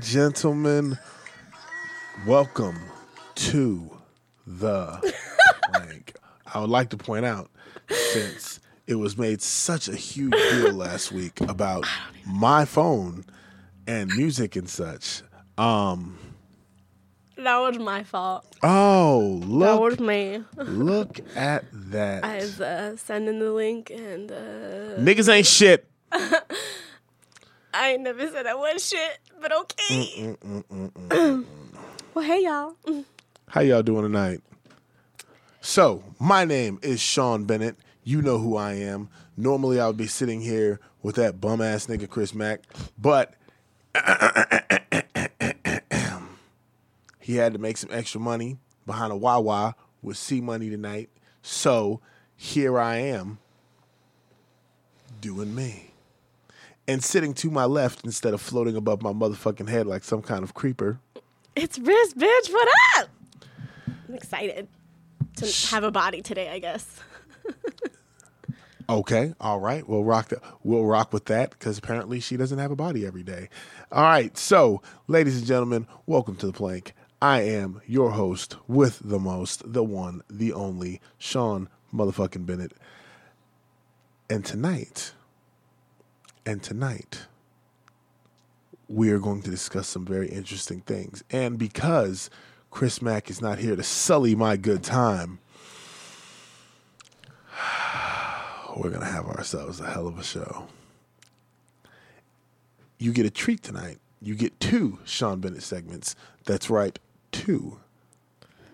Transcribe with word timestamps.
And 0.00 0.06
gentlemen, 0.08 0.98
welcome 2.26 2.78
to 3.34 3.98
the 4.46 5.14
blank. 5.74 6.14
I 6.46 6.58
would 6.58 6.70
like 6.70 6.88
to 6.90 6.96
point 6.96 7.26
out, 7.26 7.50
since 7.90 8.60
it 8.86 8.94
was 8.94 9.18
made 9.18 9.42
such 9.42 9.88
a 9.88 9.94
huge 9.94 10.32
deal 10.32 10.72
last 10.72 11.12
week 11.12 11.42
about 11.42 11.84
my 12.24 12.64
phone 12.64 13.26
and 13.86 14.10
music 14.16 14.56
and 14.56 14.70
such. 14.70 15.20
Um, 15.58 16.16
That 17.36 17.58
was 17.58 17.78
my 17.78 18.02
fault. 18.02 18.56
oh, 18.62 19.40
That 19.40 19.46
look, 19.48 19.80
was 19.82 20.00
me. 20.00 20.42
look 20.56 21.20
at 21.36 21.66
that. 21.90 22.24
I 22.24 22.36
was 22.36 22.58
uh, 22.58 22.96
sending 22.96 23.38
the 23.38 23.52
link, 23.52 23.90
and 23.90 24.32
uh, 24.32 24.96
Niggas 24.98 25.28
ain't 25.30 25.46
shit. 25.46 25.86
I 27.72 27.92
ain't 27.92 28.02
never 28.02 28.26
said 28.28 28.46
I 28.46 28.54
was 28.54 28.88
shit, 28.88 29.18
but 29.40 29.52
okay. 29.52 30.12
Mm, 30.18 30.36
mm, 30.38 30.92
mm, 31.08 31.44
well, 32.14 32.24
hey 32.24 32.44
y'all. 32.44 32.74
How 33.48 33.60
y'all 33.62 33.82
doing 33.82 34.02
tonight? 34.02 34.40
So, 35.60 36.02
my 36.18 36.44
name 36.44 36.78
is 36.82 37.00
Sean 37.00 37.44
Bennett. 37.44 37.76
You 38.04 38.22
know 38.22 38.38
who 38.38 38.56
I 38.56 38.74
am. 38.74 39.08
Normally, 39.36 39.80
I 39.80 39.86
would 39.86 39.96
be 39.96 40.06
sitting 40.06 40.40
here 40.40 40.80
with 41.02 41.16
that 41.16 41.40
bum 41.40 41.60
ass 41.60 41.86
nigga 41.86 42.08
Chris 42.08 42.34
Mack, 42.34 42.62
but 42.98 43.34
he 47.18 47.36
had 47.36 47.52
to 47.52 47.58
make 47.58 47.76
some 47.76 47.90
extra 47.92 48.20
money 48.20 48.58
behind 48.86 49.12
a 49.12 49.16
Wawa 49.16 49.74
with 50.02 50.16
C 50.16 50.40
Money 50.40 50.70
tonight. 50.70 51.10
So, 51.42 52.00
here 52.36 52.78
I 52.78 52.96
am 52.96 53.38
doing 55.20 55.54
me. 55.54 55.89
And 56.90 57.04
sitting 57.04 57.34
to 57.34 57.52
my 57.52 57.66
left 57.66 58.04
instead 58.04 58.34
of 58.34 58.40
floating 58.40 58.74
above 58.74 59.00
my 59.00 59.12
motherfucking 59.12 59.68
head 59.68 59.86
like 59.86 60.02
some 60.02 60.22
kind 60.22 60.42
of 60.42 60.54
creeper. 60.54 60.98
It's 61.54 61.78
Riz, 61.78 62.14
bitch. 62.14 62.52
What 62.52 62.68
up? 62.98 63.08
I'm 64.08 64.14
excited 64.16 64.66
to 65.36 65.68
have 65.68 65.84
a 65.84 65.92
body 65.92 66.20
today. 66.20 66.48
I 66.48 66.58
guess. 66.58 67.00
Okay, 68.88 69.34
all 69.40 69.60
right. 69.60 69.88
We'll 69.88 70.02
rock. 70.02 70.30
The, 70.30 70.40
we'll 70.64 70.84
rock 70.84 71.12
with 71.12 71.26
that 71.26 71.50
because 71.50 71.78
apparently 71.78 72.18
she 72.18 72.36
doesn't 72.36 72.58
have 72.58 72.72
a 72.72 72.76
body 72.76 73.06
every 73.06 73.22
day. 73.22 73.48
All 73.92 74.02
right. 74.02 74.36
So, 74.36 74.82
ladies 75.06 75.38
and 75.38 75.46
gentlemen, 75.46 75.86
welcome 76.06 76.34
to 76.38 76.46
the 76.46 76.52
plank. 76.52 76.92
I 77.22 77.42
am 77.42 77.80
your 77.86 78.10
host 78.10 78.56
with 78.66 78.98
the 79.04 79.20
most, 79.20 79.72
the 79.72 79.84
one, 79.84 80.22
the 80.28 80.52
only, 80.52 81.00
Sean 81.18 81.68
motherfucking 81.94 82.44
Bennett. 82.46 82.72
And 84.28 84.44
tonight, 84.44 85.12
and 86.50 86.62
tonight, 86.64 87.26
we 88.88 89.10
are 89.10 89.20
going 89.20 89.40
to 89.40 89.50
discuss 89.50 89.86
some 89.86 90.04
very 90.04 90.28
interesting 90.28 90.80
things. 90.80 91.22
And 91.30 91.56
because 91.56 92.28
Chris 92.72 93.00
Mack 93.00 93.30
is 93.30 93.40
not 93.40 93.60
here 93.60 93.76
to 93.76 93.84
sully 93.84 94.34
my 94.34 94.56
good 94.56 94.82
time, 94.82 95.38
we're 98.76 98.90
going 98.90 98.98
to 98.98 99.06
have 99.06 99.26
ourselves 99.26 99.78
a 99.78 99.88
hell 99.88 100.08
of 100.08 100.18
a 100.18 100.24
show. 100.24 100.66
You 102.98 103.12
get 103.12 103.26
a 103.26 103.30
treat 103.30 103.62
tonight. 103.62 103.98
You 104.20 104.34
get 104.34 104.58
two 104.58 104.98
Sean 105.04 105.38
Bennett 105.38 105.62
segments. 105.62 106.16
That's 106.46 106.68
right, 106.68 106.98
two. 107.30 107.78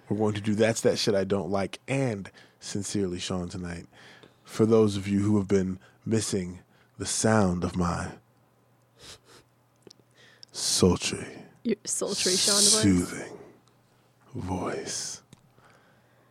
We're 0.09 0.17
going 0.17 0.35
to 0.35 0.41
do 0.41 0.55
That's 0.55 0.81
That 0.81 0.99
Shit 0.99 1.15
I 1.15 1.25
Don't 1.25 1.51
Like 1.51 1.79
and 1.87 2.31
Sincerely 2.59 3.19
Sean 3.19 3.51
tonight. 3.51 3.85
For 4.45 4.65
those 4.65 4.97
of 4.97 5.07
you 5.07 5.21
who 5.21 5.37
have 5.37 5.49
been 5.49 5.79
missing 6.07 6.61
the 6.99 7.07
sound 7.07 7.65
of 7.65 7.77
my 7.77 8.09
sultry, 10.53 11.27
Your 11.65 11.77
sultry 11.85 12.33
Sean 12.37 12.55
voice. 12.55 12.83
soothing 12.83 13.33
voice. 14.35 15.23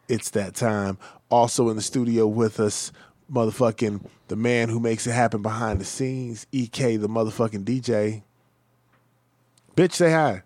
It's 0.08 0.30
that 0.32 0.56
time. 0.56 0.98
Also 1.30 1.70
in 1.70 1.76
the 1.76 1.82
studio 1.82 2.28
with 2.28 2.60
us, 2.60 2.92
motherfucking 3.32 4.06
the 4.28 4.36
man 4.36 4.70
who 4.70 4.80
makes 4.80 5.08
it 5.08 5.12
happen 5.12 5.42
behind 5.42 5.80
the 5.82 5.86
scenes, 5.86 6.46
EK, 6.52 6.98
the 6.98 7.10
motherfucking 7.10 7.64
DJ. 7.64 8.24
Bitch, 9.76 9.94
say 9.94 10.12
hi. 10.12 10.44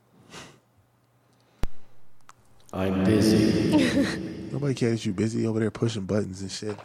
I'm 2.71 3.03
busy. 3.03 4.47
Nobody 4.51 4.73
cares 4.73 5.05
you 5.05 5.13
busy 5.13 5.45
over 5.45 5.59
there 5.59 5.71
pushing 5.71 6.05
buttons 6.05 6.41
and 6.41 6.51
shit. 6.51 6.77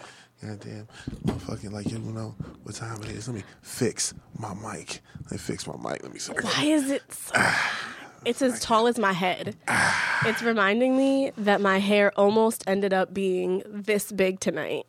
Goddamn, 0.42 0.88
motherfucking 1.24 1.72
like 1.72 1.90
you 1.90 1.98
know 1.98 2.34
what 2.64 2.74
time 2.74 3.02
it 3.02 3.10
is. 3.10 3.28
Let 3.28 3.36
me 3.36 3.44
fix 3.62 4.12
my 4.38 4.52
mic. 4.54 5.00
Let 5.22 5.32
me 5.32 5.38
fix 5.38 5.66
my 5.66 5.76
mic. 5.76 6.02
Let 6.02 6.12
me 6.12 6.18
see. 6.18 6.32
Why 6.32 6.64
is 6.64 6.90
it? 6.90 7.02
So 7.10 7.32
ah. 7.34 7.86
it's 8.24 8.42
as 8.42 8.60
tall 8.60 8.86
as 8.86 8.98
my 8.98 9.12
head. 9.12 9.56
Ah. 9.68 10.28
It's 10.28 10.42
reminding 10.42 10.96
me 10.96 11.32
that 11.38 11.60
my 11.60 11.78
hair 11.78 12.12
almost 12.16 12.62
ended 12.66 12.92
up 12.92 13.14
being 13.14 13.62
this 13.66 14.12
big 14.12 14.40
tonight. 14.40 14.86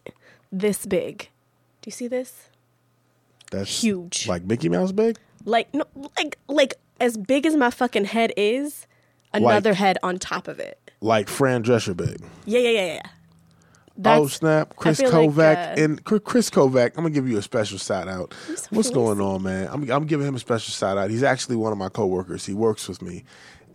This 0.51 0.85
big. 0.85 1.29
Do 1.81 1.87
you 1.87 1.91
see 1.91 2.07
this? 2.07 2.49
That's 3.51 3.81
Huge. 3.81 4.27
Like 4.27 4.43
Mickey 4.43 4.69
Mouse 4.69 4.91
big. 4.91 5.17
Like 5.45 5.73
no, 5.73 5.85
like 6.17 6.37
like 6.47 6.73
as 6.99 7.17
big 7.17 7.45
as 7.45 7.55
my 7.55 7.69
fucking 7.69 8.05
head 8.05 8.33
is, 8.35 8.87
another 9.33 9.73
head 9.73 9.97
on 10.03 10.17
top 10.17 10.47
of 10.47 10.59
it. 10.59 10.91
Like 11.01 11.29
Fran 11.29 11.63
Drescher 11.63 11.95
big. 11.95 12.23
Yeah, 12.45 12.59
yeah, 12.59 12.69
yeah, 12.69 12.93
yeah. 12.95 13.09
Oh 14.03 14.27
snap! 14.27 14.75
Chris 14.75 14.99
feel 14.99 15.09
like, 15.09 15.29
Kovac 15.29 15.77
uh, 15.77 15.81
and 15.81 16.03
Chris 16.03 16.49
Kovac. 16.49 16.89
I'm 16.97 17.03
gonna 17.03 17.09
give 17.11 17.27
you 17.29 17.37
a 17.37 17.41
special 17.41 17.77
shout 17.77 18.07
out. 18.07 18.33
so 18.55 18.67
What's 18.71 18.89
going 18.89 19.21
on, 19.21 19.43
man? 19.43 19.69
I'm 19.71 19.89
I'm 19.89 20.05
giving 20.05 20.27
him 20.27 20.35
a 20.35 20.39
special 20.39 20.71
shout 20.71 20.97
out. 20.97 21.09
He's 21.09 21.23
actually 21.23 21.55
one 21.55 21.71
of 21.71 21.77
my 21.77 21.89
coworkers. 21.89 22.45
He 22.45 22.53
works 22.53 22.87
with 22.87 23.01
me, 23.01 23.23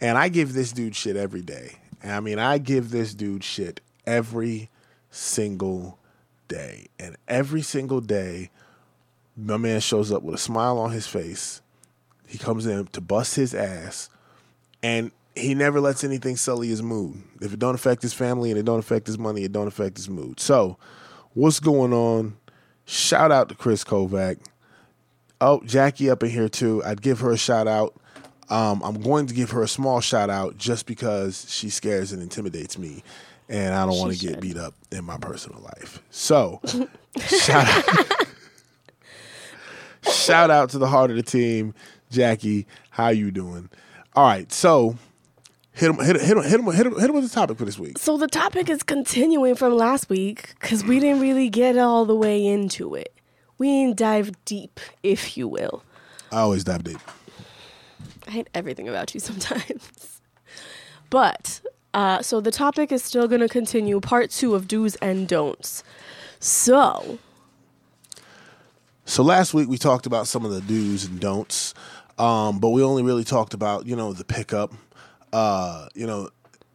and 0.00 0.18
I 0.18 0.28
give 0.28 0.52
this 0.52 0.72
dude 0.72 0.94
shit 0.94 1.16
every 1.16 1.42
day. 1.42 1.76
And 2.02 2.12
I 2.12 2.20
mean, 2.20 2.38
I 2.38 2.58
give 2.58 2.90
this 2.90 3.14
dude 3.14 3.44
shit 3.44 3.80
every 4.06 4.70
single 5.10 5.98
day, 6.48 6.88
and 6.98 7.16
every 7.28 7.62
single 7.62 8.00
day, 8.00 8.50
my 9.36 9.56
man 9.56 9.80
shows 9.80 10.12
up 10.12 10.22
with 10.22 10.34
a 10.34 10.38
smile 10.38 10.78
on 10.78 10.92
his 10.92 11.06
face. 11.06 11.62
He 12.26 12.38
comes 12.38 12.66
in 12.66 12.86
to 12.88 13.00
bust 13.00 13.36
his 13.36 13.54
ass, 13.54 14.08
and 14.82 15.10
he 15.34 15.54
never 15.54 15.80
lets 15.80 16.04
anything 16.04 16.36
sully 16.36 16.68
his 16.68 16.82
mood. 16.82 17.22
If 17.40 17.52
it 17.52 17.58
don't 17.58 17.74
affect 17.74 18.02
his 18.02 18.12
family 18.12 18.50
and 18.50 18.58
it 18.58 18.64
don't 18.64 18.78
affect 18.78 19.06
his 19.06 19.18
money, 19.18 19.44
it 19.44 19.52
don't 19.52 19.68
affect 19.68 19.96
his 19.96 20.08
mood. 20.08 20.40
So, 20.40 20.76
what's 21.34 21.60
going 21.60 21.92
on? 21.92 22.36
Shout 22.84 23.30
out 23.30 23.48
to 23.48 23.54
Chris 23.54 23.84
Kovac. 23.84 24.38
Oh, 25.40 25.62
Jackie 25.64 26.10
up 26.10 26.22
in 26.22 26.30
here 26.30 26.48
too. 26.48 26.82
I'd 26.84 27.00
give 27.00 27.20
her 27.20 27.30
a 27.30 27.38
shout 27.38 27.68
out. 27.68 27.94
Um, 28.50 28.82
I'm 28.82 29.00
going 29.00 29.26
to 29.26 29.34
give 29.34 29.50
her 29.52 29.62
a 29.62 29.68
small 29.68 30.00
shout 30.00 30.28
out 30.28 30.58
just 30.58 30.86
because 30.86 31.46
she 31.48 31.70
scares 31.70 32.12
and 32.12 32.20
intimidates 32.20 32.76
me, 32.76 33.04
and 33.48 33.72
I 33.74 33.86
don't 33.86 33.96
want 33.96 34.12
to 34.12 34.18
get 34.18 34.40
beat 34.40 34.56
up 34.56 34.74
in 34.90 35.04
my 35.04 35.16
personal 35.18 35.60
life. 35.60 36.02
So, 36.10 36.60
shout 37.20 37.68
out. 37.68 38.26
shout 40.12 40.50
out 40.50 40.70
to 40.70 40.78
the 40.78 40.88
heart 40.88 41.10
of 41.10 41.16
the 41.16 41.22
team, 41.22 41.74
Jackie. 42.10 42.66
How 42.90 43.10
you 43.10 43.30
doing? 43.30 43.70
All 44.16 44.26
right, 44.26 44.50
so 44.50 44.96
hit 45.72 45.90
him, 45.90 45.96
hit 45.98 46.16
him, 46.16 46.22
hit 46.22 46.36
him, 46.36 46.42
hit 46.42 46.60
him, 46.60 46.66
hit 46.72 46.86
him, 46.86 46.94
hit 46.98 47.10
him 47.10 47.14
with 47.14 47.24
the 47.24 47.30
topic 47.34 47.58
for 47.58 47.64
this 47.64 47.78
week. 47.78 47.98
So 47.98 48.16
the 48.16 48.28
topic 48.28 48.68
is 48.68 48.82
continuing 48.82 49.54
from 49.54 49.76
last 49.76 50.08
week 50.08 50.54
because 50.60 50.84
we 50.84 51.00
didn't 51.00 51.20
really 51.20 51.48
get 51.48 51.78
all 51.78 52.04
the 52.04 52.14
way 52.16 52.44
into 52.44 52.94
it. 52.94 53.14
We 53.58 53.68
didn't 53.68 53.98
dive 53.98 54.32
deep, 54.44 54.80
if 55.02 55.36
you 55.36 55.46
will. 55.46 55.82
I 56.32 56.38
always 56.40 56.64
dive 56.64 56.84
deep. 56.84 57.00
I 58.26 58.30
hate 58.30 58.48
everything 58.54 58.88
about 58.88 59.12
you 59.14 59.20
sometimes. 59.30 60.20
But 61.10 61.60
uh, 61.92 62.22
so 62.22 62.40
the 62.40 62.52
topic 62.52 62.92
is 62.92 63.02
still 63.02 63.26
going 63.28 63.40
to 63.40 63.48
continue, 63.48 64.00
part 64.00 64.30
two 64.30 64.54
of 64.54 64.68
do's 64.68 64.94
and 64.96 65.26
don'ts. 65.28 65.82
So 66.38 67.18
So 69.04 69.22
last 69.22 69.52
week 69.52 69.68
we 69.68 69.76
talked 69.76 70.06
about 70.06 70.26
some 70.26 70.44
of 70.44 70.52
the 70.52 70.60
do's 70.60 71.04
and 71.04 71.20
don'ts, 71.20 71.74
um, 72.18 72.60
but 72.60 72.70
we 72.70 72.82
only 72.82 73.02
really 73.02 73.24
talked 73.24 73.54
about 73.54 73.86
you 73.86 73.96
know 73.96 74.12
the 74.12 74.24
pickup, 74.24 74.72
uh, 75.32 75.88
you 75.94 76.06
know, 76.06 76.28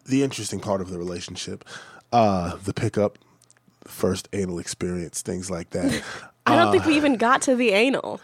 the 0.05 0.23
interesting 0.23 0.59
part 0.59 0.81
of 0.81 0.89
the 0.89 0.97
relationship, 0.97 1.65
uh, 2.11 2.55
the 2.63 2.73
pickup, 2.73 3.17
first 3.85 4.27
anal 4.33 4.59
experience, 4.59 5.21
things 5.21 5.49
like 5.51 5.71
that. 5.71 6.03
I 6.45 6.55
don't 6.55 6.71
think 6.71 6.85
we 6.85 6.95
even 6.95 7.15
got 7.17 7.41
to 7.43 7.55
the 7.55 7.71
anal. 7.71 8.21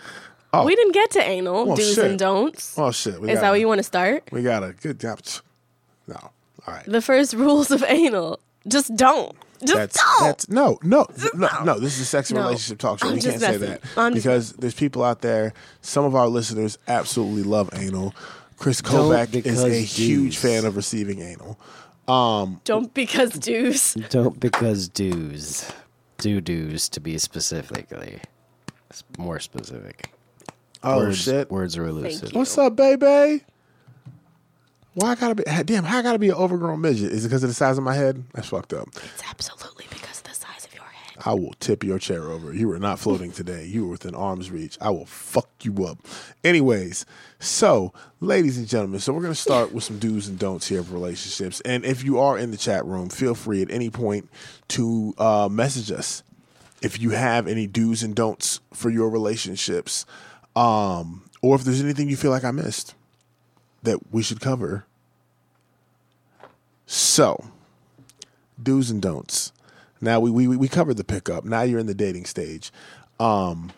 Oh. 0.53 0.65
We 0.65 0.75
didn't 0.75 0.93
get 0.93 1.11
to 1.11 1.21
anal 1.23 1.65
Well, 1.65 1.75
do's 1.77 1.95
shit. 1.95 2.05
and 2.05 2.19
don'ts. 2.19 2.77
oh 2.77 2.91
shit! 2.91 3.19
We 3.21 3.29
is 3.29 3.35
got 3.35 3.41
that 3.41 3.49
where 3.51 3.59
you 3.59 3.67
want 3.67 3.79
to 3.79 3.83
start? 3.83 4.27
We 4.31 4.43
got 4.43 4.63
a 4.63 4.73
good 4.73 4.99
job. 4.99 5.21
No, 6.07 6.15
all 6.15 6.31
right. 6.67 6.85
The 6.85 7.01
first 7.01 7.33
rules 7.33 7.71
of 7.71 7.83
anal: 7.87 8.39
just 8.67 8.93
don't. 8.95 9.35
Just 9.61 9.75
That's 9.75 10.03
don't. 10.03 10.23
that's 10.27 10.49
no 10.49 10.79
no 10.83 11.05
no 11.35 11.47
don't. 11.47 11.65
no. 11.65 11.79
This 11.79 11.93
is 11.95 12.01
a 12.01 12.05
sex 12.05 12.31
and 12.31 12.39
No. 12.39 12.45
relationship 12.47 12.79
talk 12.79 12.99
show. 12.99 13.07
I'm 13.09 13.13
we 13.15 13.21
can't 13.21 13.39
say 13.39 13.57
that 13.57 13.81
I'm 13.95 14.11
because 14.13 14.53
there's 14.53 14.73
people 14.73 15.03
out 15.03 15.21
there. 15.21 15.53
Some 15.81 16.03
of 16.03 16.15
our 16.15 16.27
listeners 16.27 16.77
absolutely 16.87 17.43
love 17.43 17.69
anal. 17.73 18.13
Chris 18.61 18.79
Don't 18.79 19.09
Kovac 19.09 19.29
is 19.29 19.31
because 19.31 19.63
a 19.63 19.81
huge 19.81 20.37
fan 20.37 20.65
of 20.65 20.75
receiving 20.75 21.19
anal. 21.19 21.59
Um, 22.07 22.61
don't 22.63 22.93
because 22.93 23.31
do's. 23.31 23.95
Don't 24.11 24.39
because 24.39 24.87
dues. 24.87 25.71
Do 26.19 26.39
dues 26.41 26.87
to 26.89 26.99
be 26.99 27.17
specifically 27.17 28.19
more 29.17 29.39
specific. 29.39 30.11
Oh 30.83 30.97
words, 30.97 31.23
shit. 31.23 31.49
Words 31.49 31.75
are 31.75 31.87
elusive. 31.87 32.33
you. 32.33 32.37
What's 32.37 32.55
up, 32.55 32.75
baby? 32.75 33.43
Why 34.93 35.13
I 35.13 35.15
gotta 35.15 35.33
be? 35.33 35.43
Damn, 35.63 35.83
how 35.83 35.97
I 35.97 36.01
gotta 36.03 36.19
be 36.19 36.29
an 36.29 36.35
overgrown 36.35 36.81
midget? 36.81 37.11
Is 37.11 37.25
it 37.25 37.29
because 37.29 37.41
of 37.43 37.49
the 37.49 37.55
size 37.55 37.79
of 37.79 37.83
my 37.83 37.95
head? 37.95 38.23
That's 38.35 38.49
fucked 38.49 38.73
up. 38.73 38.89
It's 38.89 39.23
absolutely 39.27 39.85
because 39.89 40.19
of 40.19 40.25
the 40.25 40.35
size 40.35 40.65
of 40.65 40.75
your 40.75 40.83
head. 40.83 41.10
I 41.25 41.33
will 41.33 41.53
tip 41.59 41.83
your 41.83 42.00
chair 42.00 42.29
over. 42.29 42.53
You 42.53 42.68
were 42.68 42.79
not 42.79 43.00
floating 43.00 43.31
today. 43.31 43.65
You 43.65 43.83
were 43.85 43.91
within 43.91 44.15
arm's 44.15 44.50
reach. 44.50 44.77
I 44.81 44.89
will 44.89 45.06
fuck 45.06 45.50
you 45.63 45.85
up. 45.85 46.00
Anyways, 46.44 47.06
so 47.39 47.94
ladies 48.19 48.57
and 48.57 48.68
gentlemen, 48.68 49.00
so 49.00 49.13
we're 49.13 49.21
gonna 49.21 49.35
start 49.35 49.71
with 49.71 49.83
some 49.83 50.00
do's 50.00 50.27
and 50.27 50.39
don'ts 50.39 50.68
here 50.68 50.79
of 50.79 50.94
relationships. 50.94 51.62
And 51.62 51.85
if 51.85 52.03
you 52.03 52.19
are 52.19 52.38
in 52.38 52.51
the 52.51 52.57
chat 52.57 52.85
room, 52.85 53.09
feel 53.09 53.35
free 53.35 53.62
at 53.62 53.71
any 53.71 53.89
point 53.89 54.29
to 54.69 55.13
uh, 55.18 55.50
message 55.51 55.91
us 55.91 56.23
if 56.81 57.00
you 57.00 57.12
have 57.12 57.47
any 57.47 57.67
do's 57.67 58.01
and 58.03 58.15
don'ts 58.15 58.59
for 58.74 58.89
your 58.89 59.09
relationships, 59.09 60.06
um, 60.56 61.29
or 61.41 61.56
if 61.56 61.63
there's 61.63 61.81
anything 61.81 62.09
you 62.09 62.17
feel 62.17 62.31
like 62.31 62.44
I 62.44 62.51
missed 62.51 62.95
that 63.83 64.12
we 64.12 64.24
should 64.24 64.41
cover. 64.41 64.85
So, 66.85 67.45
do's 68.62 68.89
and 68.89 69.01
don'ts. 69.01 69.51
Now 70.01 70.19
we 70.19 70.31
we 70.31 70.48
we 70.48 70.68
covered 70.68 70.98
the 70.98 71.03
pickup. 71.03 71.45
Now 71.45 71.62
you're 71.62 71.80
in 71.80 71.86
the 71.86 71.94
dating 71.95 72.25
stage. 72.25 72.71
Um, 73.19 73.71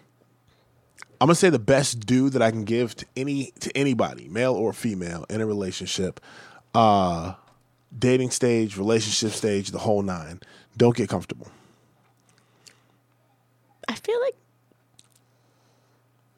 I'm 1.20 1.28
gonna 1.28 1.36
say 1.36 1.50
the 1.50 1.60
best 1.60 2.06
do 2.06 2.30
that 2.30 2.42
I 2.42 2.50
can 2.52 2.64
give 2.64 2.96
to 2.96 3.06
any 3.16 3.52
to 3.60 3.75
anybody, 3.78 4.28
male 4.30 4.54
or 4.54 4.74
female, 4.74 5.25
in 5.30 5.42
a 5.42 5.46
relationship, 5.46 6.20
uh, 6.74 7.34
dating 7.98 8.31
stage, 8.31 8.78
relationship 8.78 9.31
stage, 9.31 9.72
the 9.72 9.80
whole 9.80 10.02
nine. 10.02 10.40
Don't 10.78 10.96
get 10.96 11.10
comfortable. 11.10 11.48
I 13.88 13.96
feel 13.96 14.20
like. 14.22 14.36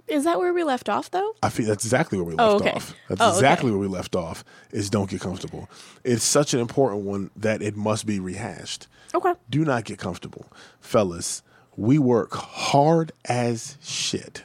Is 0.07 0.23
that 0.25 0.37
where 0.37 0.53
we 0.53 0.63
left 0.63 0.87
off, 0.87 1.09
though? 1.09 1.33
I 1.41 1.49
feel 1.49 1.65
that's 1.65 1.83
exactly 1.83 2.19
where 2.19 2.25
we 2.27 2.33
left 2.35 2.51
Oh, 2.51 2.55
okay. 2.57 2.71
off. 2.73 2.93
That's 3.09 3.21
Oh, 3.21 3.27
okay. 3.29 3.37
exactly 3.37 3.71
where 3.71 3.79
we 3.79 3.87
left 3.87 4.15
off. 4.15 4.43
Is 4.71 4.91
don't 4.91 5.09
get 5.09 5.19
comfortable. 5.21 5.67
It's 6.03 6.23
such 6.23 6.53
an 6.53 6.59
important 6.59 7.03
one 7.05 7.31
that 7.35 7.63
it 7.63 7.75
must 7.75 8.05
be 8.05 8.19
rehashed. 8.19 8.87
Okay. 9.15 9.33
Do 9.49 9.63
not 9.63 9.85
get 9.85 9.97
comfortable, 9.97 10.45
fellas. 10.81 11.41
We 11.77 11.97
work 11.99 12.33
hard 12.33 13.13
as 13.23 13.77
shit 13.81 14.43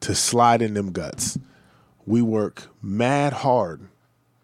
to 0.00 0.16
slide 0.16 0.62
in 0.62 0.74
them 0.74 0.90
guts. 0.90 1.38
We 2.04 2.22
work 2.22 2.64
mad 2.82 3.32
hard. 3.32 3.88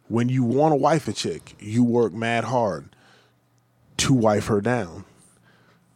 When 0.06 0.28
you 0.28 0.44
want 0.44 0.72
to 0.72 0.76
wife 0.76 1.08
a 1.08 1.12
chick, 1.12 1.56
you 1.58 1.82
work 1.82 2.12
mad 2.12 2.44
hard 2.44 2.94
to 3.98 4.14
wife 4.14 4.46
her 4.46 4.60
down. 4.60 5.04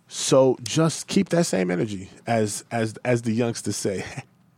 So 0.09 0.59
just 0.63 1.07
keep 1.07 1.29
that 1.31 1.47
same 1.47 1.71
energy, 1.71 2.11
as 2.27 2.65
as 2.71 2.95
as 3.05 3.23
the 3.23 3.33
youngsters 3.33 3.77
say. 3.77 4.05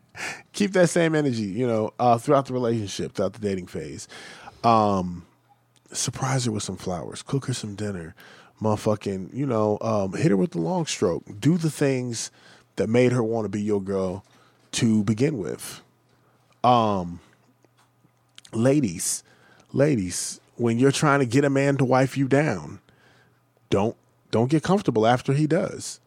keep 0.52 0.72
that 0.72 0.88
same 0.88 1.14
energy, 1.14 1.42
you 1.42 1.66
know, 1.66 1.92
uh, 1.98 2.18
throughout 2.18 2.46
the 2.46 2.54
relationship, 2.54 3.12
throughout 3.12 3.34
the 3.34 3.40
dating 3.40 3.66
phase. 3.66 4.08
Um, 4.64 5.26
surprise 5.92 6.46
her 6.46 6.52
with 6.52 6.62
some 6.62 6.76
flowers, 6.76 7.22
cook 7.22 7.46
her 7.46 7.54
some 7.54 7.74
dinner, 7.74 8.14
motherfucking, 8.64 9.34
you 9.34 9.46
know, 9.46 9.78
um, 9.80 10.12
hit 10.14 10.30
her 10.30 10.36
with 10.36 10.52
the 10.52 10.60
long 10.60 10.86
stroke. 10.86 11.22
Do 11.38 11.56
the 11.56 11.70
things 11.70 12.30
that 12.76 12.88
made 12.88 13.12
her 13.12 13.22
want 13.22 13.44
to 13.44 13.48
be 13.48 13.62
your 13.62 13.80
girl 13.80 14.24
to 14.72 15.04
begin 15.04 15.38
with. 15.38 15.82
Um, 16.64 17.20
ladies, 18.52 19.22
ladies, 19.72 20.40
when 20.56 20.78
you're 20.78 20.92
trying 20.92 21.20
to 21.20 21.26
get 21.26 21.44
a 21.44 21.50
man 21.50 21.76
to 21.76 21.84
wife 21.84 22.16
you 22.16 22.26
down, 22.26 22.80
don't 23.70 23.96
don't 24.30 24.50
get 24.50 24.62
comfortable 24.62 25.06
after 25.06 25.32
he 25.32 25.46
does. 25.46 26.00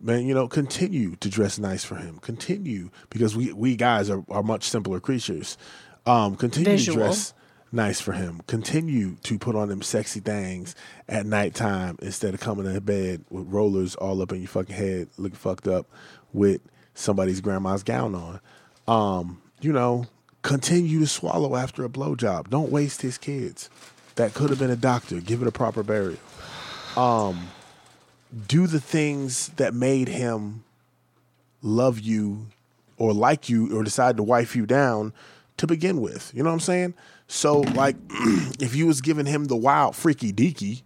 Man, 0.00 0.26
you 0.26 0.34
know, 0.34 0.46
continue 0.46 1.16
to 1.16 1.28
dress 1.28 1.58
nice 1.58 1.84
for 1.84 1.96
him. 1.96 2.18
Continue 2.18 2.90
because 3.10 3.36
we 3.36 3.52
we 3.52 3.76
guys 3.76 4.08
are, 4.08 4.24
are 4.30 4.42
much 4.42 4.64
simpler 4.64 5.00
creatures. 5.00 5.58
Um, 6.06 6.36
continue 6.36 6.70
Visual. 6.70 6.98
to 6.98 7.02
dress 7.02 7.34
nice 7.72 8.00
for 8.00 8.12
him. 8.12 8.42
Continue 8.46 9.16
to 9.22 9.38
put 9.38 9.56
on 9.56 9.68
them 9.68 9.82
sexy 9.82 10.20
things 10.20 10.74
at 11.08 11.26
nighttime 11.26 11.98
instead 12.00 12.34
of 12.34 12.40
coming 12.40 12.72
to 12.72 12.80
bed 12.80 13.24
with 13.30 13.46
rollers 13.48 13.94
all 13.96 14.22
up 14.22 14.32
in 14.32 14.38
your 14.38 14.48
fucking 14.48 14.76
head, 14.76 15.08
looking 15.16 15.36
fucked 15.36 15.68
up 15.68 15.86
with 16.32 16.60
somebody's 16.94 17.40
grandma's 17.40 17.82
gown 17.82 18.14
on. 18.14 18.40
Um, 18.88 19.42
you 19.60 19.72
know, 19.72 20.06
continue 20.42 21.00
to 21.00 21.06
swallow 21.06 21.56
after 21.56 21.84
a 21.84 21.88
blowjob. 21.88 22.50
Don't 22.50 22.70
waste 22.70 23.02
his 23.02 23.18
kids. 23.18 23.68
That 24.14 24.32
could 24.32 24.50
have 24.50 24.58
been 24.58 24.70
a 24.70 24.76
doctor. 24.76 25.20
Give 25.20 25.42
it 25.42 25.48
a 25.48 25.52
proper 25.52 25.82
burial. 25.82 26.18
Um, 26.96 27.48
do 28.48 28.66
the 28.66 28.80
things 28.80 29.48
that 29.56 29.74
made 29.74 30.08
him 30.08 30.64
love 31.62 32.00
you 32.00 32.46
or 32.96 33.12
like 33.12 33.48
you 33.48 33.76
or 33.76 33.84
decide 33.84 34.16
to 34.16 34.22
wife 34.22 34.56
you 34.56 34.66
down 34.66 35.12
to 35.58 35.66
begin 35.66 36.00
with. 36.00 36.32
You 36.34 36.42
know 36.42 36.50
what 36.50 36.54
I'm 36.54 36.60
saying? 36.60 36.94
So 37.28 37.60
like 37.60 37.96
if 38.60 38.74
you 38.74 38.86
was 38.86 39.00
giving 39.00 39.26
him 39.26 39.44
the 39.44 39.56
wild 39.56 39.96
freaky 39.96 40.32
deaky, 40.32 40.82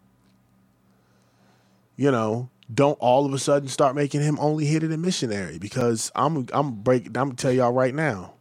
you 1.96 2.10
know, 2.10 2.48
don't 2.72 2.98
all 3.00 3.26
of 3.26 3.32
a 3.34 3.38
sudden 3.38 3.68
start 3.68 3.94
making 3.94 4.22
him 4.22 4.38
only 4.40 4.64
hit 4.64 4.82
it 4.82 4.92
in 4.92 5.00
missionary 5.00 5.58
because 5.58 6.10
I'm 6.14 6.46
I'm 6.52 6.72
break 6.82 7.06
I'm 7.06 7.12
gonna 7.12 7.34
tell 7.34 7.52
y'all 7.52 7.72
right 7.72 7.94
now. 7.94 8.34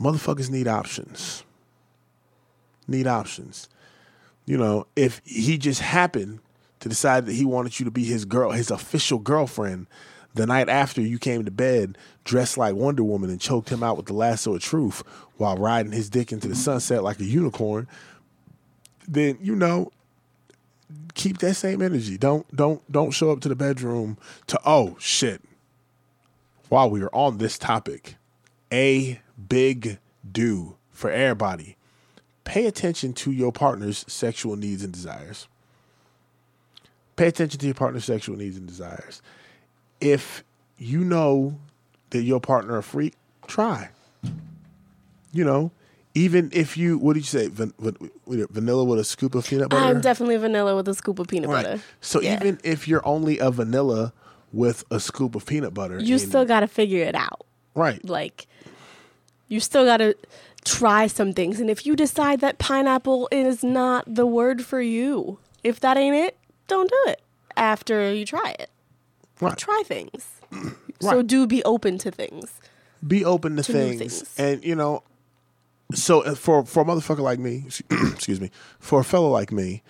Motherfuckers 0.00 0.50
need 0.50 0.68
options. 0.68 1.42
Need 2.86 3.06
options. 3.06 3.68
You 4.44 4.58
know, 4.58 4.86
if 4.94 5.20
he 5.24 5.58
just 5.58 5.80
happened 5.80 6.40
to 6.80 6.88
decide 6.88 7.26
that 7.26 7.32
he 7.32 7.44
wanted 7.44 7.78
you 7.80 7.84
to 7.84 7.90
be 7.90 8.04
his 8.04 8.24
girl, 8.24 8.52
his 8.52 8.70
official 8.70 9.18
girlfriend, 9.18 9.86
the 10.36 10.46
night 10.46 10.68
after 10.68 11.00
you 11.00 11.18
came 11.18 11.44
to 11.44 11.50
bed 11.50 11.96
dressed 12.24 12.58
like 12.58 12.74
Wonder 12.74 13.02
Woman 13.02 13.30
and 13.30 13.40
choked 13.40 13.70
him 13.70 13.82
out 13.82 13.96
with 13.96 14.06
the 14.06 14.12
lasso 14.12 14.54
of 14.54 14.62
truth 14.62 15.02
while 15.38 15.56
riding 15.56 15.92
his 15.92 16.10
dick 16.10 16.30
into 16.30 16.46
the 16.46 16.54
sunset 16.54 17.02
like 17.02 17.18
a 17.20 17.24
unicorn, 17.24 17.88
then 19.08 19.38
you 19.40 19.56
know, 19.56 19.90
keep 21.14 21.38
that 21.38 21.54
same 21.54 21.80
energy. 21.80 22.18
Don't 22.18 22.46
don't 22.54 22.80
don't 22.92 23.12
show 23.12 23.30
up 23.30 23.40
to 23.40 23.48
the 23.48 23.56
bedroom 23.56 24.18
to 24.46 24.60
oh 24.64 24.96
shit. 25.00 25.42
While 26.68 26.90
we 26.90 27.02
are 27.02 27.14
on 27.14 27.38
this 27.38 27.58
topic, 27.58 28.16
a 28.70 29.20
big 29.48 29.98
do 30.30 30.76
for 30.90 31.10
everybody. 31.10 31.76
Pay 32.44 32.66
attention 32.66 33.12
to 33.14 33.32
your 33.32 33.52
partner's 33.52 34.04
sexual 34.06 34.56
needs 34.56 34.84
and 34.84 34.92
desires. 34.92 35.48
Pay 37.16 37.28
attention 37.28 37.58
to 37.60 37.66
your 37.66 37.74
partner's 37.74 38.04
sexual 38.04 38.36
needs 38.36 38.56
and 38.56 38.66
desires. 38.66 39.22
If 40.00 40.44
you 40.78 41.00
know 41.04 41.58
that 42.10 42.22
your 42.22 42.40
partner 42.40 42.76
a 42.76 42.82
freak, 42.82 43.14
try. 43.46 43.90
You 45.32 45.44
know, 45.44 45.70
even 46.14 46.50
if 46.52 46.76
you 46.76 46.98
what 46.98 47.14
did 47.14 47.20
you 47.20 47.24
say 47.26 47.48
van, 47.48 47.72
van, 47.78 47.96
vanilla 48.50 48.84
with 48.84 48.98
a 48.98 49.04
scoop 49.04 49.34
of 49.34 49.46
peanut 49.46 49.68
butter? 49.68 49.84
I'm 49.84 50.00
definitely 50.00 50.36
vanilla 50.36 50.74
with 50.74 50.88
a 50.88 50.94
scoop 50.94 51.18
of 51.18 51.28
peanut 51.28 51.50
Right. 51.50 51.64
butter. 51.64 51.82
So 52.00 52.20
Yeah. 52.20 52.34
even 52.36 52.58
if 52.64 52.88
you're 52.88 53.06
only 53.06 53.38
a 53.38 53.50
vanilla 53.50 54.12
with 54.52 54.84
a 54.90 54.98
scoop 55.00 55.34
of 55.34 55.44
peanut 55.44 55.74
butter, 55.74 55.98
you 56.00 56.18
still 56.18 56.44
got 56.46 56.60
to 56.60 56.66
figure 56.68 57.02
it 57.02 57.14
out. 57.14 57.44
right. 57.74 58.02
Like, 58.08 58.46
you 59.48 59.60
still 59.60 59.84
got 59.84 59.98
to 59.98 60.16
try 60.64 61.06
some 61.06 61.32
things. 61.34 61.60
And 61.60 61.68
if 61.68 61.84
you 61.84 61.94
decide 61.94 62.40
that 62.40 62.58
pineapple 62.58 63.28
is 63.30 63.62
not 63.62 64.04
the 64.06 64.26
word 64.26 64.64
for 64.64 64.80
you, 64.80 65.38
if 65.62 65.78
that 65.80 65.98
ain't 65.98 66.16
it, 66.16 66.36
don't 66.68 66.88
do 66.88 66.98
it 67.08 67.20
after 67.56 68.12
you 68.14 68.24
try 68.24 68.56
it. 68.58 68.70
Right. 69.40 69.56
Try 69.56 69.82
things. 69.84 70.26
So 70.98 71.20
do 71.20 71.46
be 71.46 71.62
open 71.64 71.98
to 71.98 72.10
things. 72.10 72.58
be 73.06 73.22
open 73.22 73.56
to, 73.56 73.62
to 73.62 73.70
things. 73.72 73.98
things. 73.98 74.34
and 74.38 74.64
you 74.64 74.74
know 74.74 75.02
so 75.92 76.22
uh, 76.22 76.34
for 76.34 76.64
for 76.64 76.82
a 76.82 76.86
motherfucker 76.86 77.18
like 77.20 77.38
me 77.38 77.64
excuse 78.14 78.40
me 78.40 78.50
for 78.80 79.00
a 79.00 79.04
fellow 79.04 79.28
like 79.28 79.52
me 79.52 79.82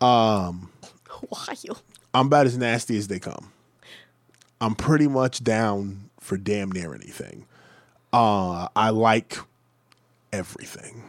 um 0.00 0.70
Wild. 1.30 1.82
i'm 2.14 2.26
about 2.28 2.46
as 2.46 2.56
nasty 2.56 2.96
as 2.96 3.08
they 3.08 3.18
come 3.18 3.52
i'm 4.62 4.74
pretty 4.74 5.06
much 5.06 5.44
down 5.44 6.08
for 6.18 6.38
damn 6.38 6.72
near 6.72 6.94
anything 6.94 7.44
uh 8.14 8.66
i 8.74 8.88
like 8.88 9.36
everything 10.32 11.04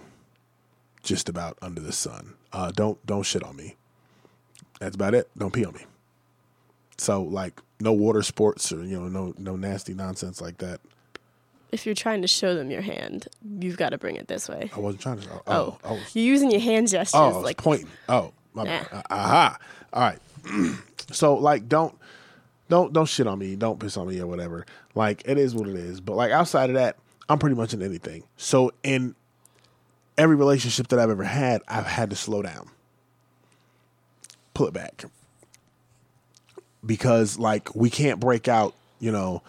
just 1.02 1.30
about 1.30 1.58
under 1.62 1.80
the 1.80 1.94
sun 1.94 2.34
uh 2.52 2.72
don't 2.72 3.04
don't 3.06 3.24
shit 3.24 3.42
on 3.42 3.56
me 3.56 3.76
that's 4.82 4.96
about 4.96 5.14
it 5.16 5.30
don't 5.38 5.54
pee 5.54 5.64
on 5.64 5.74
me 5.74 5.86
so 6.98 7.24
like 7.24 7.62
no 7.80 7.92
water 7.94 8.22
sports 8.22 8.72
or 8.72 8.84
you 8.84 9.00
know 9.00 9.08
no 9.08 9.34
no 9.38 9.56
nasty 9.56 9.94
nonsense 9.94 10.40
like 10.42 10.58
that 10.60 10.80
If 11.72 11.86
you're 11.86 11.96
trying 11.96 12.22
to 12.22 12.28
show 12.28 12.56
them 12.56 12.72
your 12.72 12.82
hand, 12.82 13.28
you've 13.60 13.76
got 13.78 13.90
to 13.90 13.98
bring 13.98 14.16
it 14.16 14.28
this 14.28 14.48
way. 14.48 14.70
I 14.76 14.80
wasn't 14.80 15.02
trying 15.02 15.20
to. 15.20 15.30
Oh, 15.32 15.42
Oh, 15.48 15.78
I 15.84 15.92
was. 15.92 16.16
you're 16.16 16.24
using 16.26 16.52
your 16.52 16.62
hand 16.62 16.88
gestures 16.90 17.20
Oh, 17.20 17.24
I 17.24 17.34
was 17.36 17.44
like 17.44 17.58
pointing. 17.58 17.88
Oh, 18.08 18.32
my 18.54 18.64
Nah. 18.64 18.84
Uh, 18.92 19.02
aha. 19.10 19.58
All 19.92 20.02
right. 20.02 20.20
so 21.12 21.36
like, 21.36 21.68
don't, 21.68 21.94
don't, 22.70 22.94
don't 22.94 23.08
shit 23.10 23.28
on 23.28 23.40
me. 23.40 23.56
Don't 23.58 23.78
piss 23.80 23.98
on 23.98 24.08
me 24.08 24.20
or 24.22 24.28
whatever. 24.28 24.66
Like, 24.94 25.24
it 25.26 25.38
is 25.38 25.54
what 25.54 25.68
it 25.68 25.76
is. 25.76 26.00
But 26.00 26.16
like 26.16 26.32
outside 26.32 26.70
of 26.70 26.76
that, 26.76 26.96
I'm 27.28 27.40
pretty 27.40 27.56
much 27.58 27.74
in 27.74 27.82
anything. 27.82 28.24
So 28.38 28.72
in 28.84 29.16
every 30.18 30.38
relationship 30.38 30.88
that 30.90 31.00
I've 31.00 31.10
ever 31.10 31.24
had, 31.26 31.62
I've 31.68 31.86
had 31.88 32.10
to 32.12 32.16
slow 32.16 32.42
down, 32.42 32.70
pull 34.54 34.68
it 34.68 34.74
back, 34.74 35.04
because 36.86 37.38
like 37.38 37.76
we 37.76 37.90
can't 37.90 38.20
break 38.20 38.48
out. 38.48 38.76
You 39.00 39.12
know, 39.12 39.44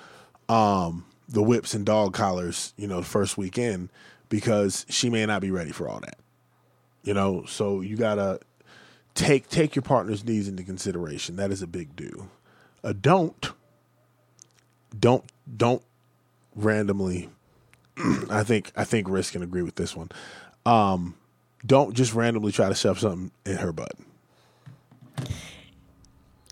um, 0.48 1.04
the 1.28 1.42
whips 1.42 1.74
and 1.74 1.86
dog 1.86 2.14
collars, 2.14 2.72
you 2.76 2.86
know, 2.86 3.00
the 3.00 3.06
first 3.06 3.38
weekend 3.38 3.88
because 4.28 4.84
she 4.88 5.08
may 5.08 5.24
not 5.26 5.40
be 5.40 5.50
ready 5.50 5.70
for 5.70 5.88
all 5.88 6.00
that. 6.00 6.18
You 7.04 7.14
know, 7.14 7.44
so 7.46 7.80
you 7.80 7.96
gotta 7.96 8.40
take 9.14 9.48
take 9.48 9.74
your 9.74 9.82
partner's 9.82 10.24
needs 10.24 10.48
into 10.48 10.62
consideration. 10.62 11.36
That 11.36 11.50
is 11.50 11.62
a 11.62 11.66
big 11.66 11.94
do. 11.94 12.28
A 12.82 12.92
don't 12.92 13.52
don't 14.98 15.24
don't 15.56 15.82
randomly 16.54 17.28
I 18.30 18.42
think 18.42 18.72
I 18.76 18.84
think 18.84 19.08
Riz 19.08 19.30
can 19.30 19.42
agree 19.42 19.62
with 19.62 19.76
this 19.76 19.96
one. 19.96 20.10
Um, 20.64 21.14
don't 21.64 21.94
just 21.94 22.14
randomly 22.14 22.52
try 22.52 22.68
to 22.68 22.74
shove 22.74 22.98
something 22.98 23.30
in 23.44 23.56
her 23.56 23.72
butt. 23.72 23.92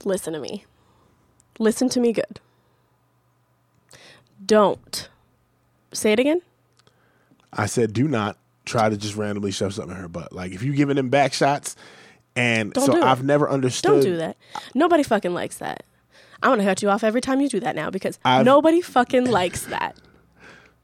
Listen 0.05 0.33
to 0.33 0.41
me. 0.41 0.65
Listen 1.59 1.89
to 1.91 2.01
me 2.01 2.13
good. 2.13 2.41
Don't. 4.45 5.09
Say 5.93 6.13
it 6.13 6.19
again. 6.21 6.41
I 7.53 7.67
said, 7.67 7.93
do 7.93 8.09
not 8.09 8.37
try 8.65 8.89
to 8.89 8.97
just 8.97 9.17
randomly 9.17 9.53
shove 9.53 9.75
something 9.75 9.95
in 9.95 10.01
her 10.03 10.09
butt. 10.09 10.33
Like 10.33 10.53
if 10.53 10.63
you're 10.63 10.75
giving 10.75 10.97
them 10.97 11.09
back 11.09 11.33
shots, 11.33 11.77
and 12.37 12.73
Don't 12.73 12.87
so 12.87 12.93
do. 12.95 13.03
I've 13.03 13.23
never 13.23 13.49
understood. 13.49 13.93
Don't 13.93 14.01
do 14.01 14.17
that. 14.17 14.37
Nobody 14.75 15.05
fucking 15.05 15.33
likes 15.33 15.59
that. 15.59 15.85
I'm 16.43 16.51
gonna 16.51 16.65
cut 16.65 16.83
you 16.83 16.91
off 16.91 17.05
every 17.05 17.21
time 17.21 17.41
you 17.41 17.49
do 17.49 17.61
that 17.61 17.77
now 17.77 17.91
because 17.91 18.19
I've- 18.25 18.45
nobody 18.45 18.81
fucking 18.81 19.31
likes 19.31 19.67
that. 19.67 19.97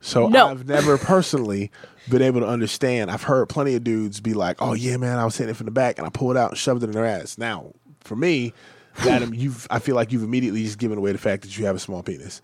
So 0.00 0.28
No. 0.28 0.46
I've 0.48 0.66
never 0.66 0.96
personally 0.96 1.70
been 2.08 2.22
able 2.22 2.40
to 2.40 2.46
understand. 2.46 3.10
I've 3.10 3.24
heard 3.24 3.48
plenty 3.48 3.74
of 3.74 3.84
dudes 3.84 4.20
be 4.20 4.32
like, 4.32 4.56
"Oh 4.62 4.72
yeah, 4.74 4.96
man, 4.96 5.18
I 5.18 5.24
was 5.24 5.36
hitting 5.36 5.50
it 5.50 5.56
from 5.56 5.66
the 5.66 5.70
back 5.72 5.98
and 5.98 6.06
I 6.06 6.10
pulled 6.10 6.36
out 6.36 6.50
and 6.50 6.58
shoved 6.58 6.82
it 6.82 6.86
in 6.86 6.92
their 6.92 7.04
ass." 7.04 7.36
Now, 7.36 7.72
for 8.00 8.14
me, 8.16 8.54
that 9.04 9.34
you've 9.34 9.66
I 9.70 9.78
feel 9.78 9.94
like 9.96 10.12
you've 10.12 10.22
immediately 10.22 10.64
just 10.64 10.78
given 10.78 10.98
away 10.98 11.12
the 11.12 11.18
fact 11.18 11.42
that 11.42 11.56
you 11.58 11.66
have 11.66 11.76
a 11.76 11.80
small 11.80 12.02
penis. 12.02 12.42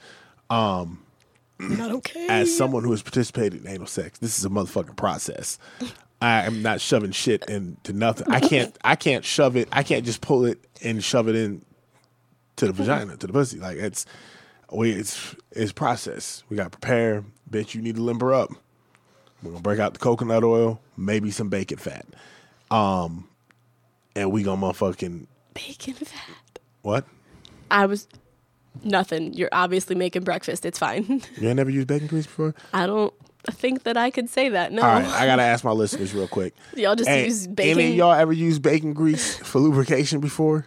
Not 1.59 1.91
okay. 1.91 2.27
As 2.29 2.55
someone 2.55 2.85
who 2.85 2.91
has 2.91 3.03
participated 3.03 3.65
in 3.65 3.69
anal 3.71 3.87
sex, 3.87 4.19
this 4.19 4.39
is 4.39 4.45
a 4.45 4.51
motherfucking 4.51 4.97
process. 4.97 5.59
I 6.21 6.43
am 6.43 6.63
not 6.63 6.81
shoving 6.81 7.13
shit 7.13 7.45
into 7.49 7.93
nothing. 7.93 8.27
I 8.31 8.41
can't. 8.41 8.77
I 8.85 8.97
can't 8.97 9.25
shove 9.25 9.57
it. 9.57 9.69
I 9.73 9.83
can't 9.83 10.05
just 10.05 10.21
pull 10.21 10.45
it 10.45 10.59
and 10.83 11.03
shove 11.03 11.29
it 11.29 11.37
in 11.37 11.63
to 12.57 12.67
the 12.67 12.73
vagina, 12.73 13.17
to 13.17 13.27
the 13.27 13.33
pussy. 13.33 13.59
Like 13.59 13.77
it's, 13.77 14.07
we 14.73 14.93
it's 14.93 15.35
it's 15.53 15.73
process. 15.73 16.43
We 16.49 16.57
got 16.57 16.65
to 16.65 16.71
prepare. 16.71 17.25
Bitch, 17.51 17.75
you 17.75 17.83
need 17.83 17.97
to 17.97 18.03
limber 18.03 18.35
up. 18.35 18.51
We're 19.43 19.51
gonna 19.51 19.63
break 19.63 19.79
out 19.79 19.93
the 19.93 19.99
coconut 19.99 20.45
oil, 20.45 20.81
maybe 20.97 21.31
some 21.31 21.49
bacon 21.49 21.79
fat, 21.79 22.07
um, 22.71 23.29
and 24.15 24.33
we 24.33 24.43
gonna 24.43 24.61
motherfucking 24.61 25.27
bacon 25.57 25.95
fat. 25.95 26.59
what? 26.83 27.05
I 27.71 27.87
was 27.87 28.07
nothing. 28.85 29.33
You're 29.35 29.49
obviously 29.53 29.97
making 29.97 30.23
breakfast. 30.25 30.65
It's 30.65 30.79
fine. 30.79 31.23
You 31.41 31.49
ain't 31.49 31.57
never 31.57 31.71
used 31.71 31.89
bacon 31.89 32.07
grease 32.09 32.27
before? 32.27 32.55
I 32.73 32.87
don't 32.87 33.13
think 33.51 33.83
that 33.85 33.97
I 33.97 34.11
could 34.11 34.29
say 34.31 34.49
that. 34.51 34.73
No. 34.73 34.83
All 34.83 34.89
right, 34.89 35.05
I 35.07 35.27
gotta 35.27 35.43
ask 35.43 35.65
my 35.65 35.71
listeners 35.73 36.13
real 36.15 36.29
quick. 36.29 36.55
Y'all 36.77 36.95
just 36.97 37.09
Hey, 37.09 37.25
use 37.27 37.47
Any 37.47 37.55
bacon. 37.55 37.87
of 37.91 37.95
y'all 37.95 38.13
ever 38.13 38.33
used 38.33 38.61
bacon 38.63 38.93
grease 38.93 39.37
for 39.39 39.59
lubrication 39.61 40.21
before? 40.21 40.67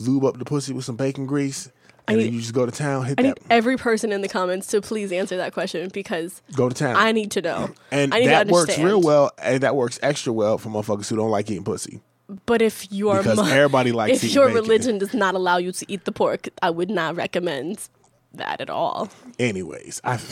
Lube 0.00 0.24
up 0.24 0.38
the 0.38 0.44
pussy 0.44 0.72
with 0.72 0.84
some 0.84 0.96
bacon 0.96 1.26
grease, 1.26 1.70
and 2.08 2.18
then 2.18 2.26
need- 2.26 2.34
you 2.34 2.40
just 2.40 2.54
go 2.54 2.66
to 2.66 2.72
town, 2.72 3.04
hit 3.04 3.20
I 3.20 3.22
that, 3.22 3.28
need 3.40 3.46
every 3.50 3.76
person 3.76 4.10
in 4.10 4.20
the 4.20 4.28
comments 4.28 4.66
to 4.68 4.80
please 4.80 5.12
answer 5.12 5.36
that 5.36 5.52
question 5.52 5.88
because 5.92 6.42
go 6.56 6.68
to 6.68 6.74
town. 6.74 6.96
I 6.96 7.12
need 7.12 7.30
to 7.32 7.42
know. 7.42 7.70
and 7.92 8.12
I 8.14 8.20
need 8.20 8.26
that 8.28 8.46
to 8.48 8.52
works 8.52 8.62
understand. 8.70 8.88
real 8.88 9.00
well, 9.02 9.30
and 9.38 9.62
that 9.62 9.76
works 9.76 9.98
extra 10.02 10.32
well 10.32 10.58
for 10.58 10.70
motherfuckers 10.70 11.08
who 11.08 11.16
don't 11.16 11.30
like 11.30 11.50
eating 11.50 11.62
pussy. 11.64 12.00
But 12.46 12.62
if 12.62 12.90
your 12.92 13.18
Because 13.18 13.38
everybody 13.50 13.92
likes 13.92 14.22
if 14.24 14.32
your 14.34 14.46
bacon. 14.48 14.62
religion 14.62 14.98
does 14.98 15.14
not 15.14 15.34
allow 15.34 15.56
you 15.58 15.72
to 15.72 15.84
eat 15.88 16.04
the 16.04 16.12
pork, 16.12 16.48
I 16.62 16.70
would 16.70 16.90
not 16.90 17.16
recommend 17.16 17.88
that 18.34 18.60
at 18.60 18.70
all. 18.70 19.10
Anyways, 19.38 20.00
I. 20.04 20.18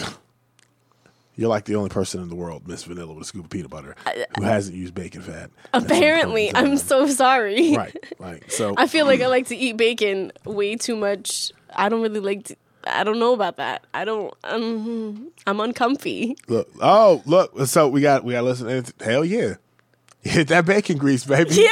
You're 1.37 1.49
like 1.49 1.65
the 1.65 1.77
only 1.77 1.89
person 1.89 2.21
in 2.21 2.29
the 2.29 2.35
world, 2.35 2.69
Miss 2.69 2.85
Vanilla, 2.85 3.15
with 3.15 3.23
a 3.23 3.27
scoop 3.27 3.45
of 3.45 3.51
peanut 3.51 3.71
butter, 3.71 3.95
uh, 4.05 4.11
who 4.37 4.43
hasn't 4.45 4.77
used 4.77 4.95
bacon 4.95 5.23
fat. 5.23 5.35
at 5.35 5.51
some 5.51 5.51
point 5.73 5.85
Apparently, 5.91 6.55
I'm 6.55 6.77
so 6.77 7.07
sorry. 7.07 7.75
right, 7.75 7.97
right. 8.19 8.53
So 8.53 8.75
I 8.79 8.87
feel 8.87 9.07
like 9.07 9.23
I 9.23 9.27
like 9.29 9.47
to 9.47 9.57
eat 9.57 9.79
bacon 9.79 10.33
way 10.45 10.77
too 10.77 10.97
much. 10.97 11.51
I 11.75 11.89
don't 11.89 12.03
really 12.03 12.21
like 12.21 12.45
to. 12.47 12.57
I 12.87 13.05
don't 13.05 13.19
know 13.19 13.33
about 13.33 13.57
that. 13.57 13.87
I 13.95 14.05
don't. 14.05 14.35
I'm, 14.45 15.29
I'm 15.47 15.61
uncomfy. 15.61 16.37
Look, 16.49 16.69
oh, 16.83 17.23
look. 17.25 17.67
So 17.67 17.89
we 17.89 18.03
got 18.03 18.23
we 18.23 18.33
got 18.35 18.41
to 18.41 18.47
listen. 18.47 18.85
Hell 19.01 19.25
yeah, 19.25 19.55
hit 20.23 20.49
that 20.49 20.67
bacon 20.67 20.99
grease, 20.99 21.25
baby. 21.25 21.55
Yeah. 21.55 21.69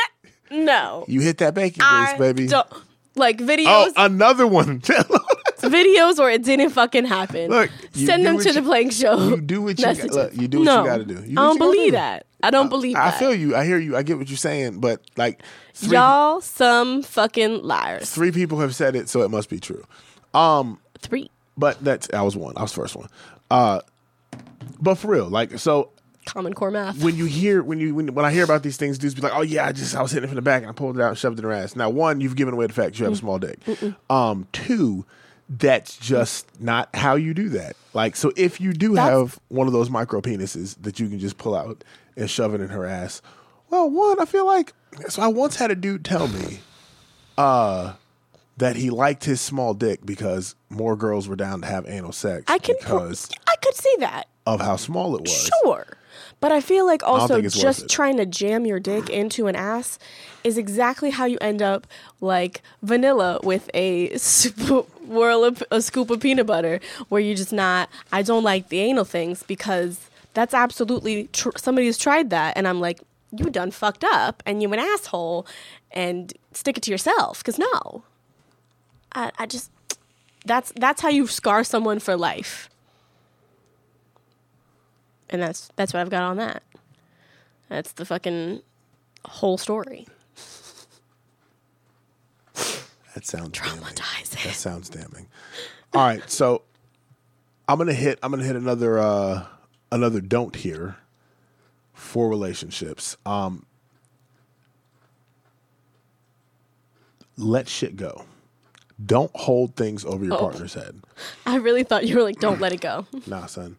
No. 0.51 1.05
You 1.09 1.21
hit 1.21 1.39
that 1.39 1.55
bacon 1.55 1.79
grease, 1.81 2.11
I 2.11 2.17
baby. 2.19 2.47
don't 2.47 2.67
like 3.15 3.41
Oh, 3.41 3.45
videos. 3.45 3.93
another 3.97 4.47
one. 4.47 4.81
videos 5.59 6.19
where 6.19 6.31
it 6.31 6.45
didn't 6.45 6.71
fucking 6.71 7.05
happen. 7.05 7.51
Look, 7.51 7.71
you 7.95 8.07
Send 8.07 8.25
them 8.25 8.39
to 8.39 8.45
you- 8.49 8.53
the 8.55 8.63
playing 8.63 8.91
show. 8.91 9.29
you 9.29 9.41
do 9.41 9.63
what 9.63 9.79
you 9.79 9.85
got, 9.85 9.97
look, 10.11 10.37
you 10.37 10.49
do 10.49 10.59
what 10.59 10.65
no, 10.65 10.83
you 10.85 10.89
got 10.89 10.97
to 10.99 11.05
do. 11.05 11.15
You 11.25 11.33
I 11.39 11.43
don't 11.47 11.59
believe 11.59 11.87
do. 11.87 11.91
that. 11.93 12.27
I 12.43 12.51
don't 12.51 12.69
believe 12.69 12.97
I 12.97 13.07
that. 13.11 13.15
I 13.15 13.19
feel 13.19 13.35
you. 13.35 13.57
I 13.57 13.65
hear 13.65 13.79
you. 13.79 13.97
I 13.97 14.03
get 14.05 14.17
what 14.19 14.29
you're 14.29 14.37
saying, 14.37 14.79
but 14.81 15.01
like 15.17 15.43
three, 15.75 15.97
Y'all 15.97 16.41
some 16.41 17.03
fucking 17.03 17.65
liars. 17.65 18.11
three 18.11 18.31
people 18.31 18.61
have 18.61 18.75
said 18.77 18.95
it, 18.95 19.09
so 19.09 19.23
it 19.23 19.31
must 19.31 19.51
be 19.51 19.59
true. 19.59 19.85
Um, 20.35 20.79
Three. 21.01 21.31
but 21.57 21.83
that's 21.83 22.09
I 22.15 22.23
was 22.23 22.37
one. 22.37 22.57
I 22.57 22.63
was 22.63 22.73
the 22.73 22.81
first 22.81 22.95
one. 22.95 23.09
Uh, 23.51 23.81
but 24.81 24.95
for 24.97 25.09
real, 25.09 25.29
like 25.29 25.59
so 25.59 25.91
Common 26.29 26.55
core 26.55 26.71
math. 26.71 27.03
when 27.03 27.17
you 27.17 27.25
hear 27.25 27.63
when 27.63 27.81
you 27.81 27.95
when, 27.95 28.15
when 28.15 28.25
I 28.25 28.31
hear 28.31 28.45
about 28.45 28.63
these 28.63 28.77
things, 28.77 28.99
dudes 28.99 29.15
be 29.15 29.21
like, 29.23 29.33
"Oh 29.35 29.43
yeah, 29.43 29.67
I 29.67 29.73
just 29.73 29.95
I 29.97 30.03
was 30.03 30.11
hitting 30.13 30.25
it 30.25 30.29
from 30.29 30.37
the 30.37 30.43
back 30.43 30.63
and 30.63 30.71
I 30.71 30.73
pulled 30.73 30.99
it 30.99 31.03
out 31.03 31.09
and 31.11 31.19
shoved 31.19 31.39
it 31.39 31.43
in 31.45 31.51
her 31.51 31.53
ass." 31.57 31.75
Now, 31.77 31.89
one, 31.91 32.21
you've 32.21 32.37
given 32.37 32.55
away 32.55 32.67
the 32.67 32.73
fact 32.73 32.99
you 32.99 33.05
have 33.05 33.15
a 33.15 33.17
small 33.17 33.39
dick. 33.39 33.59
Um, 34.11 34.47
two, 34.53 35.05
that's 35.49 35.97
just 35.97 36.61
not 36.61 36.95
how 36.95 37.15
you 37.17 37.33
do 37.35 37.49
that. 37.51 37.77
Like, 37.95 38.15
so 38.17 38.33
if 38.37 38.61
you 38.61 38.73
do 38.73 38.95
That's- 38.95 39.11
have 39.19 39.39
one 39.49 39.67
of 39.67 39.73
those 39.73 39.89
micro 39.91 40.21
penises 40.21 40.77
that 40.83 41.01
you 41.01 41.09
can 41.09 41.19
just 41.19 41.39
pull 41.39 41.55
out 41.55 41.83
and 42.17 42.29
shove 42.29 42.53
it 42.55 42.61
in 42.61 42.69
her 42.69 42.85
ass, 42.85 43.23
well, 43.71 43.89
one, 43.89 44.21
I 44.21 44.25
feel 44.27 44.47
like 44.47 44.73
so. 45.09 45.23
I 45.23 45.29
once 45.29 45.57
had 45.57 45.71
a 45.71 45.75
dude 45.75 46.05
tell 46.05 46.29
me, 46.29 46.61
uh, 47.37 47.95
that 48.57 48.77
he 48.77 48.91
liked 48.91 49.25
his 49.25 49.41
small 49.41 49.73
dick 49.75 50.05
because 50.05 50.55
more 50.69 50.97
girls 50.97 51.29
were 51.29 51.37
down 51.37 51.61
to 51.63 51.67
have 51.67 51.87
anal 51.89 52.13
sex 52.13 52.45
I 52.49 52.59
can. 52.59 52.75
because 52.81 53.29
I 53.49 53.55
could 53.63 53.75
see 53.75 53.95
that. 54.01 54.27
Of 54.55 54.61
how 54.61 54.77
small 54.77 55.17
it 55.17 55.23
was. 55.23 55.51
Sure. 55.63 55.87
But 56.41 56.53
I 56.53 56.61
feel 56.61 56.87
like 56.87 57.03
also 57.03 57.35
think 57.35 57.47
it's 57.47 57.57
worth 57.57 57.65
just 57.65 57.89
trying 57.89 58.17
to 58.19 58.27
jam 58.27 58.65
your 58.65 58.79
dick 58.79 59.11
into 59.11 59.49
an 59.49 59.57
ass 59.57 59.99
is 60.45 60.57
exactly 60.57 61.11
how 61.11 61.25
you 61.25 61.37
end 61.41 61.61
up 61.61 61.87
like 62.21 62.63
vanilla 62.83 63.41
with 63.43 63.69
a 63.75 64.17
sp- 64.17 64.87
whirl 65.05 65.43
of, 65.45 65.63
a 65.71 65.83
scoop 65.83 66.11
of 66.11 66.21
peanut 66.21 66.47
butter, 66.47 66.81
where 67.09 67.21
you're 67.21 67.37
just 67.37 67.53
not. 67.53 67.89
I 68.13 68.23
don't 68.23 68.45
like 68.45 68.69
the 68.69 68.79
anal 68.79 69.05
things 69.05 69.43
because 69.43 70.09
that's 70.35 70.55
absolutely 70.55 71.29
tr- 71.33 71.57
somebody's 71.57 71.99
tried 71.99 72.31
that, 72.31 72.57
and 72.57 72.69
I'm 72.69 72.81
like, 72.81 73.01
you 73.33 73.51
done 73.51 73.73
fucked 73.73 74.05
up, 74.05 74.43
and 74.47 74.63
you 74.63 74.73
an 74.73 74.79
asshole, 74.79 75.45
and 75.91 76.33
stick 76.53 76.77
it 76.77 76.83
to 76.85 76.91
yourself. 76.93 77.39
Because 77.39 77.59
no, 77.59 78.05
I, 79.13 79.33
I 79.41 79.47
just 79.47 79.73
that's 80.45 80.73
that's 80.77 81.03
how 81.03 81.09
you 81.09 81.27
scar 81.27 81.65
someone 81.65 81.99
for 81.99 82.17
life 82.17 82.71
and 85.31 85.43
that's 85.43 85.71
that's 85.77 85.93
what 85.93 86.01
I've 86.01 86.11
got 86.11 86.23
on 86.23 86.37
that. 86.39 86.63
That's 87.69 87.93
the 87.93 88.05
fucking 88.05 88.63
whole 89.25 89.59
story. 89.59 90.07
That 93.15 93.27
sounds 93.27 93.59
damning. 93.59 93.81
Traumatizing. 93.83 94.45
That 94.45 94.55
sounds 94.55 94.89
damning. 94.89 95.27
All 95.93 96.03
right, 96.07 96.29
so 96.31 96.63
I'm 97.69 97.79
gonna 97.79 97.93
hit. 97.93 98.19
I'm 98.23 98.31
gonna 98.31 98.45
hit 98.45 98.57
another 98.57 98.99
uh, 98.99 99.45
another 99.91 100.21
don't 100.21 100.55
here 100.55 100.97
for 101.95 102.29
relationships. 102.29 103.17
Um, 103.27 103.67
let 107.37 107.69
shit 107.69 107.97
go. 107.97 108.25
Don't 109.05 109.31
hold 109.35 109.77
things 109.77 110.05
over 110.05 110.25
your 110.25 110.35
Oh. 110.35 110.39
partner's 110.41 110.75
head. 110.75 111.01
I 111.47 111.57
really 111.57 111.85
thought 111.85 112.07
you 112.07 112.17
were 112.17 112.23
like, 112.23 112.41
don't 112.41 112.61
let 112.61 112.73
it 112.73 112.81
go. 112.81 113.07
Nah, 113.27 113.47
son. 113.47 113.77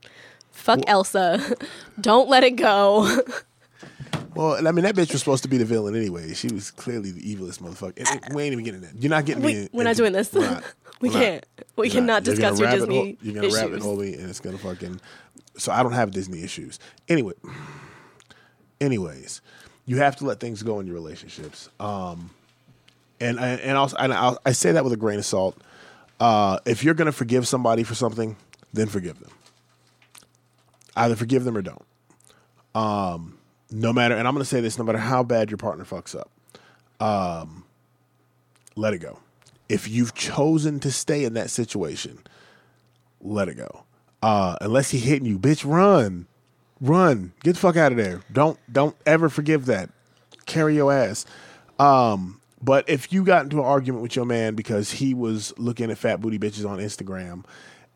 Fuck 0.60 0.82
Elsa. 0.88 1.56
don't 2.02 2.30
let 2.30 2.44
it 2.44 2.52
go. 2.58 3.18
Well, 4.36 4.66
I 4.66 4.72
mean 4.72 4.84
that 4.84 4.96
bitch 4.96 5.12
was 5.12 5.20
supposed 5.20 5.44
to 5.44 5.50
be 5.50 5.58
the 5.58 5.66
villain 5.66 5.96
anyway. 5.96 6.34
She 6.34 6.48
was 6.54 6.72
clearly 6.72 7.12
the 7.12 7.36
evilest 7.36 7.60
motherfucker. 7.60 7.98
And- 8.24 8.34
we 8.34 8.44
ain't 8.44 8.54
even 8.54 8.64
getting 8.64 8.82
that. 8.82 8.94
You're 8.96 9.10
not 9.10 9.26
getting 9.26 9.44
me. 9.44 9.54
we, 9.54 9.60
in- 9.64 9.70
we're 9.74 9.84
not 9.84 9.96
doing 9.98 10.14
this. 10.14 10.32
we're 10.32 10.50
not. 10.50 10.64
we 11.02 11.10
We're 11.10 11.14
can't. 11.20 11.46
We 11.76 11.90
cannot 11.90 12.26
You're 12.26 12.36
discuss 12.36 12.60
your 12.60 12.70
Disney 12.70 12.96
hole- 12.96 13.14
You're 13.22 13.34
gonna 13.36 13.48
issues. 13.48 13.60
rabbit 13.62 13.82
hole 13.82 13.98
me, 13.98 14.14
and 14.14 14.30
it's 14.30 14.40
gonna 14.40 14.58
fucking. 14.60 15.02
So 15.58 15.72
I 15.74 15.84
don't 15.84 15.92
have 15.94 16.12
Disney 16.12 16.44
issues. 16.44 16.80
Anyway, 17.10 17.34
anyways, 18.82 19.42
you 19.86 19.98
have 19.98 20.16
to 20.18 20.26
let 20.26 20.40
things 20.40 20.64
go 20.64 20.80
in 20.80 20.86
your 20.86 20.96
relationships. 20.96 21.70
Um, 21.80 22.30
and 23.20 23.40
I, 23.40 23.48
and 23.56 23.78
also 23.78 23.98
and 23.98 24.14
I, 24.14 24.36
I 24.46 24.52
say 24.54 24.72
that 24.74 24.84
with 24.84 24.94
a 24.94 24.98
grain 24.98 25.20
of 25.20 25.26
salt. 25.26 25.58
Uh, 26.20 26.60
if 26.66 26.84
you're 26.84 26.94
gonna 26.94 27.12
forgive 27.12 27.48
somebody 27.48 27.84
for 27.84 27.96
something, 27.96 28.38
then 28.74 28.88
forgive 28.88 29.20
them. 29.20 29.32
Either 31.00 31.16
forgive 31.16 31.46
them 31.46 31.58
or 31.58 31.62
don't. 31.62 31.86
Um, 32.76 33.38
no 33.72 33.94
matter, 33.94 34.16
and 34.16 34.28
I'm 34.28 34.34
gonna 34.34 34.46
say 34.46 34.62
this: 34.62 34.78
no 34.78 34.84
matter 34.84 34.98
how 34.98 35.24
bad 35.24 35.50
your 35.50 35.58
partner 35.58 35.86
fucks 35.86 36.14
up, 36.14 36.30
um, 37.02 37.64
let 38.76 38.94
it 38.94 39.00
go. 39.00 39.20
If 39.70 39.88
you've 39.88 40.14
chosen 40.14 40.80
to 40.82 40.92
stay 40.92 41.24
in 41.24 41.34
that 41.34 41.50
situation, 41.50 42.20
let 43.22 43.48
it 43.48 43.56
go. 43.56 43.84
Uh, 44.22 44.58
unless 44.62 44.90
he 44.90 44.98
hitting 44.98 45.26
you, 45.26 45.40
bitch, 45.40 45.64
run, 45.66 46.28
run, 46.82 47.32
get 47.44 47.54
the 47.54 47.60
fuck 47.60 47.78
out 47.78 47.92
of 47.92 47.98
there. 47.98 48.22
Don't 48.32 48.60
don't 48.72 48.96
ever 49.06 49.30
forgive 49.30 49.68
that. 49.68 49.90
Carry 50.46 50.76
your 50.76 50.92
ass. 50.92 51.26
Um, 51.80 52.42
but 52.62 52.90
if 52.90 53.14
you 53.14 53.24
got 53.24 53.44
into 53.44 53.60
an 53.60 53.66
argument 53.66 54.04
with 54.04 54.18
your 54.18 54.26
man 54.26 54.56
because 54.56 54.92
he 54.92 55.14
was 55.14 55.58
looking 55.58 55.92
at 55.92 55.98
fat 55.98 56.20
booty 56.20 56.38
bitches 56.38 56.70
on 56.70 56.80
Instagram, 56.80 57.46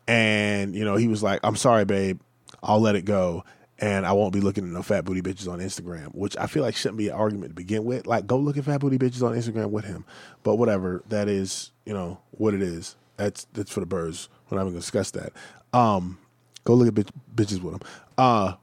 and 0.08 0.74
you 0.74 0.84
know 0.86 0.96
he 0.96 1.08
was 1.08 1.22
like, 1.22 1.40
"I'm 1.42 1.56
sorry, 1.56 1.84
babe, 1.84 2.20
I'll 2.62 2.80
let 2.80 2.96
it 2.96 3.04
go." 3.04 3.44
And 3.80 4.06
I 4.06 4.12
won't 4.12 4.32
be 4.32 4.40
looking 4.40 4.64
at 4.64 4.70
no 4.70 4.82
fat 4.82 5.04
booty 5.04 5.20
bitches 5.20 5.50
on 5.50 5.58
Instagram, 5.58 6.14
which 6.14 6.36
I 6.36 6.46
feel 6.46 6.62
like 6.62 6.76
shouldn't 6.76 6.98
be 6.98 7.08
an 7.08 7.14
argument 7.14 7.50
to 7.50 7.54
begin 7.54 7.84
with. 7.84 8.06
Like, 8.06 8.26
go 8.26 8.38
look 8.38 8.56
at 8.56 8.64
fat 8.64 8.80
booty 8.80 8.98
bitches 8.98 9.22
on 9.22 9.34
Instagram 9.34 9.70
with 9.70 9.84
him. 9.84 10.04
But 10.44 10.56
whatever, 10.56 11.02
that 11.08 11.28
is, 11.28 11.72
you 11.84 11.92
know, 11.92 12.20
what 12.30 12.54
it 12.54 12.62
is. 12.62 12.94
That's 13.16 13.46
that's 13.52 13.72
for 13.72 13.80
the 13.80 13.86
birds. 13.86 14.28
We're 14.48 14.56
not 14.56 14.62
even 14.62 14.74
gonna 14.74 14.80
discuss 14.80 15.10
that. 15.12 15.32
Um, 15.72 16.18
go 16.62 16.74
look 16.74 16.88
at 16.88 16.94
bitch, 16.94 17.10
bitches 17.34 17.60
with 17.62 17.74
him. 17.74 17.80
Uh, 18.16 18.54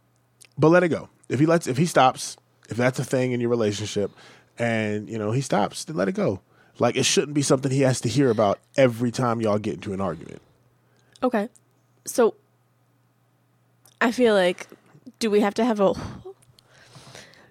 but 0.57 0.69
let 0.69 0.83
it 0.83 0.89
go. 0.89 1.09
If 1.27 1.39
he 1.39 1.45
lets, 1.45 1.67
if 1.67 1.77
he 1.77 1.85
stops, 1.85 2.37
if 2.69 2.77
that's 2.77 2.99
a 2.99 3.03
thing 3.03 3.31
in 3.31 3.41
your 3.41 3.49
relationship, 3.49 4.11
and 4.57 5.09
you 5.09 5.17
know 5.17 5.31
he 5.31 5.41
stops, 5.41 5.85
then 5.85 5.95
let 5.95 6.07
it 6.07 6.13
go. 6.13 6.41
Like 6.79 6.95
it 6.95 7.03
shouldn't 7.03 7.33
be 7.33 7.41
something 7.41 7.71
he 7.71 7.81
has 7.81 8.01
to 8.01 8.09
hear 8.09 8.29
about 8.29 8.59
every 8.77 9.11
time 9.11 9.41
y'all 9.41 9.59
get 9.59 9.75
into 9.75 9.93
an 9.93 10.01
argument. 10.01 10.41
Okay. 11.21 11.49
So 12.05 12.35
I 14.01 14.11
feel 14.11 14.33
like 14.33 14.67
do 15.19 15.29
we 15.29 15.39
have 15.39 15.53
to 15.53 15.63
have 15.65 15.79
a 15.79 15.93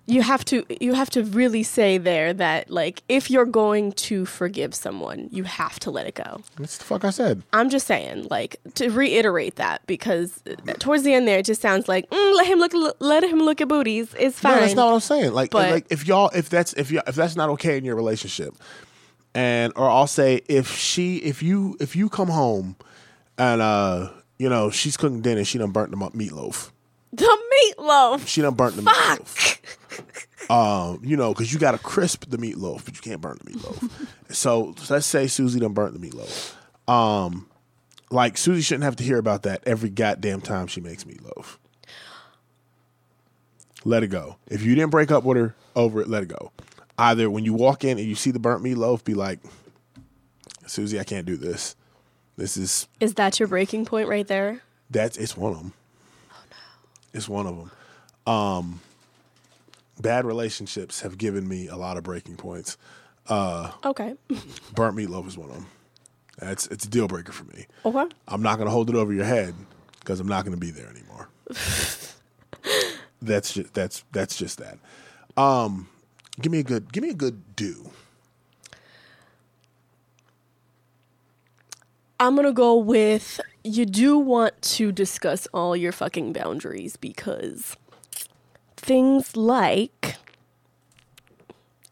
you 0.07 0.23
have 0.23 0.45
to 0.47 0.65
you 0.81 0.95
have 0.95 1.09
to 1.11 1.23
really 1.23 1.63
say 1.63 1.97
there 1.97 2.33
that 2.35 2.69
like 2.71 3.03
if 3.09 3.31
you're 3.31 3.45
going 3.47 3.93
to 3.93 4.27
forgive 4.27 4.75
someone, 4.75 5.29
you 5.31 5.45
have 5.45 5.79
to 5.81 5.91
let 5.91 6.07
it 6.07 6.17
go. 6.17 6.43
That's 6.57 6.79
the 6.79 6.85
fuck 6.85 7.05
I 7.05 7.11
said. 7.11 7.43
I'm 7.53 7.71
just 7.71 7.87
saying, 7.87 8.27
like 8.29 8.57
to 8.75 8.89
reiterate 8.91 9.55
that 9.57 9.87
because 9.87 10.43
towards 10.81 11.05
the 11.05 11.15
end 11.15 11.29
there, 11.29 11.39
it 11.39 11.47
just 11.47 11.63
sounds 11.63 11.89
like 11.89 12.11
mm, 12.11 12.37
let 12.37 12.47
him 12.47 12.59
look, 12.59 12.97
let 12.99 13.23
him 13.23 13.39
look 13.39 13.61
at 13.61 13.69
booties. 13.69 14.13
It's 14.19 14.39
fine. 14.41 14.55
No, 14.57 14.61
that's 14.61 14.75
not 14.75 14.87
what 14.87 14.95
I'm 14.95 15.01
saying. 15.01 15.33
Like, 15.33 15.51
But- 15.51 15.71
like 15.71 15.87
if 15.91 16.07
y'all, 16.07 16.31
if 16.35 16.49
that's 16.49 16.73
if 16.73 16.91
you 16.91 17.01
if 17.07 17.15
that's 17.15 17.37
not 17.37 17.49
okay 17.51 17.79
in 17.79 17.85
your 17.85 17.95
relationship, 17.97 18.55
and 19.35 19.73
or 19.77 19.89
I'll 19.89 20.09
say 20.09 20.41
if 20.49 20.77
she, 20.77 21.19
if 21.19 21.41
you, 21.41 21.77
if 21.79 21.95
you 21.95 22.09
come 22.09 22.29
home, 22.29 22.75
and 23.39 23.63
uh, 23.63 24.11
you 24.41 24.49
know 24.49 24.71
she's 24.71 24.97
cooking 24.97 25.21
dinner, 25.21 25.45
she 25.45 25.59
done 25.59 25.71
burnt 25.71 25.91
the 25.91 25.99
meatloaf. 25.99 26.71
the 27.13 27.39
meatloaf. 27.53 28.27
She 28.27 28.41
done 28.41 28.55
burnt 28.55 28.75
the 28.75 28.83
meatloaf. 28.83 29.59
Um, 30.51 31.01
you 31.05 31.17
know, 31.17 31.33
because 31.33 31.53
you 31.53 31.59
got 31.61 31.73
to 31.73 31.79
crisp 31.79 32.25
the 32.29 32.39
meatloaf, 32.39 32.85
but 32.87 32.95
you 32.95 33.03
can't 33.03 33.21
burn 33.21 33.39
the 33.45 33.53
meatloaf. 33.53 34.09
so, 34.31 34.75
so 34.79 34.95
let's 34.95 35.07
say 35.07 35.27
Susie 35.27 35.61
done 35.61 35.75
burnt 35.75 36.01
the 36.01 36.09
meatloaf. 36.09 36.55
Um, 36.93 37.49
like 38.11 38.39
Susie 38.39 38.63
shouldn't 38.63 38.85
have 38.85 38.97
to 38.97 39.05
hear 39.05 39.19
about 39.19 39.43
that 39.43 39.63
every 39.67 39.91
goddamn 39.91 40.41
time 40.41 40.67
she 40.67 40.81
makes 40.81 41.05
meatloaf. 41.05 41.59
Let 43.85 44.03
it 44.03 44.09
go. 44.09 44.37
If 44.49 44.63
you 44.63 44.75
didn't 44.75 44.91
break 44.91 45.11
up 45.11 45.23
with 45.23 45.37
her 45.37 45.55
over 45.77 46.01
it, 46.01 46.09
let 46.09 46.23
it 46.23 46.31
go. 46.31 46.51
Either 46.99 47.31
when 47.31 47.45
you 47.45 47.53
walk 47.53 47.85
in 47.85 47.99
and 47.99 48.09
you 48.09 48.15
see 48.15 48.31
the 48.31 48.41
burnt 48.41 48.65
meatloaf, 48.65 49.05
be 49.05 49.15
like, 49.15 49.39
Susie, 50.67 50.99
I 50.99 51.05
can't 51.05 51.27
do 51.27 51.37
this. 51.37 51.77
This 52.41 52.57
is 52.57 52.89
Is 53.01 53.15
that 53.15 53.39
your 53.39 53.49
breaking 53.49 53.85
point 53.85 54.09
right 54.09 54.27
there? 54.27 54.63
that's 54.89 55.19
it's 55.19 55.37
one 55.37 55.53
of 55.53 55.59
them. 55.59 55.75
Oh 56.33 56.37
no. 56.51 56.57
It's 57.13 57.29
one 57.29 57.47
of 57.47 57.55
them. 57.59 57.71
Um, 58.27 58.81
bad 60.01 60.25
relationships 60.25 61.03
have 61.03 61.19
given 61.19 61.47
me 61.47 61.69
a 61.69 61.77
lot 61.77 61.99
of 61.99 62.03
breaking 62.03 62.37
points. 62.37 62.79
Okay. 63.31 64.15
Burnt 64.75 64.97
meatloaf 64.97 65.29
is 65.29 65.37
one 65.37 65.51
of 65.51 65.57
them. 65.57 65.67
That's 66.39 66.67
it's 66.69 66.87
a 66.87 66.89
deal 66.89 67.07
breaker 67.09 67.33
for 67.33 67.45
me. 67.45 67.67
Okay. 67.85 68.07
I'm 68.27 68.41
not 68.41 68.57
gonna 68.57 68.71
hold 68.71 68.89
it 68.89 68.97
over 68.97 69.13
your 69.13 69.27
head 69.27 69.55
because 69.99 70.19
I'm 70.19 70.27
not 70.29 70.47
gonna 70.47 70.57
be 70.57 70.71
there 70.71 70.89
anymore. 70.89 71.29
that's 73.21 73.53
just 73.53 73.75
that's 73.75 74.03
that's 74.13 74.39
just 74.39 74.59
that. 74.61 74.79
Um, 75.37 75.91
give 76.41 76.51
me 76.51 76.61
a 76.61 76.65
good 76.65 76.91
give 76.91 77.03
me 77.03 77.11
a 77.11 77.15
good 77.15 77.55
do. 77.55 77.91
I'm 82.21 82.37
gonna 82.37 82.53
go 82.53 82.77
with 82.77 83.41
you 83.65 83.87
do 83.87 84.19
want 84.19 84.61
to 84.61 84.93
discuss 84.93 85.49
all 85.55 85.75
your 85.75 85.91
fucking 85.91 86.35
boundaries 86.35 86.97
because 86.97 87.79
things 88.77 89.39
like 89.39 90.17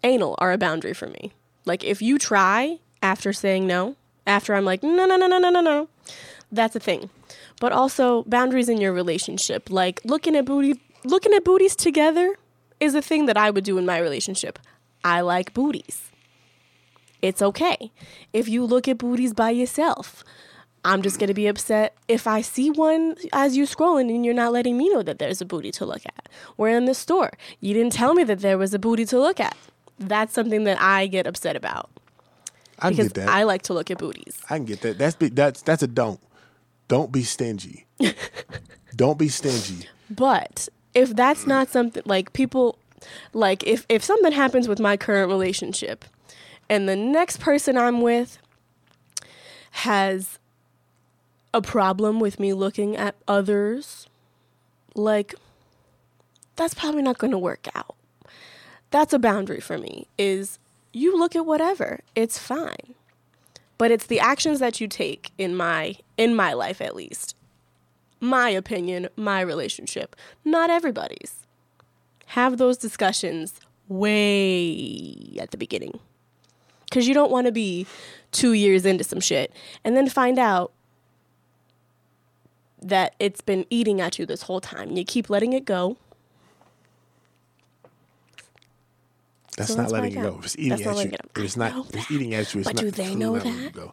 anal 0.04 0.34
are 0.36 0.52
a 0.52 0.58
boundary 0.58 0.92
for 0.92 1.06
me. 1.06 1.32
Like 1.64 1.82
if 1.82 2.02
you 2.02 2.18
try 2.18 2.78
after 3.02 3.32
saying 3.32 3.66
no, 3.66 3.96
after 4.26 4.54
I'm 4.54 4.66
like, 4.66 4.82
no, 4.82 5.06
no, 5.06 5.16
no, 5.16 5.26
no, 5.26 5.38
no, 5.38 5.48
no, 5.48 5.62
no, 5.62 5.88
that's 6.52 6.76
a 6.76 6.80
thing. 6.80 7.08
But 7.58 7.72
also 7.72 8.24
boundaries 8.24 8.68
in 8.68 8.82
your 8.82 8.92
relationship, 8.92 9.70
like 9.70 10.02
looking 10.04 10.36
at 10.36 10.44
booty, 10.44 10.78
looking 11.04 11.32
at 11.32 11.42
booties 11.42 11.74
together, 11.74 12.34
is 12.80 12.94
a 12.94 13.00
thing 13.00 13.24
that 13.26 13.38
I 13.38 13.48
would 13.48 13.64
do 13.64 13.78
in 13.78 13.86
my 13.86 13.98
relationship. 13.98 14.58
I 15.02 15.22
like 15.22 15.54
booties 15.54 16.07
it's 17.22 17.42
okay. 17.42 17.92
If 18.32 18.48
you 18.48 18.64
look 18.64 18.88
at 18.88 18.98
booties 18.98 19.34
by 19.34 19.50
yourself, 19.50 20.24
I'm 20.84 21.02
just 21.02 21.18
gonna 21.18 21.34
be 21.34 21.46
upset 21.46 21.96
if 22.06 22.26
I 22.26 22.40
see 22.40 22.70
one 22.70 23.16
as 23.32 23.56
you 23.56 23.64
scrolling 23.64 24.14
and 24.14 24.24
you're 24.24 24.34
not 24.34 24.52
letting 24.52 24.76
me 24.76 24.88
know 24.88 25.02
that 25.02 25.18
there's 25.18 25.40
a 25.40 25.44
booty 25.44 25.70
to 25.72 25.86
look 25.86 26.06
at. 26.06 26.28
We're 26.56 26.76
in 26.76 26.84
the 26.84 26.94
store. 26.94 27.32
You 27.60 27.74
didn't 27.74 27.92
tell 27.92 28.14
me 28.14 28.24
that 28.24 28.40
there 28.40 28.58
was 28.58 28.72
a 28.74 28.78
booty 28.78 29.04
to 29.06 29.18
look 29.18 29.40
at. 29.40 29.56
That's 29.98 30.32
something 30.32 30.64
that 30.64 30.80
I 30.80 31.08
get 31.08 31.26
upset 31.26 31.56
about 31.56 31.90
I 32.78 32.90
because 32.90 33.08
get 33.08 33.14
that. 33.14 33.28
I 33.28 33.42
like 33.42 33.62
to 33.62 33.74
look 33.74 33.90
at 33.90 33.98
booties. 33.98 34.40
I 34.48 34.56
can 34.56 34.64
get 34.64 34.80
that. 34.82 34.98
That's 34.98 35.16
be, 35.16 35.28
that's 35.28 35.62
that's 35.62 35.82
a 35.82 35.86
don't. 35.88 36.20
Don't 36.86 37.12
be 37.12 37.22
stingy. 37.22 37.86
don't 38.96 39.18
be 39.18 39.28
stingy. 39.28 39.88
But 40.10 40.68
if 40.94 41.14
that's 41.14 41.46
not 41.46 41.68
something 41.68 42.02
like 42.06 42.32
people 42.32 42.78
like 43.32 43.66
if 43.66 43.84
if 43.88 44.02
something 44.02 44.32
happens 44.32 44.68
with 44.68 44.80
my 44.80 44.96
current 44.96 45.28
relationship 45.28 46.04
and 46.68 46.88
the 46.88 46.96
next 46.96 47.40
person 47.40 47.76
I'm 47.76 48.00
with 48.00 48.38
has 49.70 50.38
a 51.54 51.62
problem 51.62 52.20
with 52.20 52.38
me 52.38 52.52
looking 52.52 52.96
at 52.96 53.14
others 53.26 54.06
like 54.94 55.34
that's 56.56 56.74
probably 56.74 57.02
not 57.02 57.18
going 57.18 57.30
to 57.30 57.38
work 57.38 57.68
out. 57.74 57.94
That's 58.90 59.12
a 59.12 59.18
boundary 59.18 59.60
for 59.60 59.78
me 59.78 60.06
is 60.16 60.58
you 60.92 61.16
look 61.16 61.36
at 61.36 61.46
whatever. 61.46 62.00
It's 62.14 62.38
fine. 62.38 62.94
But 63.76 63.92
it's 63.92 64.06
the 64.06 64.18
actions 64.18 64.58
that 64.58 64.80
you 64.80 64.88
take 64.88 65.30
in 65.38 65.54
my 65.54 65.96
in 66.16 66.34
my 66.34 66.52
life 66.52 66.80
at 66.80 66.96
least 66.96 67.36
my 68.20 68.48
opinion, 68.50 69.08
my 69.16 69.40
relationship, 69.40 70.16
not 70.44 70.70
everybody's. 70.70 71.46
Have 72.26 72.58
those 72.58 72.76
discussions 72.76 73.60
way 73.88 75.36
at 75.40 75.50
the 75.50 75.56
beginning. 75.56 75.98
Because 76.88 77.06
you 77.06 77.14
don't 77.14 77.30
want 77.30 77.46
to 77.46 77.52
be 77.52 77.86
two 78.32 78.52
years 78.52 78.84
into 78.86 79.04
some 79.04 79.20
shit 79.20 79.52
and 79.84 79.96
then 79.96 80.08
find 80.08 80.38
out 80.38 80.72
that 82.80 83.14
it's 83.18 83.40
been 83.40 83.66
eating 83.70 84.00
at 84.00 84.18
you 84.18 84.26
this 84.26 84.42
whole 84.42 84.60
time. 84.60 84.96
You 84.96 85.04
keep 85.04 85.28
letting 85.28 85.52
it 85.52 85.64
go. 85.64 85.96
That's 89.56 89.72
So 89.74 89.82
not 89.82 89.90
letting 89.90 90.12
it 90.12 90.22
go. 90.22 90.36
If 90.38 90.44
it's 90.44 90.56
eating 90.56 90.70
That's 90.70 90.86
at 90.86 91.04
you, 91.04 91.10
it 91.12 91.20
if 91.36 91.44
it's 91.44 91.56
not 91.56 91.86
it's 91.92 92.10
eating 92.10 92.32
at 92.34 92.54
you, 92.54 92.60
it's 92.60 92.68
But 92.68 92.76
not 92.76 92.82
do 92.82 92.90
they 92.92 93.14
know 93.16 93.32
letting 93.32 93.56
that? 93.56 93.66
it 93.66 93.72
Go. 93.72 93.92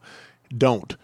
Don't. 0.56 0.96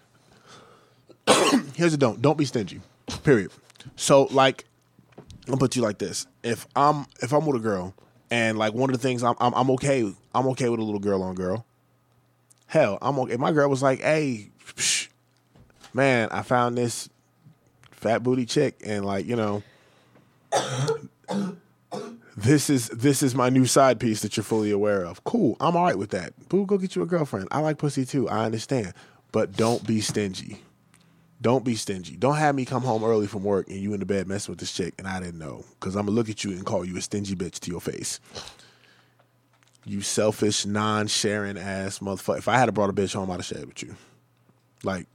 Here's 1.74 1.92
a 1.94 1.96
don't. 1.96 2.22
Don't 2.22 2.38
be 2.38 2.44
stingy. 2.44 2.80
Period. 3.24 3.50
So 3.96 4.28
like, 4.30 4.64
I'll 5.48 5.56
put 5.56 5.74
you 5.74 5.82
like 5.82 5.98
this. 5.98 6.28
If 6.44 6.66
I'm 6.76 7.06
if 7.20 7.32
I'm 7.32 7.44
with 7.44 7.56
a 7.56 7.62
girl 7.62 7.92
and 8.30 8.56
like 8.56 8.72
one 8.72 8.88
of 8.88 8.96
the 8.96 9.02
things 9.02 9.24
I'm 9.24 9.34
I'm, 9.40 9.52
I'm 9.54 9.70
okay 9.72 10.12
I'm 10.32 10.46
okay 10.48 10.68
with 10.68 10.78
a 10.78 10.84
little 10.84 11.00
girl 11.00 11.24
on 11.24 11.34
girl. 11.34 11.66
Hell, 12.72 12.96
I'm 13.02 13.18
okay. 13.18 13.36
My 13.36 13.52
girl 13.52 13.68
was 13.68 13.82
like, 13.82 14.00
"Hey, 14.00 14.48
psh, 14.64 15.08
man, 15.92 16.30
I 16.30 16.40
found 16.40 16.78
this 16.78 17.10
fat 17.90 18.22
booty 18.22 18.46
chick, 18.46 18.80
and 18.82 19.04
like 19.04 19.26
you 19.26 19.36
know." 19.36 19.62
this 22.34 22.70
is 22.70 22.88
this 22.88 23.22
is 23.22 23.34
my 23.34 23.50
new 23.50 23.66
side 23.66 24.00
piece 24.00 24.22
that 24.22 24.38
you're 24.38 24.44
fully 24.44 24.70
aware 24.70 25.04
of. 25.04 25.22
Cool, 25.24 25.54
I'm 25.60 25.76
all 25.76 25.84
right 25.84 25.98
with 25.98 26.12
that. 26.12 26.32
Boo, 26.48 26.64
go 26.64 26.78
get 26.78 26.96
you 26.96 27.02
a 27.02 27.06
girlfriend. 27.06 27.48
I 27.50 27.58
like 27.58 27.76
pussy 27.76 28.06
too. 28.06 28.26
I 28.26 28.46
understand, 28.46 28.94
but 29.32 29.52
don't 29.52 29.86
be 29.86 30.00
stingy. 30.00 30.62
Don't 31.42 31.66
be 31.66 31.74
stingy. 31.74 32.16
Don't 32.16 32.36
have 32.36 32.54
me 32.54 32.64
come 32.64 32.84
home 32.84 33.04
early 33.04 33.26
from 33.26 33.44
work 33.44 33.68
and 33.68 33.80
you 33.80 33.92
in 33.92 34.00
the 34.00 34.06
bed 34.06 34.26
messing 34.26 34.50
with 34.52 34.60
this 34.60 34.72
chick 34.72 34.94
and 34.96 35.06
I 35.06 35.20
didn't 35.20 35.38
know 35.38 35.66
because 35.78 35.94
I'm 35.94 36.06
gonna 36.06 36.16
look 36.16 36.30
at 36.30 36.42
you 36.42 36.52
and 36.52 36.64
call 36.64 36.86
you 36.86 36.96
a 36.96 37.02
stingy 37.02 37.34
bitch 37.34 37.58
to 37.60 37.70
your 37.70 37.82
face. 37.82 38.18
You 39.84 40.00
selfish, 40.00 40.64
non-sharing 40.64 41.58
ass 41.58 41.98
motherfucker. 41.98 42.38
If 42.38 42.48
I 42.48 42.56
had 42.58 42.68
a 42.68 42.72
brought 42.72 42.90
a 42.90 42.92
bitch 42.92 43.14
home, 43.14 43.30
I'd 43.30 43.36
have 43.36 43.44
shared 43.44 43.66
with 43.66 43.82
you. 43.82 43.96
Like, 44.84 45.06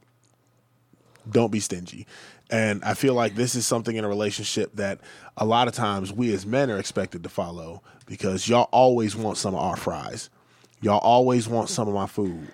don't 1.30 1.52
be 1.52 1.60
stingy. 1.60 2.06
And 2.50 2.84
I 2.84 2.94
feel 2.94 3.14
like 3.14 3.36
this 3.36 3.56
is 3.56 3.66
something 3.66 3.96
in 3.96 4.06
a 4.06 4.08
relationship 4.08 4.76
that 4.76 5.00
a 5.36 5.46
lot 5.46 5.68
of 5.68 5.74
times 5.74 6.14
we 6.14 6.34
as 6.34 6.46
men 6.46 6.70
are 6.72 6.78
expected 6.80 7.24
to 7.24 7.30
follow 7.30 7.82
because 8.06 8.48
y'all 8.48 8.70
always 8.72 9.16
want 9.16 9.38
some 9.38 9.54
of 9.54 9.62
our 9.62 9.76
fries. 9.76 10.30
Y'all 10.82 11.00
always 11.00 11.48
want 11.48 11.70
some 11.70 11.88
of 11.88 11.94
my 11.94 12.06
food. 12.08 12.48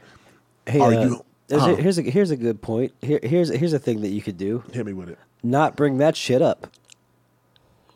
Hey, 0.65 0.79
Are 0.79 0.93
uh, 0.93 1.03
you 1.05 1.25
There's 1.47 1.61
Uh-huh. 1.61 1.75
here's 1.75 1.97
a 1.99 2.01
here's 2.03 2.31
a 2.31 2.37
good 2.37 2.61
point. 2.61 2.93
Here, 3.01 3.19
here's 3.21 3.49
here's 3.49 3.73
a 3.73 3.79
thing 3.79 4.01
that 4.01 4.09
you 4.09 4.21
could 4.21 4.37
do. 4.37 4.63
Hit 4.71 4.85
me 4.85 4.93
with 4.93 5.09
it. 5.09 5.19
Not 5.43 5.75
bring 5.75 5.97
that 5.97 6.15
shit 6.15 6.41
up 6.41 6.67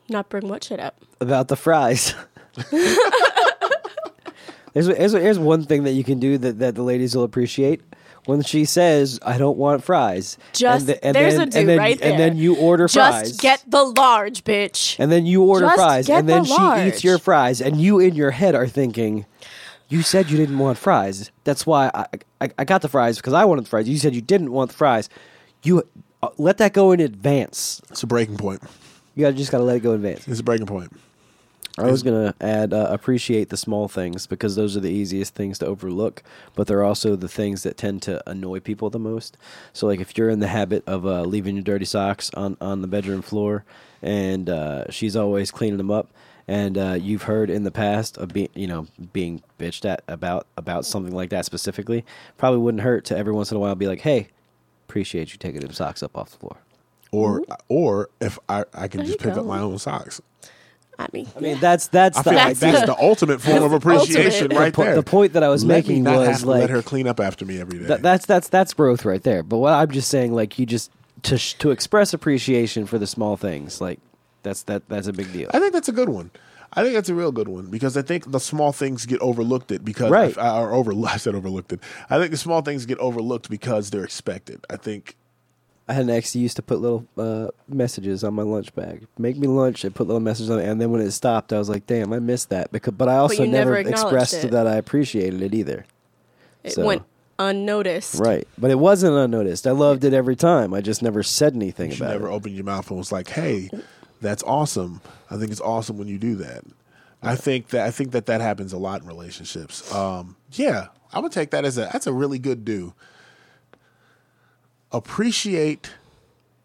Not 0.10 0.28
bring 0.30 0.48
what 0.50 0.64
shit 0.66 0.80
up. 0.80 1.02
about 1.22 1.48
the 1.48 1.56
fries. 1.56 2.14
here's, 4.86 4.98
here's 4.98 5.12
here's 5.14 5.40
one 5.40 5.64
thing 5.64 5.84
that 5.84 5.92
you 5.94 6.04
can 6.04 6.20
do 6.20 6.38
that, 6.38 6.60
that 6.60 6.76
the 6.76 6.84
ladies 6.84 7.16
will 7.16 7.24
appreciate. 7.24 7.82
When 8.26 8.42
she 8.44 8.66
says, 8.66 9.20
"I 9.26 9.38
don't 9.38 9.58
want 9.58 9.86
fries," 9.86 10.38
Just 10.52 10.88
the- 10.88 11.00
there's 11.02 11.36
then, 11.36 11.40
a 11.40 11.44
and 11.44 11.52
dude 11.54 11.68
then, 11.70 11.78
right 11.78 11.98
there. 11.98 12.12
and 12.12 12.20
then 12.20 12.36
you 12.36 12.56
order 12.58 12.90
fries. 12.90 13.30
Just 13.30 13.42
get 13.42 13.64
the 13.66 13.84
large, 13.84 14.44
bitch. 14.44 14.98
And 15.00 15.10
then 15.10 15.26
you 15.26 15.44
order 15.44 15.66
Just 15.68 15.78
fries, 15.78 16.08
get 16.08 16.20
and 16.20 16.28
then 16.30 16.44
the 16.44 16.82
she 16.84 16.88
eats 16.90 17.04
your 17.06 17.20
fries, 17.20 17.62
and 17.62 17.80
you 17.80 18.00
in 18.00 18.16
your 18.16 18.32
head 18.32 18.54
are 18.54 18.68
thinking, 18.68 19.26
"You 19.88 20.02
said 20.02 20.30
you 20.30 20.36
didn't 20.36 20.58
want 20.60 20.78
fries. 20.78 21.32
That's 21.46 21.66
why 21.66 21.90
I 21.94 22.06
I, 22.42 22.50
I 22.60 22.66
got 22.66 22.82
the 22.82 22.90
fries 22.90 23.16
because 23.16 23.32
I 23.34 23.46
wanted 23.46 23.64
the 23.64 23.70
fries. 23.70 23.88
You 23.88 23.98
said 23.98 24.14
you 24.14 24.22
didn't 24.22 24.52
want 24.52 24.72
the 24.72 24.76
fries. 24.78 25.08
You 25.64 25.88
uh, 26.22 26.28
let 26.38 26.58
that 26.58 26.74
go 26.74 26.92
in 26.92 27.00
advance. 27.00 27.82
It's 27.90 28.04
a 28.04 28.08
breaking 28.08 28.36
point. 28.38 28.62
You 29.16 29.24
got 29.26 29.36
just 29.36 29.52
got 29.54 29.60
to 29.60 29.64
let 29.64 29.78
it 29.78 29.84
go 29.84 29.92
in 29.92 29.96
advance." 30.06 30.28
It's 30.28 30.42
a 30.42 30.44
breaking 30.44 30.68
point. 30.68 30.92
I 31.78 31.92
was 31.92 32.02
gonna 32.02 32.34
add 32.42 32.74
uh, 32.74 32.88
appreciate 32.90 33.50
the 33.50 33.58
small 33.58 33.88
things 33.88 34.26
because 34.26 34.56
those 34.56 34.76
are 34.76 34.80
the 34.80 34.92
easiest 34.92 35.36
things 35.36 35.60
to 35.60 35.68
overlook, 35.68 36.24
but 36.56 36.68
they're 36.68 36.84
also 36.84 37.16
the 37.16 37.28
things 37.28 37.64
that 37.64 37.78
tend 37.78 38.02
to 38.04 38.28
annoy 38.30 38.60
people 38.60 38.90
the 38.90 39.00
most. 39.00 39.38
So, 39.74 39.86
like 39.86 40.00
if 40.00 40.18
you're 40.18 40.30
in 40.30 40.40
the 40.40 40.48
habit 40.48 40.84
of 40.88 41.06
uh, 41.06 41.22
leaving 41.22 41.56
your 41.56 41.64
dirty 41.64 41.86
socks 41.86 42.32
on 42.34 42.58
on 42.60 42.82
the 42.82 42.88
bedroom 42.88 43.22
floor, 43.22 43.64
and 44.02 44.50
uh, 44.50 44.90
she's 44.90 45.16
always 45.16 45.52
cleaning 45.52 45.78
them 45.78 45.92
up, 45.92 46.10
and 46.48 46.78
uh, 46.78 46.98
you've 47.00 47.24
heard 47.24 47.50
in 47.50 47.64
the 47.64 47.72
past 47.72 48.18
of 48.18 48.30
being 48.30 48.50
you 48.56 48.68
know 48.68 48.88
being 49.14 49.44
bitched 49.60 49.86
at 49.86 50.04
about 50.08 50.48
about 50.58 50.86
something 50.86 51.14
like 51.14 51.30
that 51.30 51.46
specifically, 51.46 52.04
probably 52.38 52.60
wouldn't 52.60 52.84
hurt 52.84 53.06
to 53.06 53.18
every 53.18 53.34
once 53.34 53.52
in 53.52 53.58
a 53.58 53.60
while 53.60 53.76
be 53.76 53.88
like, 53.88 54.02
hey, 54.02 54.30
appreciate 54.88 55.32
you 55.32 55.38
taking 55.38 55.62
them 55.62 55.74
socks 55.74 56.02
up 56.02 56.18
off 56.18 56.32
the 56.32 56.38
floor. 56.38 56.58
Or 57.12 57.44
or 57.68 58.10
if 58.20 58.40
I, 58.50 58.66
I 58.74 58.88
can 58.88 59.00
There 59.00 59.08
just 59.08 59.20
you 59.22 59.30
pick 59.30 59.38
up 59.38 59.46
my 59.46 59.60
own 59.60 59.78
socks. 59.78 60.22
I 61.00 61.08
mean, 61.14 61.28
I 61.36 61.40
mean, 61.40 61.60
that's 61.60 61.88
that's 61.88 62.18
I 62.18 62.22
the 62.24 62.30
feel 62.32 62.40
like 62.40 62.58
that's 62.58 62.86
the 62.88 62.98
ultimate 62.98 63.40
form 63.42 63.62
of 63.64 63.72
appreciation 63.74 64.48
right 64.50 64.66
the, 64.74 64.76
po- 64.76 64.84
there. 64.84 64.96
the 64.96 65.04
point 65.04 65.34
that 65.34 65.44
I 65.44 65.50
was 65.50 65.64
let 65.64 65.76
making 65.86 65.96
me 65.96 66.02
not 66.02 66.18
was 66.20 66.28
have 66.30 66.40
to 66.42 66.46
like 66.48 66.62
let 66.62 66.70
her 66.72 66.82
clean 66.82 67.08
up 67.08 67.20
after 67.20 67.46
me 67.46 67.60
every 67.60 67.78
day. 67.80 67.86
That, 67.86 68.02
that's 68.02 68.26
that's 68.26 68.48
that's 68.50 68.74
growth 68.74 69.06
right 69.06 69.22
there. 69.22 69.44
But 69.44 69.58
what 69.58 69.74
I'm 69.74 69.92
just 69.92 70.10
saying, 70.10 70.34
like 70.34 70.58
you 70.58 70.66
just 70.66 70.92
to 71.24 71.38
sh- 71.38 71.54
to 71.56 71.70
express 71.72 72.14
appreciation 72.14 72.86
for 72.88 72.98
the 72.98 73.06
small 73.08 73.38
things, 73.38 73.80
like 73.80 74.00
that's 74.44 74.64
that 74.64 74.88
that's 74.90 75.08
a 75.08 75.14
big 75.14 75.32
deal. 75.32 75.52
I 75.54 75.60
think 75.60 75.74
that's 75.74 75.88
a 75.90 75.92
good 75.94 76.10
one. 76.10 76.32
I 76.74 76.82
think 76.84 76.96
that's 76.96 77.10
a 77.10 77.16
real 77.16 77.32
good 77.32 77.48
one 77.48 77.68
because 77.68 77.96
I 77.96 78.02
think 78.02 78.32
the 78.32 78.40
small 78.40 78.72
things 78.74 79.06
get 79.06 79.22
overlooked 79.22 79.72
it 79.72 79.86
because 79.86 80.12
Right. 80.12 80.36
or 80.38 80.74
over 80.74 80.92
I 81.08 81.18
said 81.18 81.36
overlooked 81.36 81.74
it. 81.74 81.80
I 82.10 82.18
think 82.18 82.32
the 82.32 82.38
small 82.38 82.62
things 82.62 82.86
get 82.86 82.98
overlooked 82.98 83.50
because 83.50 83.90
they're 83.92 84.04
expected. 84.04 84.66
I 84.70 84.76
think 84.78 85.16
I 85.90 85.94
had 85.94 86.04
an 86.04 86.10
ex 86.10 86.34
who 86.34 86.40
used 86.40 86.58
to 86.58 86.62
put 86.62 86.82
little 86.82 87.06
uh, 87.18 87.48
messages 87.68 88.24
on 88.24 88.34
my 88.34 88.44
lunch 88.44 88.76
bag, 88.76 89.08
make 89.18 89.38
me 89.38 89.48
lunch, 89.48 89.86
and 89.86 89.96
put 89.96 90.08
little 90.08 90.20
messages 90.20 90.50
on 90.50 90.60
it. 90.60 90.68
And 90.68 90.82
then 90.82 90.92
when 90.92 91.02
it 91.02 91.12
stopped, 91.12 91.54
I 91.54 91.58
was 91.60 91.70
like, 91.70 91.88
"Damn, 91.88 92.12
I 92.12 92.20
missed 92.20 92.50
that." 92.50 92.72
Because, 92.72 92.94
but 92.94 93.08
I 93.08 93.18
also 93.18 93.44
you 93.44 93.50
never 93.52 93.72
never, 93.82 93.90
expressed 93.90 94.44
it. 94.44 94.52
that 94.52 94.68
I 94.68 94.76
appreciated 94.76 95.42
it 95.42 95.54
either. 95.54 95.86
it 96.64 96.74
So- 96.74 96.86
went 96.86 97.04
unnoticed. 97.40 98.16
Right, 98.20 98.48
but 98.58 98.72
it 98.72 98.80
wasn't 98.80 99.16
unnoticed. 99.16 99.66
I 99.68 99.72
loved 99.72 100.04
it 100.04 100.14
every 100.14 100.36
time. 100.36 100.74
I 100.74 100.82
just 100.82 101.02
never 101.02 101.24
said 101.24 101.56
anything 101.56 101.92
you 101.92 101.98
about 101.98 102.10
never 102.12 102.28
it. 102.28 102.32
opened 102.34 102.56
your 102.56 102.66
mouth 102.66 102.90
and 102.90 102.98
was 102.98 103.12
like, 103.12 103.30
"Hey, 103.30 103.70
that's 104.22 104.44
awesome." 104.44 105.02
I 105.32 105.38
think 105.38 105.52
it's 105.52 105.62
awesome 105.62 105.98
when 105.98 106.08
you 106.08 106.18
do 106.18 106.36
that. 106.36 106.64
I 107.24 107.36
think 107.36 107.70
that 107.70 107.86
I 107.86 107.92
think 107.92 108.12
that 108.12 108.26
that 108.26 108.42
happens 108.42 108.74
a 108.74 108.78
lot 108.78 109.02
in 109.02 109.08
relationships. 109.08 109.92
Um, 109.94 110.36
yeah, 110.52 110.88
I 111.14 111.20
would 111.20 111.32
take 111.32 111.52
that 111.52 111.64
as 111.66 111.78
a 111.78 111.90
that's 111.94 112.08
a 112.08 112.14
really 112.14 112.40
good 112.40 112.66
do. 112.66 112.94
Appreciate 114.92 115.92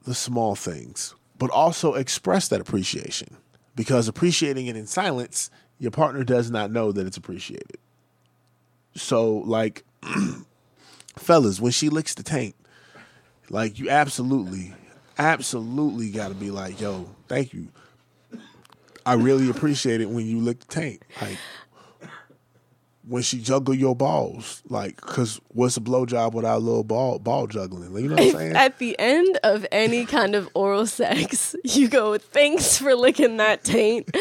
the 0.05 0.15
small 0.15 0.55
things, 0.55 1.15
but 1.39 1.51
also 1.51 1.95
express 1.95 2.49
that 2.49 2.61
appreciation 2.61 3.37
because 3.75 4.09
appreciating 4.09 4.67
it 4.67 4.77
in 4.77 4.87
silence, 4.87 5.51
your 5.79 5.91
partner 5.91 6.25
does 6.25 6.51
not 6.51 6.71
know 6.71 6.93
that 6.93 7.07
it's 7.07 7.17
appreciated. 7.17 7.79
So, 8.95 9.39
like, 9.39 9.85
fellas, 11.17 11.61
when 11.61 11.73
she 11.73 11.89
licks 11.89 12.15
the 12.15 12.23
taint, 12.23 12.55
like 13.51 13.79
you 13.79 13.91
absolutely, 13.91 14.75
absolutely 15.19 16.11
got 16.11 16.29
to 16.29 16.35
be 16.35 16.51
like, 16.51 16.81
yo, 16.81 17.09
thank 17.29 17.53
you. 17.53 17.69
I 19.05 19.15
really 19.15 19.51
appreciate 19.51 20.01
it 20.01 20.09
when 20.09 20.27
you 20.27 20.39
lick 20.39 20.61
the 20.61 20.67
taint. 20.67 21.03
Like 21.21 21.39
when 23.07 23.23
she 23.23 23.41
juggle 23.41 23.75
your 23.75 23.97
balls, 23.97 24.63
like, 24.69 25.01
cause 25.01 25.41
what's 25.49 25.77
a 25.77 25.81
blowjob 25.81 26.33
without 26.35 26.59
a 26.59 26.61
little 26.61 26.85
ball 26.85 27.19
ball 27.19 27.47
juggling? 27.47 27.93
You 27.95 28.09
know 28.09 28.15
what 28.15 28.25
I'm 28.25 28.31
saying? 28.33 28.57
at 28.57 28.79
the 28.79 28.97
end 28.99 29.39
of 29.43 29.67
any 29.73 30.05
kind 30.07 30.35
of 30.35 30.49
oral 30.55 30.87
sex, 30.87 31.57
you 31.65 31.89
go, 31.89 32.17
"Thanks 32.19 32.79
for 32.79 32.95
licking 32.95 33.39
that 33.39 33.65
taint." 33.65 34.15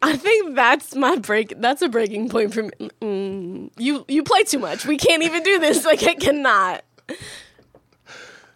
I 0.00 0.16
think 0.16 0.54
that's 0.54 0.94
my 0.94 1.16
break. 1.16 1.54
That's 1.60 1.82
a 1.82 1.88
breaking 1.88 2.28
point 2.28 2.54
for 2.54 2.62
me. 2.62 2.70
Mm, 3.00 3.70
you 3.78 4.04
you 4.06 4.22
play 4.22 4.44
too 4.44 4.60
much. 4.60 4.86
We 4.86 4.96
can't 4.96 5.22
even 5.24 5.42
do 5.42 5.58
this. 5.58 5.84
Like 5.88 6.02
I 6.04 6.14
cannot. 6.14 6.84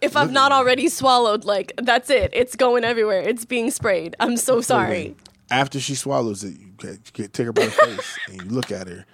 If 0.01 0.17
I've 0.17 0.33
not 0.33 0.53
already 0.53 0.89
swallowed, 0.89 1.45
like 1.45 1.73
that's 1.77 2.11
it. 2.11 2.31
It's 2.35 2.57
going 2.57 2.85
everywhere. 2.85 3.21
It's 3.21 3.45
being 3.45 3.71
sprayed. 3.71 4.17
I'm 4.21 4.37
so 4.37 4.61
sorry. 4.61 5.17
After 5.51 5.79
she 5.81 5.95
swallows 5.95 6.45
it, 6.45 6.59
you 6.59 6.67
get, 6.77 6.91
you 6.93 7.13
get 7.13 7.33
take 7.33 7.47
her 7.47 7.53
by 7.53 7.67
the 7.67 7.71
face 7.97 8.19
and 8.29 8.43
you 8.43 8.49
look 8.49 8.71
at 8.73 8.89
her, 8.89 9.07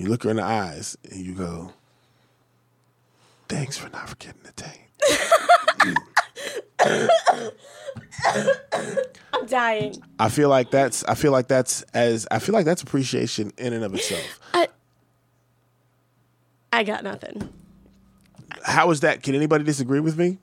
you 0.00 0.08
look 0.08 0.24
her 0.24 0.30
in 0.30 0.36
the 0.36 0.42
eyes, 0.42 0.96
and 1.10 1.20
you 1.24 1.34
go, 1.34 1.72
"Thanks 3.48 3.76
for 3.76 3.88
not 3.90 4.08
forgetting 4.08 4.40
the 4.42 4.52
taint." 4.52 4.80
I'm 9.32 9.46
dying. 9.46 10.02
I 10.18 10.28
feel 10.28 10.48
like 10.48 10.70
that's 10.70 11.04
I 11.04 11.14
feel 11.14 11.32
like 11.32 11.48
that's 11.48 11.82
as 11.94 12.26
I 12.30 12.38
feel 12.38 12.54
like 12.54 12.64
that's 12.64 12.82
appreciation 12.82 13.52
in 13.58 13.72
and 13.72 13.84
of 13.84 13.94
itself. 13.94 14.40
I, 14.54 14.68
I 16.72 16.82
got 16.82 17.04
nothing. 17.04 17.48
How 18.62 18.90
is 18.90 19.00
that? 19.00 19.22
Can 19.22 19.34
anybody 19.34 19.64
disagree 19.64 20.00
with 20.00 20.18
me? 20.18 20.38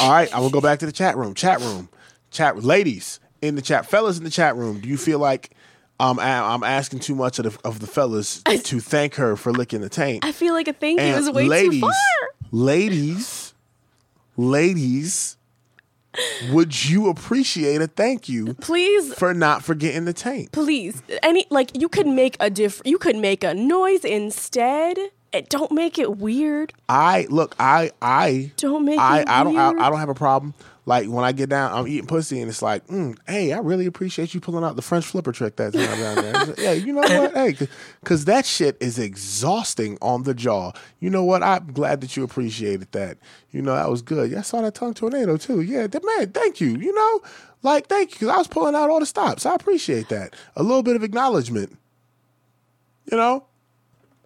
All 0.00 0.10
right, 0.10 0.32
I 0.34 0.40
will 0.40 0.50
go 0.50 0.60
back 0.60 0.78
to 0.80 0.86
the 0.86 0.92
chat 0.92 1.16
room. 1.16 1.34
Chat 1.34 1.60
room, 1.60 1.88
chat 2.30 2.62
ladies 2.62 3.20
in 3.42 3.54
the 3.54 3.62
chat, 3.62 3.86
fellas 3.86 4.18
in 4.18 4.24
the 4.24 4.30
chat 4.30 4.56
room. 4.56 4.80
Do 4.80 4.88
you 4.88 4.96
feel 4.96 5.18
like 5.18 5.50
um, 6.10 6.18
I, 6.18 6.40
I'm 6.40 6.62
asking 6.62 7.00
too 7.00 7.14
much 7.14 7.38
of 7.38 7.44
the, 7.44 7.58
of 7.68 7.80
the 7.80 7.86
fellas 7.86 8.42
to 8.64 8.80
thank 8.80 9.14
her 9.14 9.36
for 9.36 9.52
licking 9.52 9.80
the 9.80 9.88
taint? 9.88 10.24
I 10.24 10.32
feel 10.32 10.54
like 10.54 10.68
a 10.68 10.72
thank 10.72 11.00
you 11.00 11.06
is 11.06 11.30
way 11.30 11.46
ladies, 11.48 11.80
too 11.80 11.80
far. 11.80 11.90
ladies, 12.52 13.54
ladies, 14.36 15.36
would 16.50 16.84
you 16.84 17.08
appreciate 17.08 17.80
a 17.80 17.86
thank 17.86 18.28
you 18.28 18.54
Please 18.54 19.14
for 19.14 19.34
not 19.34 19.64
forgetting 19.64 20.04
the 20.04 20.12
taint? 20.12 20.52
please 20.52 21.02
any 21.24 21.44
like 21.50 21.76
you 21.76 21.88
could 21.88 22.06
make 22.06 22.36
a 22.38 22.48
diff 22.50 22.80
you 22.84 22.98
could 22.98 23.16
make 23.16 23.42
a 23.42 23.52
noise 23.52 24.04
instead 24.04 24.96
it 25.32 25.48
don't 25.48 25.72
make 25.72 25.98
it 25.98 26.16
weird 26.18 26.72
I 26.88 27.26
look, 27.30 27.56
I 27.58 27.90
I 28.00 28.52
Don't 28.56 28.84
make 28.84 29.00
I 29.00 29.22
it 29.22 29.28
I 29.28 29.42
don't 29.42 29.56
I, 29.56 29.70
weird. 29.70 29.82
I 29.82 29.90
don't 29.90 29.98
have 29.98 30.08
a 30.08 30.14
problem. 30.14 30.54
Like 30.86 31.08
when 31.08 31.24
I 31.24 31.32
get 31.32 31.48
down, 31.48 31.72
I'm 31.72 31.88
eating 31.88 32.06
pussy, 32.06 32.40
and 32.40 32.50
it's 32.50 32.60
like, 32.60 32.86
mm, 32.88 33.16
hey, 33.26 33.52
I 33.52 33.58
really 33.58 33.86
appreciate 33.86 34.34
you 34.34 34.40
pulling 34.40 34.64
out 34.64 34.76
the 34.76 34.82
French 34.82 35.06
flipper 35.06 35.32
trick 35.32 35.56
that 35.56 35.72
time 35.72 35.98
down 35.98 36.16
there. 36.16 36.54
Yeah, 36.58 36.72
you 36.72 36.92
know 36.92 37.00
what? 37.00 37.34
Hey, 37.34 37.68
because 38.00 38.26
that 38.26 38.44
shit 38.44 38.76
is 38.80 38.98
exhausting 38.98 39.96
on 40.02 40.24
the 40.24 40.34
jaw. 40.34 40.72
You 41.00 41.08
know 41.08 41.24
what? 41.24 41.42
I'm 41.42 41.72
glad 41.72 42.02
that 42.02 42.16
you 42.16 42.22
appreciated 42.22 42.92
that. 42.92 43.16
You 43.50 43.62
know 43.62 43.74
that 43.74 43.90
was 43.90 44.02
good. 44.02 44.30
Yeah, 44.30 44.40
I 44.40 44.42
saw 44.42 44.60
that 44.60 44.74
tongue 44.74 44.94
tornado 44.94 45.36
too. 45.38 45.62
Yeah, 45.62 45.86
man, 46.04 46.32
thank 46.32 46.60
you. 46.60 46.76
You 46.76 46.94
know, 46.94 47.22
like 47.62 47.86
thank 47.86 48.10
you 48.10 48.14
because 48.16 48.28
I 48.28 48.36
was 48.36 48.48
pulling 48.48 48.74
out 48.74 48.90
all 48.90 49.00
the 49.00 49.06
stops. 49.06 49.46
I 49.46 49.54
appreciate 49.54 50.10
that. 50.10 50.34
A 50.54 50.62
little 50.62 50.82
bit 50.82 50.96
of 50.96 51.02
acknowledgement. 51.02 51.78
You 53.10 53.16
know, 53.16 53.46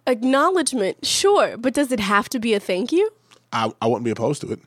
acknowledgement 0.07 1.05
sure 1.05 1.57
but 1.57 1.73
does 1.73 1.91
it 1.91 1.99
have 1.99 2.27
to 2.29 2.39
be 2.39 2.53
a 2.53 2.59
thank 2.59 2.91
you 2.91 3.11
I 3.51 3.71
I 3.81 3.87
wouldn't 3.87 4.05
be 4.05 4.11
opposed 4.11 4.41
to 4.41 4.51
it. 4.51 4.59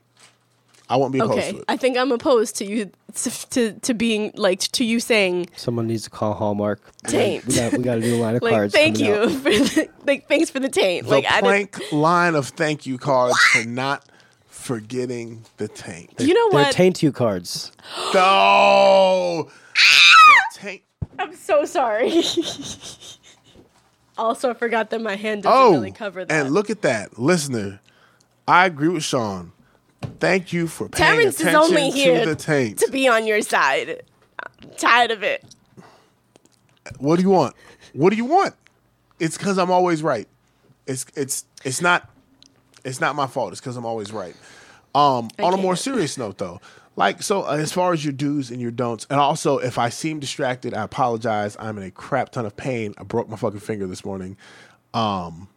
I 0.89 0.97
won't 0.97 1.13
be 1.13 1.19
opposed 1.19 1.37
okay 1.39 1.51
to 1.53 1.57
it. 1.59 1.65
i 1.69 1.77
think 1.77 1.97
i'm 1.97 2.11
opposed 2.11 2.55
to 2.57 2.65
you 2.65 2.91
to 3.51 3.71
to 3.73 3.93
being 3.93 4.31
like 4.35 4.59
to 4.59 4.83
you 4.83 4.99
saying 4.99 5.47
Someone 5.55 5.87
needs 5.87 6.03
to 6.03 6.09
call 6.09 6.33
Hallmark. 6.33 6.81
Taint. 7.07 7.45
We 7.47 7.55
got 7.55 7.71
we 7.73 7.79
got 7.83 7.97
a 7.97 8.01
new 8.01 8.17
line 8.17 8.35
of 8.35 8.41
like 8.47 8.53
cards. 8.53 8.73
thank 8.73 8.99
you 8.99 9.13
out. 9.15 9.31
for 9.43 9.49
the, 9.49 9.89
like 10.05 10.27
thanks 10.27 10.49
for 10.49 10.59
the 10.59 10.69
taint 10.69 11.05
the 11.05 11.11
like 11.11 11.25
i 11.25 11.41
didn't, 11.41 11.71
plank 11.71 11.91
line 11.91 12.35
of 12.35 12.47
thank 12.49 12.85
you 12.85 12.97
cards 12.97 13.37
for 13.53 13.63
not 13.67 14.03
forgetting 14.47 15.43
the 15.57 15.67
taint. 15.67 16.13
you 16.19 16.33
know 16.33 16.45
what? 16.47 16.51
They're 16.53 16.63
what 16.65 16.73
taint 16.73 17.03
you 17.03 17.11
cards. 17.11 17.71
No, 18.13 19.49
taint. 20.53 20.81
i'm 21.19 21.35
so 21.35 21.65
sorry 21.65 22.21
also 24.17 24.49
i 24.49 24.53
forgot 24.53 24.89
that 24.89 25.01
my 25.01 25.15
hand 25.15 25.43
doesn't 25.43 25.57
Oh, 25.61 25.71
really 25.73 25.91
cover 25.91 26.25
that 26.25 26.33
and 26.45 26.53
look 26.53 26.69
at 26.69 26.81
that, 26.81 27.17
listener. 27.19 27.79
I 28.47 28.65
agree 28.65 28.89
with 28.89 29.03
Sean. 29.05 29.52
Thank 30.19 30.53
you 30.53 30.67
for 30.67 30.89
paying 30.89 31.17
Terrence 31.17 31.35
is 31.35 31.41
attention 31.41 31.61
only 31.61 31.91
here 31.91 32.23
to 32.23 32.29
the 32.29 32.35
taint. 32.35 32.79
to 32.79 32.91
be 32.91 33.07
on 33.07 33.25
your 33.27 33.41
side 33.41 34.03
I'm 34.39 34.69
tired 34.77 35.11
of 35.11 35.23
it 35.23 35.43
what 36.99 37.17
do 37.17 37.21
you 37.21 37.29
want? 37.29 37.55
What 37.93 38.09
do 38.09 38.15
you 38.15 38.25
want? 38.25 38.55
It's 39.19 39.37
because 39.37 39.57
I'm 39.57 39.71
always 39.71 40.03
right. 40.03 40.27
It's 40.87 41.05
it's 41.15 41.45
it's 41.63 41.81
not. 41.81 42.09
It's 42.83 42.99
not 42.99 43.15
my 43.15 43.27
fault. 43.27 43.51
It's 43.51 43.61
because 43.61 43.77
I'm 43.77 43.85
always 43.85 44.11
right. 44.11 44.35
Um, 44.95 45.29
on 45.39 45.53
a 45.53 45.57
more 45.57 45.75
serious 45.75 46.17
note, 46.17 46.37
though, 46.37 46.59
like 46.95 47.23
so, 47.23 47.43
uh, 47.43 47.55
as 47.55 47.71
far 47.71 47.93
as 47.93 48.03
your 48.03 48.11
do's 48.13 48.51
and 48.51 48.59
your 48.59 48.71
don'ts, 48.71 49.07
and 49.09 49.19
also 49.19 49.57
if 49.57 49.77
I 49.77 49.89
seem 49.89 50.19
distracted, 50.19 50.73
I 50.73 50.83
apologize. 50.83 51.55
I'm 51.59 51.77
in 51.77 51.83
a 51.83 51.91
crap 51.91 52.31
ton 52.31 52.45
of 52.45 52.55
pain. 52.55 52.93
I 52.97 53.03
broke 53.03 53.29
my 53.29 53.37
fucking 53.37 53.61
finger 53.61 53.87
this 53.87 54.03
morning, 54.03 54.37
um, 54.93 55.47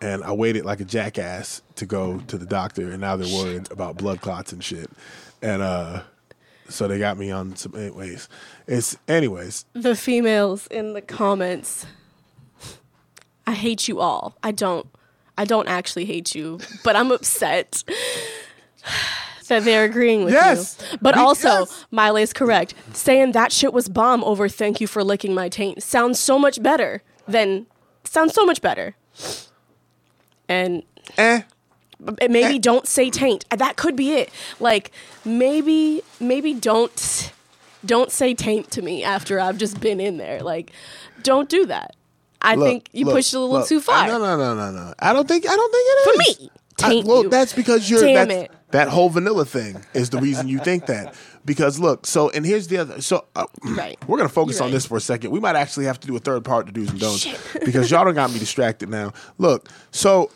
and 0.00 0.22
I 0.24 0.32
waited 0.32 0.64
like 0.64 0.80
a 0.80 0.84
jackass 0.84 1.62
to 1.76 1.86
go 1.86 2.18
to 2.28 2.36
the 2.38 2.46
doctor, 2.46 2.90
and 2.90 3.00
now 3.00 3.16
they're 3.16 3.32
worried 3.34 3.70
about 3.70 3.96
blood 3.96 4.20
clots 4.20 4.52
and 4.52 4.62
shit, 4.62 4.90
and 5.42 5.62
uh, 5.62 6.02
so 6.68 6.86
they 6.88 6.98
got 6.98 7.16
me 7.18 7.30
on 7.30 7.56
some. 7.56 7.74
Anyways, 7.74 8.28
it's 8.66 8.96
anyways. 9.08 9.64
The 9.72 9.94
females 9.96 10.66
in 10.68 10.92
the 10.92 11.02
comments. 11.02 11.86
I 13.46 13.52
hate 13.52 13.86
you 13.88 14.00
all. 14.00 14.36
I 14.42 14.50
don't. 14.52 14.86
I 15.38 15.44
don't 15.44 15.68
actually 15.68 16.06
hate 16.06 16.34
you, 16.34 16.58
but 16.82 16.96
I'm 16.96 17.10
upset 17.12 17.84
that 19.48 19.64
they're 19.64 19.84
agreeing 19.84 20.24
with 20.24 20.32
Yes. 20.34 20.78
you. 20.92 20.98
But 21.00 21.16
also, 21.16 21.48
yes. 21.60 21.86
Miley 21.90 22.22
is 22.22 22.32
correct. 22.32 22.74
Saying 22.94 23.32
that 23.32 23.52
shit 23.52 23.72
was 23.72 23.88
bomb 23.88 24.24
over 24.24 24.48
"Thank 24.48 24.80
you 24.80 24.86
for 24.86 25.04
licking 25.04 25.34
my 25.34 25.48
taint" 25.48 25.82
sounds 25.82 26.18
so 26.18 26.38
much 26.38 26.62
better 26.62 27.02
than 27.28 27.66
sounds 28.04 28.34
so 28.34 28.44
much 28.44 28.60
better. 28.60 28.96
And 30.48 30.82
Eh, 31.18 31.42
maybe 32.28 32.58
don't 32.58 32.86
say 32.86 33.10
taint. 33.10 33.44
That 33.50 33.76
could 33.76 33.96
be 33.96 34.12
it. 34.12 34.30
Like 34.60 34.90
maybe 35.24 36.02
maybe 36.20 36.52
don't 36.54 37.32
don't 37.84 38.10
say 38.10 38.34
taint 38.34 38.70
to 38.72 38.82
me 38.82 39.04
after 39.04 39.38
I've 39.40 39.56
just 39.58 39.80
been 39.80 40.00
in 40.00 40.16
there. 40.18 40.40
Like 40.42 40.72
don't 41.22 41.48
do 41.48 41.66
that. 41.66 41.94
I 42.42 42.54
Look, 42.54 42.66
think 42.68 42.88
you 42.92 43.04
look, 43.06 43.14
pushed 43.14 43.32
it 43.32 43.36
a 43.36 43.40
little 43.40 43.56
look. 43.60 43.68
too 43.68 43.80
far. 43.80 44.06
No, 44.06 44.18
no, 44.18 44.36
no, 44.36 44.54
no, 44.54 44.70
no. 44.70 44.94
I 44.98 45.12
don't 45.12 45.26
think. 45.26 45.46
I 45.48 45.56
don't 45.56 45.72
think 45.72 45.86
it 45.88 45.98
is 45.98 46.36
For 46.36 46.42
me, 46.42 46.50
I- 46.82 46.88
taint 46.90 47.06
well, 47.06 47.22
you. 47.24 47.28
that's 47.30 47.52
because 47.52 47.88
you're. 47.88 48.00
Damn 48.02 48.28
that's, 48.28 48.42
it. 48.44 48.50
That 48.72 48.88
whole 48.88 49.08
vanilla 49.08 49.44
thing 49.44 49.80
is 49.94 50.10
the 50.10 50.18
reason 50.18 50.48
you 50.48 50.58
think 50.58 50.86
that. 50.86 51.14
Because 51.46 51.78
look, 51.78 52.04
so 52.06 52.28
and 52.30 52.44
here's 52.44 52.66
the 52.66 52.76
other. 52.78 53.00
So 53.00 53.24
uh, 53.36 53.46
Right. 53.64 53.96
we're 54.08 54.18
gonna 54.18 54.28
focus 54.28 54.56
You're 54.56 54.64
on 54.64 54.70
right. 54.70 54.74
this 54.74 54.84
for 54.86 54.96
a 54.98 55.00
second. 55.00 55.30
We 55.30 55.40
might 55.40 55.56
actually 55.56 55.86
have 55.86 55.98
to 56.00 56.06
do 56.08 56.14
a 56.16 56.18
third 56.18 56.44
part 56.44 56.66
to 56.66 56.72
do's 56.72 56.90
and 56.90 56.98
don'ts 57.00 57.26
because 57.64 57.90
y'all 57.90 58.04
don't 58.04 58.14
got 58.14 58.32
me 58.32 58.38
distracted 58.40 58.88
now. 58.90 59.12
Look, 59.38 59.68
so 59.92 60.30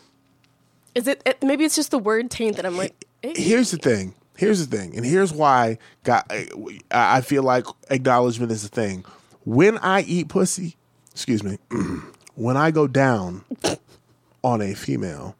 Is 0.95 1.07
it, 1.07 1.21
it? 1.25 1.43
Maybe 1.43 1.65
it's 1.65 1.75
just 1.75 1.91
the 1.91 1.99
word 1.99 2.31
taint 2.31 2.55
that 2.55 2.65
I'm 2.65 2.77
like. 2.77 3.05
eh. 3.23 3.33
here's 3.35 3.71
the 3.71 3.77
thing. 3.77 4.15
Here's 4.37 4.65
the 4.65 4.75
thing, 4.77 4.95
and 4.95 5.05
here's 5.05 5.31
why 5.33 5.77
God, 6.03 6.23
I 6.31 6.47
I 6.91 7.21
feel 7.21 7.43
like 7.43 7.65
acknowledgement 7.91 8.51
is 8.51 8.63
a 8.65 8.69
thing. 8.69 9.05
When 9.45 9.77
I 9.79 10.01
eat 10.01 10.29
pussy, 10.29 10.77
excuse 11.11 11.43
me, 11.43 11.57
when 12.35 12.55
I 12.57 12.71
go 12.71 12.87
down 12.87 13.43
on 14.43 14.61
a 14.61 14.73
female, 14.73 15.35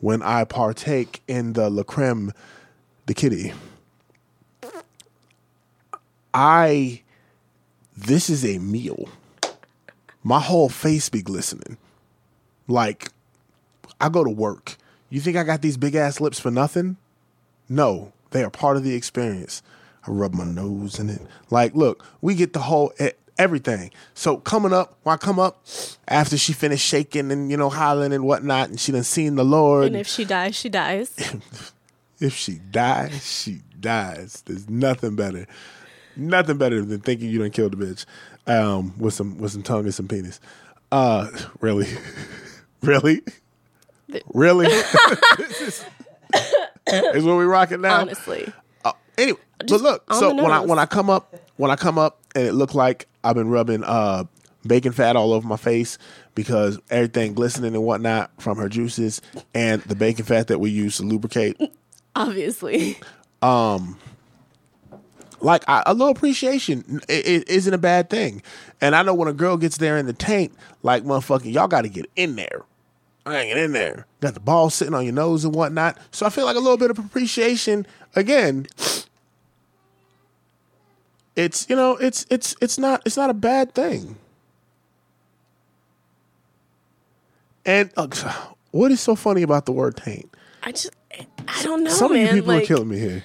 when 0.00 0.22
I 0.22 0.44
partake 0.44 1.22
in 1.28 1.52
the 1.52 1.68
la 1.70 1.82
creme 1.84 2.32
de 3.06 3.14
kitty, 3.14 3.52
I 6.36 7.00
this 7.96 8.28
is 8.28 8.44
a 8.44 8.58
meal. 8.58 9.08
My 10.22 10.38
whole 10.38 10.68
face 10.68 11.08
be 11.08 11.22
glistening. 11.22 11.78
Like 12.68 13.08
I 13.98 14.10
go 14.10 14.22
to 14.22 14.28
work. 14.30 14.76
You 15.08 15.20
think 15.20 15.38
I 15.38 15.44
got 15.44 15.62
these 15.62 15.78
big 15.78 15.94
ass 15.94 16.20
lips 16.20 16.38
for 16.38 16.50
nothing? 16.50 16.98
No, 17.70 18.12
they 18.32 18.44
are 18.44 18.50
part 18.50 18.76
of 18.76 18.84
the 18.84 18.94
experience. 18.94 19.62
I 20.06 20.10
rub 20.10 20.34
my 20.34 20.44
nose 20.44 20.98
in 20.98 21.08
it. 21.08 21.22
Like, 21.50 21.74
look, 21.74 22.04
we 22.20 22.34
get 22.34 22.52
the 22.52 22.60
whole 22.60 22.92
everything. 23.38 23.90
So 24.12 24.36
coming 24.36 24.74
up, 24.74 24.98
when 25.04 25.14
I 25.14 25.16
come 25.16 25.38
up 25.38 25.64
after 26.06 26.36
she 26.36 26.52
finished 26.52 26.84
shaking 26.84 27.32
and 27.32 27.50
you 27.50 27.56
know 27.56 27.70
hollering 27.70 28.12
and 28.12 28.24
whatnot, 28.24 28.68
and 28.68 28.78
she 28.78 28.92
done 28.92 29.04
seen 29.04 29.36
the 29.36 29.44
Lord. 29.44 29.86
And 29.86 29.96
if 29.96 30.06
she 30.06 30.26
dies, 30.26 30.54
she 30.54 30.68
dies. 30.68 31.16
If 32.18 32.34
she 32.34 32.54
dies, 32.70 33.26
she 33.26 33.60
dies. 33.78 34.42
There's 34.46 34.70
nothing 34.70 35.16
better. 35.16 35.46
Nothing 36.16 36.58
better 36.58 36.82
than 36.82 37.00
thinking 37.00 37.28
you 37.30 37.38
done 37.38 37.50
killed 37.50 37.74
a 37.74 37.76
bitch 37.76 38.04
um, 38.46 38.96
with 38.98 39.14
some 39.14 39.38
with 39.38 39.52
some 39.52 39.62
tongue 39.62 39.84
and 39.84 39.94
some 39.94 40.08
penis. 40.08 40.40
Uh, 40.92 41.28
really, 41.60 41.88
really, 42.82 43.20
really. 44.32 44.66
this 45.38 45.60
is, 45.60 45.84
is 46.88 47.24
what 47.24 47.36
we 47.36 47.44
rocking 47.44 47.80
now. 47.80 48.00
Honestly, 48.00 48.52
Uh, 48.84 48.92
anyway, 49.18 49.38
but 49.58 49.80
look, 49.80 50.04
on 50.08 50.18
so 50.20 50.28
the 50.30 50.36
when 50.36 50.50
I 50.52 50.60
nose. 50.60 50.68
when 50.68 50.78
I 50.78 50.86
come 50.86 51.10
up 51.10 51.34
when 51.56 51.70
I 51.70 51.76
come 51.76 51.98
up 51.98 52.18
and 52.34 52.46
it 52.46 52.52
looked 52.52 52.74
like 52.74 53.08
I've 53.24 53.34
been 53.34 53.48
rubbing 53.48 53.82
uh, 53.84 54.24
bacon 54.66 54.92
fat 54.92 55.16
all 55.16 55.32
over 55.32 55.46
my 55.46 55.56
face 55.56 55.98
because 56.34 56.78
everything 56.90 57.34
glistening 57.34 57.74
and 57.74 57.82
whatnot 57.82 58.30
from 58.40 58.58
her 58.58 58.68
juices 58.68 59.20
and 59.54 59.82
the 59.82 59.94
bacon 59.96 60.24
fat 60.24 60.48
that 60.48 60.60
we 60.60 60.70
use 60.70 60.98
to 60.98 61.02
lubricate. 61.02 61.56
obviously. 62.16 62.98
Like 65.40 65.62
I, 65.68 65.82
a 65.86 65.92
little 65.94 66.12
appreciation 66.12 67.00
i- 67.08 67.12
i- 67.12 67.44
isn't 67.46 67.72
a 67.74 67.78
bad 67.78 68.10
thing. 68.10 68.42
And 68.80 68.94
I 68.96 69.02
know 69.02 69.14
when 69.14 69.28
a 69.28 69.32
girl 69.32 69.56
gets 69.56 69.76
there 69.78 69.96
in 69.98 70.06
the 70.06 70.12
taint, 70.12 70.52
like 70.82 71.04
motherfucking, 71.04 71.52
y'all 71.52 71.68
got 71.68 71.82
to 71.82 71.88
get 71.88 72.06
in 72.16 72.36
there. 72.36 72.62
I 73.24 73.38
ain't 73.38 73.48
get 73.54 73.64
in 73.64 73.72
there. 73.72 74.06
Got 74.20 74.34
the 74.34 74.40
ball 74.40 74.70
sitting 74.70 74.94
on 74.94 75.04
your 75.04 75.12
nose 75.14 75.44
and 75.44 75.54
whatnot. 75.54 75.98
So 76.12 76.26
I 76.26 76.30
feel 76.30 76.44
like 76.44 76.56
a 76.56 76.60
little 76.60 76.76
bit 76.76 76.90
of 76.90 76.98
appreciation. 76.98 77.86
Again, 78.14 78.66
it's 81.34 81.68
you 81.68 81.76
know 81.76 81.96
it's 81.96 82.24
it's 82.30 82.54
it's 82.60 82.78
not 82.78 83.02
it's 83.04 83.16
not 83.16 83.28
a 83.30 83.34
bad 83.34 83.74
thing. 83.74 84.16
And 87.64 87.90
uh, 87.96 88.06
what 88.70 88.90
is 88.92 89.00
so 89.00 89.14
funny 89.16 89.42
about 89.42 89.66
the 89.66 89.72
word 89.72 89.96
taint? 89.96 90.32
I 90.62 90.72
just, 90.72 90.90
I 91.48 91.62
don't 91.62 91.84
know, 91.84 91.90
Some 91.90 92.12
man. 92.12 92.26
of 92.28 92.36
you 92.36 92.42
people 92.42 92.54
like, 92.54 92.64
are 92.64 92.66
killing 92.66 92.88
me 92.88 92.98
here. 92.98 93.24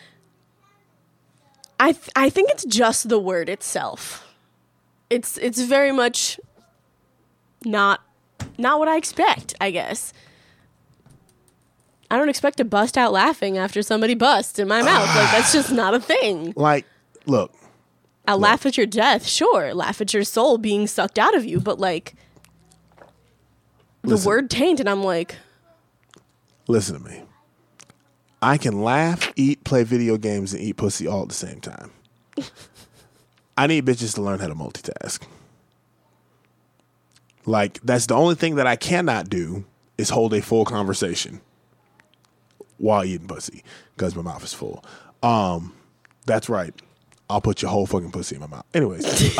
I 1.81 1.93
th- 1.93 2.09
I 2.15 2.29
think 2.29 2.51
it's 2.51 2.63
just 2.63 3.09
the 3.09 3.17
word 3.17 3.49
itself. 3.49 4.27
It's 5.09 5.37
it's 5.39 5.59
very 5.61 5.91
much 5.91 6.39
not 7.65 8.01
not 8.59 8.77
what 8.77 8.87
I 8.87 8.97
expect, 8.97 9.55
I 9.59 9.71
guess. 9.71 10.13
I 12.11 12.17
don't 12.17 12.29
expect 12.29 12.57
to 12.57 12.65
bust 12.65 12.97
out 12.99 13.11
laughing 13.11 13.57
after 13.57 13.81
somebody 13.81 14.13
busts 14.13 14.59
in 14.59 14.67
my 14.67 14.81
mouth. 14.91 15.07
like 15.15 15.31
that's 15.31 15.51
just 15.53 15.71
not 15.71 15.95
a 15.95 15.99
thing. 15.99 16.53
Like, 16.55 16.85
look, 17.25 17.51
I'll 18.27 18.37
laugh 18.37 18.65
at 18.67 18.77
your 18.77 18.85
death, 18.85 19.25
sure. 19.25 19.73
Laugh 19.73 20.01
at 20.01 20.13
your 20.13 20.23
soul 20.23 20.59
being 20.59 20.85
sucked 20.85 21.17
out 21.17 21.35
of 21.35 21.45
you, 21.45 21.59
but 21.59 21.79
like 21.79 22.13
the 24.03 24.09
Listen. 24.11 24.27
word 24.27 24.49
taint 24.51 24.79
and 24.79 24.87
I'm 24.87 25.03
like, 25.03 25.35
Listen 26.67 27.01
to 27.01 27.09
me. 27.09 27.23
I 28.41 28.57
can 28.57 28.81
laugh, 28.81 29.31
eat, 29.35 29.63
play 29.63 29.83
video 29.83 30.17
games, 30.17 30.53
and 30.53 30.61
eat 30.61 30.77
pussy 30.77 31.07
all 31.07 31.23
at 31.23 31.29
the 31.29 31.35
same 31.35 31.61
time. 31.61 31.91
I 33.57 33.67
need 33.67 33.85
bitches 33.85 34.15
to 34.15 34.21
learn 34.21 34.39
how 34.39 34.47
to 34.47 34.55
multitask. 34.55 35.21
Like, 37.45 37.79
that's 37.81 38.07
the 38.07 38.15
only 38.15 38.35
thing 38.35 38.55
that 38.55 38.65
I 38.67 38.75
cannot 38.75 39.29
do 39.29 39.65
is 39.97 40.09
hold 40.09 40.33
a 40.33 40.41
full 40.41 40.65
conversation 40.65 41.41
while 42.77 43.05
eating 43.05 43.27
pussy 43.27 43.63
because 43.95 44.15
my 44.15 44.23
mouth 44.23 44.43
is 44.43 44.53
full. 44.53 44.83
Um, 45.21 45.73
that's 46.25 46.49
right. 46.49 46.73
I'll 47.29 47.41
put 47.41 47.61
your 47.61 47.69
whole 47.71 47.85
fucking 47.85 48.11
pussy 48.11 48.35
in 48.35 48.41
my 48.41 48.47
mouth. 48.47 48.65
Anyways. 48.73 49.35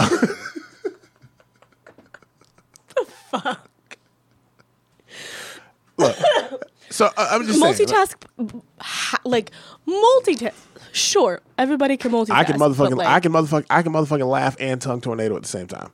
Fuck. 3.32 3.68
Look, 5.98 6.18
so 6.92 7.10
I- 7.18 7.30
I'm 7.36 7.46
just 7.48 7.60
saying. 7.60 7.74
multitask 7.76 8.62
ha- 8.80 9.20
like 9.26 9.52
multitask 9.88 10.54
sure 10.92 11.42
everybody 11.58 11.98
can 11.98 12.12
multitask 12.12 12.32
I 12.32 12.44
can 12.44 12.60
motherfucking 12.60 12.98
like, 12.98 13.08
I 13.08 13.20
can 13.20 13.32
motherfucking 13.32 13.66
I 13.70 13.82
can 13.82 13.92
motherfucking 13.94 14.30
laugh 14.30 14.56
and 14.60 14.82
tongue 14.82 15.02
tornado 15.02 15.36
at 15.36 15.42
the 15.42 15.48
same 15.48 15.68
time. 15.68 15.90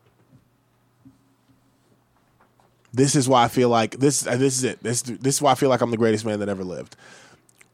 This 2.93 3.15
is 3.15 3.29
why 3.29 3.43
I 3.43 3.47
feel 3.47 3.69
like 3.69 3.97
this 3.99 4.25
uh, 4.25 4.37
this 4.37 4.57
is 4.57 4.63
it. 4.63 4.81
This 4.81 5.01
this 5.03 5.35
is 5.35 5.41
why 5.41 5.51
I 5.51 5.55
feel 5.55 5.69
like 5.69 5.81
I'm 5.81 5.91
the 5.91 5.97
greatest 5.97 6.25
man 6.25 6.39
that 6.39 6.49
ever 6.49 6.63
lived. 6.63 6.95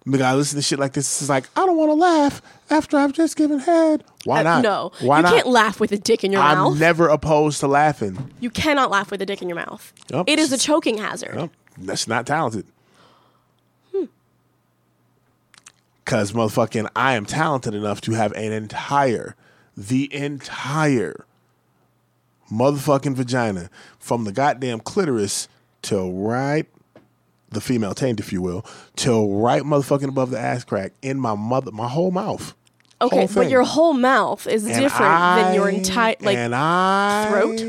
Because 0.06 0.22
I 0.22 0.34
listen 0.36 0.58
to 0.58 0.62
shit 0.62 0.80
like 0.80 0.92
this. 0.92 1.22
It's 1.22 1.30
like 1.30 1.46
I 1.56 1.66
don't 1.66 1.78
want 1.78 1.90
to 1.92 1.94
laugh 1.96 2.42
after 2.70 2.98
I've 2.98 3.14
just 3.14 3.38
given 3.38 3.60
head. 3.60 4.04
Why 4.26 4.42
uh, 4.42 4.44
not? 4.44 4.64
no 4.64 4.92
why 5.00 5.18
you 5.20 5.24
not? 5.24 5.34
can't 5.34 5.48
laugh 5.48 5.80
with 5.80 5.94
a 5.94 5.98
dick 5.98 6.26
in 6.26 6.34
your 6.34 6.42
mouth. 6.42 6.74
I'm 6.74 6.80
never 6.80 7.08
opposed 7.08 7.62
to 7.62 7.68
laughing. 7.68 8.34
you 8.42 8.50
cannot 8.50 8.92
laugh 8.92 9.12
with 9.12 9.22
a 9.22 9.26
dick 9.26 9.42
in 9.42 9.48
your 9.48 9.56
mouth 9.56 9.94
Yep. 10.10 10.26
it 10.28 10.40
is 10.40 10.52
a 10.52 10.58
choking 10.58 10.98
hazard 10.98 11.36
Nope, 11.36 11.52
that's 11.78 12.06
not 12.08 12.26
talented. 12.28 12.66
Hmm. 13.94 14.06
Cause 16.06 16.34
motherfucking, 16.34 16.90
I 16.96 17.14
am 17.14 17.26
talented 17.26 17.74
enough 17.74 18.02
to 18.02 18.12
have 18.14 18.34
an 18.34 18.52
entire, 18.52 19.36
the 19.78 20.14
entire 20.14 21.26
motherfucking 22.52 23.16
vagina 23.16 23.70
from 24.00 24.26
the 24.26 24.32
goddamn 24.32 24.80
clitoris 24.82 25.48
till 25.82 26.12
right 26.14 26.68
the 27.50 27.62
female 27.62 27.94
taint, 27.94 28.20
if 28.20 28.34
you 28.34 28.42
will, 28.42 28.66
till 28.96 29.36
right 29.36 29.62
motherfucking 29.64 30.10
above 30.10 30.32
the 30.32 30.40
ass 30.40 30.64
crack 30.64 30.92
in 31.02 31.20
my 31.20 31.36
mother, 31.36 31.72
my 31.72 31.88
whole 31.88 32.12
mouth. 32.12 32.54
okay 33.02 33.26
Whole 33.26 33.36
but 33.36 33.50
your 33.50 33.64
whole 33.64 33.94
mouth 33.94 34.46
is 34.48 34.66
And 34.66 34.76
different 34.76 35.12
than 35.12 35.54
your 35.56 35.70
entire 35.70 36.16
like 36.20 36.36
and 36.38 36.54
I 36.56 37.28
throat? 37.30 37.62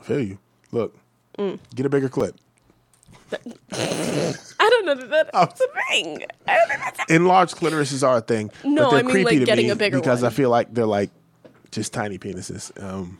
I 0.00 0.02
feel 0.02 0.20
you. 0.20 0.38
Look, 0.72 0.96
Mm. 1.38 1.58
get 1.74 1.84
a 1.84 1.88
bigger 1.88 2.08
clip. 2.08 2.36
I 3.72 4.68
don't 4.70 4.86
know 4.86 4.94
that 4.94 5.30
that's 5.32 5.60
a 5.60 5.66
thing. 5.90 6.24
I 6.46 6.56
don't 6.56 6.68
think 6.68 6.80
that's 6.80 7.10
a- 7.10 7.14
Enlarged 7.14 7.56
clitorises 7.56 8.06
are 8.06 8.18
a 8.18 8.20
thing. 8.20 8.50
No, 8.64 8.90
I 8.90 9.02
mean, 9.02 9.10
creepy 9.10 9.24
like, 9.24 9.38
to 9.40 9.44
getting 9.44 9.66
me 9.66 9.70
a 9.70 9.76
bigger 9.76 9.98
because 9.98 10.22
one. 10.22 10.32
I 10.32 10.34
feel 10.34 10.50
like 10.50 10.72
they're 10.72 10.86
like 10.86 11.10
just 11.70 11.92
tiny 11.92 12.18
penises. 12.18 12.70
Um, 12.82 13.18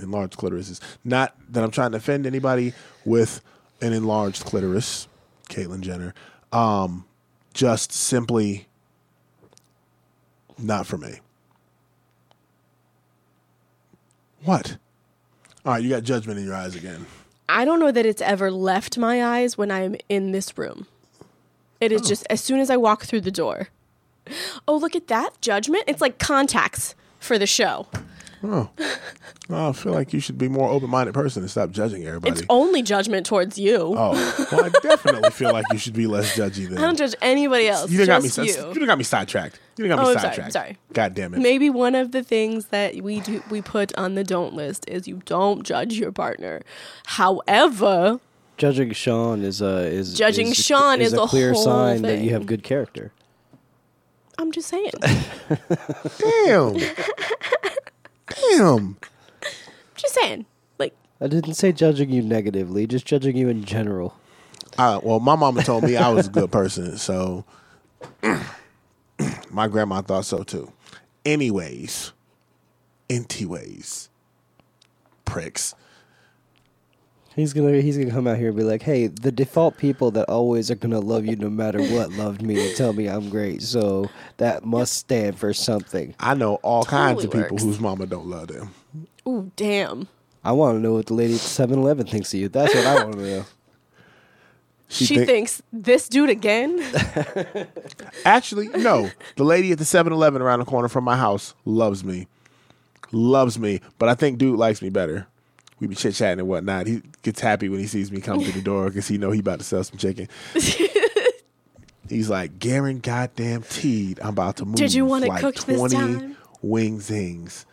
enlarged 0.00 0.36
clitorises. 0.36 0.80
Not 1.04 1.34
that 1.50 1.62
I'm 1.64 1.70
trying 1.70 1.92
to 1.92 1.98
offend 1.98 2.26
anybody 2.26 2.74
with 3.04 3.40
an 3.80 3.92
enlarged 3.92 4.44
clitoris, 4.44 5.08
Caitlyn 5.48 5.80
Jenner. 5.80 6.14
Um, 6.52 7.04
just 7.52 7.92
simply 7.92 8.66
not 10.58 10.86
for 10.86 10.98
me. 10.98 11.20
What? 14.44 14.76
All 15.64 15.72
right, 15.72 15.82
you 15.82 15.88
got 15.88 16.02
judgment 16.02 16.38
in 16.38 16.44
your 16.44 16.54
eyes 16.54 16.74
again. 16.74 17.06
I 17.48 17.64
don't 17.64 17.80
know 17.80 17.92
that 17.92 18.06
it's 18.06 18.22
ever 18.22 18.50
left 18.50 18.96
my 18.98 19.24
eyes 19.24 19.58
when 19.58 19.70
I'm 19.70 19.96
in 20.08 20.32
this 20.32 20.56
room. 20.56 20.86
It 21.80 21.92
is 21.92 22.02
oh. 22.02 22.08
just 22.08 22.26
as 22.30 22.40
soon 22.40 22.60
as 22.60 22.70
I 22.70 22.76
walk 22.76 23.04
through 23.04 23.22
the 23.22 23.30
door. 23.30 23.68
Oh, 24.66 24.76
look 24.76 24.96
at 24.96 25.08
that 25.08 25.40
judgment. 25.40 25.84
It's 25.86 26.00
like 26.00 26.18
contacts 26.18 26.94
for 27.20 27.38
the 27.38 27.46
show. 27.46 27.86
Oh, 28.46 28.68
Well, 29.48 29.70
I 29.70 29.72
feel 29.72 29.92
like 29.92 30.12
you 30.12 30.20
should 30.20 30.36
be 30.38 30.48
more 30.48 30.68
open-minded 30.70 31.14
person 31.14 31.42
and 31.42 31.50
stop 31.50 31.70
judging 31.70 32.06
everybody. 32.06 32.32
It's 32.32 32.42
only 32.48 32.82
judgment 32.82 33.24
towards 33.26 33.58
you. 33.58 33.76
Oh, 33.96 34.46
well, 34.52 34.64
I 34.64 34.68
definitely 34.82 35.30
feel 35.30 35.52
like 35.52 35.64
you 35.72 35.78
should 35.78 35.94
be 35.94 36.06
less 36.06 36.36
judgy 36.36 36.68
than 36.68 36.78
I 36.78 36.82
don't 36.82 36.96
judge 36.96 37.14
anybody 37.22 37.68
else. 37.68 37.90
you. 37.90 37.98
Done 37.98 38.06
got 38.06 38.22
me. 38.22 38.28
You. 38.36 38.52
you. 38.68 38.74
done 38.74 38.86
got 38.86 38.98
me 38.98 39.04
sidetracked. 39.04 39.58
You 39.76 39.86
done 39.86 39.96
got 39.96 40.04
Oh, 40.04 40.08
me 40.10 40.14
I'm 40.14 40.20
sorry, 40.20 40.34
sidetracked. 40.34 40.52
sorry. 40.52 40.78
God 40.92 41.14
damn 41.14 41.34
it. 41.34 41.40
Maybe 41.40 41.68
one 41.70 41.94
of 41.94 42.12
the 42.12 42.22
things 42.22 42.66
that 42.66 42.96
we 43.02 43.20
do 43.20 43.42
we 43.50 43.60
put 43.62 43.94
on 43.98 44.14
the 44.14 44.24
don't 44.24 44.54
list 44.54 44.84
is 44.88 45.08
you 45.08 45.20
don't 45.24 45.62
judge 45.62 45.94
your 45.94 46.12
partner. 46.12 46.62
However, 47.06 48.20
Judging 48.56 48.92
Sean 48.92 49.42
is 49.42 49.60
a 49.60 49.86
is 49.86 50.14
Judging 50.14 50.48
is, 50.48 50.56
Sean 50.56 51.00
is 51.00 51.12
a 51.12 51.20
a 51.22 51.26
clear 51.26 51.52
whole 51.52 51.64
sign 51.64 52.02
that 52.02 52.20
you 52.20 52.30
have 52.30 52.46
good 52.46 52.62
character. 52.62 53.10
I'm 54.38 54.52
just 54.52 54.68
saying. 54.68 54.90
Damn. 56.18 56.76
damn. 58.28 58.96
just 59.96 60.14
saying. 60.14 60.46
Like 60.78 60.94
I 61.20 61.26
didn't 61.26 61.54
say 61.54 61.72
judging 61.72 62.10
you 62.10 62.22
negatively, 62.22 62.86
just 62.86 63.06
judging 63.06 63.36
you 63.36 63.48
in 63.48 63.64
general. 63.64 64.16
Uh, 64.76 65.00
well, 65.02 65.20
my 65.20 65.36
mama 65.36 65.62
told 65.62 65.84
me 65.84 65.96
I 65.96 66.08
was 66.08 66.26
a 66.26 66.30
good 66.30 66.50
person, 66.50 66.96
so 66.98 67.44
my 69.50 69.68
grandma 69.68 70.02
thought 70.02 70.24
so 70.24 70.42
too. 70.42 70.72
Anyways, 71.24 72.12
anyways, 73.08 74.08
pricks. 75.24 75.74
He's 77.36 77.52
gonna 77.52 77.80
he's 77.80 77.98
gonna 77.98 78.10
come 78.12 78.26
out 78.28 78.36
here 78.38 78.48
and 78.48 78.56
be 78.56 78.62
like, 78.62 78.82
"Hey, 78.82 79.08
the 79.08 79.32
default 79.32 79.76
people 79.76 80.10
that 80.12 80.28
always 80.28 80.70
are 80.70 80.76
gonna 80.76 81.00
love 81.00 81.26
you 81.26 81.34
no 81.34 81.50
matter 81.50 81.82
what 81.82 82.12
loved 82.12 82.42
me 82.42 82.64
and 82.68 82.76
tell 82.76 82.92
me 82.92 83.08
I'm 83.08 83.28
great, 83.28 83.60
so 83.62 84.08
that 84.36 84.64
must 84.64 84.94
stand 84.94 85.36
for 85.38 85.52
something." 85.52 86.14
I 86.20 86.34
know 86.34 86.56
all 86.56 86.84
kinds 86.84 87.24
of 87.24 87.30
Totally 87.30 87.42
people 87.42 87.54
works. 87.56 87.64
whose 87.64 87.80
mama 87.80 88.06
don't 88.06 88.26
love 88.28 88.48
them. 88.48 88.70
ooh, 89.26 89.50
damn. 89.56 90.06
I 90.44 90.52
want 90.52 90.76
to 90.76 90.80
know 90.80 90.92
what 90.92 91.06
the 91.06 91.14
lady 91.14 91.34
at 91.34 91.40
7-Eleven 91.40 92.06
thinks 92.06 92.32
of 92.34 92.38
you. 92.40 92.48
That's 92.50 92.74
what 92.74 92.86
I 92.86 93.02
want 93.04 93.16
to 93.16 93.22
know. 93.22 93.44
She 94.88 95.06
She, 95.06 95.16
think- 95.16 95.26
thinks 95.28 95.62
this 95.72 96.06
dude 96.08 96.28
again. 96.30 96.78
Actually, 98.24 98.68
no. 98.68 99.10
The 99.36 99.44
lady 99.44 99.72
at 99.72 99.78
the 99.78 99.84
7-Eleven 99.84 100.42
around 100.42 100.58
the 100.60 100.66
corner 100.66 100.88
from 100.88 101.02
my 101.04 101.16
house 101.16 101.54
loves 101.64 102.04
me. 102.04 102.28
Loves 103.10 103.58
me. 103.58 103.80
But 103.98 104.08
I 104.10 104.14
think 104.14 104.38
dude 104.38 104.58
likes 104.58 104.82
me 104.82 104.90
better. 104.90 105.26
We 105.80 105.86
be 105.88 105.94
chit 105.94 106.14
chatting 106.14 106.38
and 106.40 106.48
whatnot. 106.48 106.86
He 106.86 107.02
gets 107.22 107.40
happy 107.40 107.68
when 107.68 107.80
he 107.80 107.86
sees 107.86 108.10
me 108.12 108.20
come 108.20 108.40
through 108.42 108.52
the 108.52 108.62
door 108.62 108.86
because 108.88 109.08
he 109.08 109.18
know 109.18 109.30
he 109.32 109.40
about 109.40 109.58
to 109.58 109.64
sell 109.64 109.82
some 109.84 109.98
chicken. 109.98 110.28
He's 112.08 112.28
like, 112.28 112.58
Garen 112.58 113.00
goddamn 113.00 113.62
teed. 113.62 114.20
I'm 114.20 114.28
about 114.30 114.56
to 114.58 114.66
move 114.66 114.76
Did 114.76 114.92
you 114.92 115.04
want 115.06 115.24
to 115.24 115.30
like 115.30 115.40
cooked 115.40 115.66
this 115.66 115.78
20 115.78 115.94
time?" 115.96 116.36
wing 116.62 117.00
zings. 117.00 117.66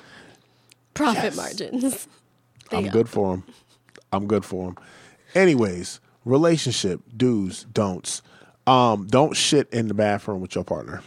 Profit 0.93 1.23
Yes. 1.23 1.35
margins. 1.37 2.07
There 2.69 2.77
I'm 2.79 2.85
you 2.85 2.91
go. 2.91 2.99
good 2.99 3.09
for 3.09 3.33
him. 3.33 3.43
I'm 4.13 4.27
good 4.27 4.45
for 4.45 4.69
him. 4.69 4.77
Anyways, 5.35 5.99
relationship 6.23 7.01
do's, 7.17 7.65
don'ts. 7.73 8.21
Um, 8.65 9.07
don't 9.07 9.35
shit 9.35 9.67
in 9.73 9.89
the 9.89 9.93
bathroom 9.93 10.39
with 10.39 10.55
your 10.55 10.63
partner. 10.63 11.01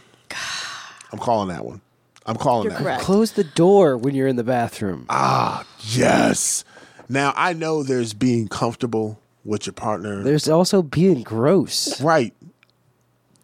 I'm 1.11 1.17
calling 1.17 1.47
that 1.49 1.65
one. 1.65 1.81
I'm 2.27 2.35
calling 2.35 2.65
You're 2.65 2.73
that 2.73 2.83
correct. 2.83 3.01
Close 3.01 3.31
the 3.31 3.43
door 3.45 3.97
when 3.97 4.13
you're 4.13 4.27
in 4.27 4.35
the 4.35 4.43
bathroom. 4.43 5.07
Ah, 5.09 5.65
Yes. 5.79 6.63
Now 7.09 7.33
I 7.35 7.53
know 7.53 7.83
there's 7.83 8.13
being 8.13 8.47
comfortable 8.47 9.19
with 9.43 9.65
your 9.65 9.73
partner. 9.73 10.23
There's 10.23 10.49
also 10.49 10.81
being 10.81 11.21
gross. 11.23 12.01
right. 12.01 12.33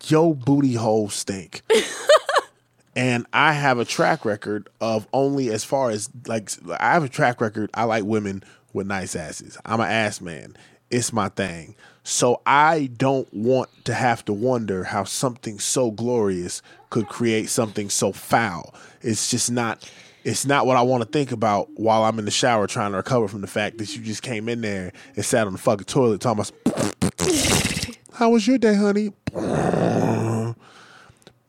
Yo 0.05 0.33
booty 0.33 0.73
hole 0.73 1.09
stink. 1.09 1.61
and 2.95 3.27
I 3.31 3.53
have 3.53 3.77
a 3.77 3.85
track 3.85 4.25
record 4.25 4.67
of 4.79 5.07
only 5.13 5.51
as 5.51 5.63
far 5.63 5.91
as 5.91 6.09
like 6.25 6.51
I 6.79 6.93
have 6.93 7.03
a 7.03 7.09
track 7.09 7.39
record. 7.39 7.69
I 7.73 7.83
like 7.83 8.03
women 8.03 8.43
with 8.73 8.87
nice 8.87 9.15
asses. 9.15 9.57
I'm 9.63 9.79
an 9.79 9.87
ass 9.91 10.19
man. 10.19 10.55
It's 10.89 11.13
my 11.13 11.29
thing. 11.29 11.75
So 12.03 12.41
I 12.47 12.89
don't 12.97 13.31
want 13.31 13.69
to 13.85 13.93
have 13.93 14.25
to 14.25 14.33
wonder 14.33 14.85
how 14.85 15.03
something 15.03 15.59
so 15.59 15.91
glorious 15.91 16.63
could 16.89 17.07
create 17.07 17.49
something 17.49 17.89
so 17.89 18.11
foul. 18.11 18.73
It's 19.01 19.29
just 19.29 19.51
not 19.51 19.89
it's 20.23 20.45
not 20.45 20.65
what 20.65 20.77
I 20.77 20.81
want 20.83 21.03
to 21.03 21.09
think 21.09 21.31
about 21.31 21.69
while 21.79 22.03
I'm 22.03 22.19
in 22.19 22.25
the 22.25 22.31
shower 22.31 22.67
trying 22.67 22.91
to 22.91 22.97
recover 22.97 23.27
from 23.27 23.41
the 23.41 23.47
fact 23.47 23.77
that 23.79 23.95
you 23.95 24.03
just 24.03 24.21
came 24.21 24.47
in 24.49 24.61
there 24.61 24.93
and 25.15 25.25
sat 25.25 25.47
on 25.47 25.53
the 25.53 25.59
fucking 25.59 25.85
toilet 25.85 26.21
talking 26.21 26.45
about 26.45 27.95
how 28.13 28.29
was 28.29 28.45
your 28.47 28.57
day, 28.57 28.75
honey? 28.75 29.11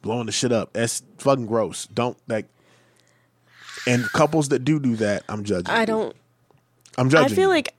Blowing 0.02 0.26
the 0.26 0.32
shit 0.32 0.52
up. 0.52 0.72
That's 0.72 1.02
fucking 1.18 1.46
gross. 1.46 1.86
Don't 1.86 2.16
like. 2.28 2.46
And 3.86 4.04
couples 4.12 4.48
that 4.50 4.60
do 4.60 4.78
do 4.80 4.96
that, 4.96 5.22
I'm 5.28 5.44
judging. 5.44 5.72
I 5.72 5.84
don't. 5.84 6.14
I'm 6.98 7.08
judging. 7.10 7.32
I 7.32 7.34
feel 7.34 7.48
you. 7.48 7.54
like 7.54 7.74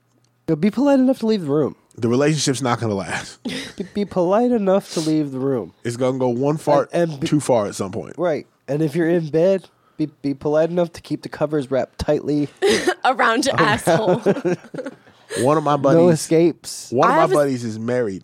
Yo, 0.48 0.56
Be 0.56 0.70
polite 0.70 0.98
enough 1.00 1.20
to 1.20 1.26
leave 1.26 1.42
the 1.42 1.50
room. 1.50 1.74
the 1.96 2.08
relationship's 2.08 2.60
not 2.62 2.78
gonna 2.80 2.94
last. 2.94 3.42
Be, 3.76 3.84
be 3.94 4.04
polite 4.04 4.52
enough 4.52 4.92
to 4.94 5.00
leave 5.00 5.32
the 5.32 5.38
room. 5.38 5.72
It's 5.84 5.96
gonna 5.96 6.18
go 6.18 6.28
one 6.28 6.56
fart 6.58 6.90
And- 6.92 7.10
and 7.12 7.20
be- 7.20 7.26
too 7.26 7.40
far 7.40 7.66
at 7.66 7.74
some 7.74 7.90
point. 7.92 8.14
Right. 8.18 8.46
And 8.68 8.82
if 8.82 8.94
you're 8.94 9.08
in 9.08 9.28
bed, 9.30 9.68
be, 9.96 10.06
be 10.22 10.34
polite 10.34 10.70
enough 10.70 10.92
to 10.92 11.00
keep 11.00 11.22
the 11.22 11.28
covers 11.28 11.70
wrapped 11.70 11.98
tightly. 11.98 12.48
around 13.04 13.46
your 13.46 13.60
asshole. 13.60 14.18
One 15.40 15.56
of 15.58 15.64
my 15.64 15.76
buddies 15.76 15.96
no 15.98 16.04
buddies, 16.06 16.20
escapes. 16.20 16.90
one 16.92 17.08
of 17.08 17.12
I 17.12 17.16
my 17.16 17.20
have 17.22 17.32
a- 17.32 17.34
buddies 17.34 17.64
is 17.64 17.78
married. 17.78 18.22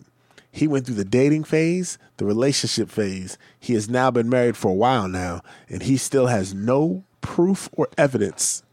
He 0.53 0.67
went 0.67 0.85
through 0.85 0.95
the 0.95 1.05
dating 1.05 1.45
phase, 1.45 1.97
the 2.17 2.25
relationship 2.25 2.89
phase. 2.89 3.37
He 3.59 3.73
has 3.73 3.89
now 3.89 4.11
been 4.11 4.29
married 4.29 4.57
for 4.57 4.69
a 4.69 4.73
while 4.73 5.07
now, 5.07 5.41
and 5.69 5.83
he 5.83 5.95
still 5.97 6.27
has 6.27 6.53
no 6.53 7.03
proof 7.21 7.69
or 7.73 7.87
evidence 7.97 8.63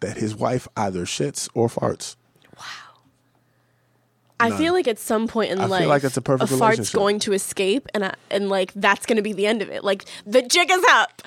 that 0.00 0.16
his 0.18 0.34
wife 0.34 0.66
either 0.76 1.04
shits 1.04 1.48
or 1.54 1.68
farts. 1.68 2.16
Wow. 2.56 2.64
I 4.40 4.56
feel 4.56 4.72
like 4.72 4.86
at 4.86 4.98
some 4.98 5.26
point 5.26 5.50
in 5.50 5.58
I 5.58 5.62
feel 5.62 5.70
life, 5.70 5.86
like 5.88 6.04
it's 6.04 6.16
a 6.16 6.22
perfect 6.22 6.50
fart's 6.50 6.60
relationship. 6.78 6.94
going 6.94 7.18
to 7.20 7.32
escape, 7.32 7.88
and 7.94 8.04
I, 8.04 8.14
and 8.30 8.48
like 8.48 8.72
that's 8.74 9.06
going 9.06 9.16
to 9.16 9.22
be 9.22 9.32
the 9.32 9.46
end 9.46 9.62
of 9.62 9.68
it. 9.70 9.82
Like 9.82 10.04
the 10.26 10.42
jig 10.42 10.70
is 10.70 10.84
up, 10.90 11.22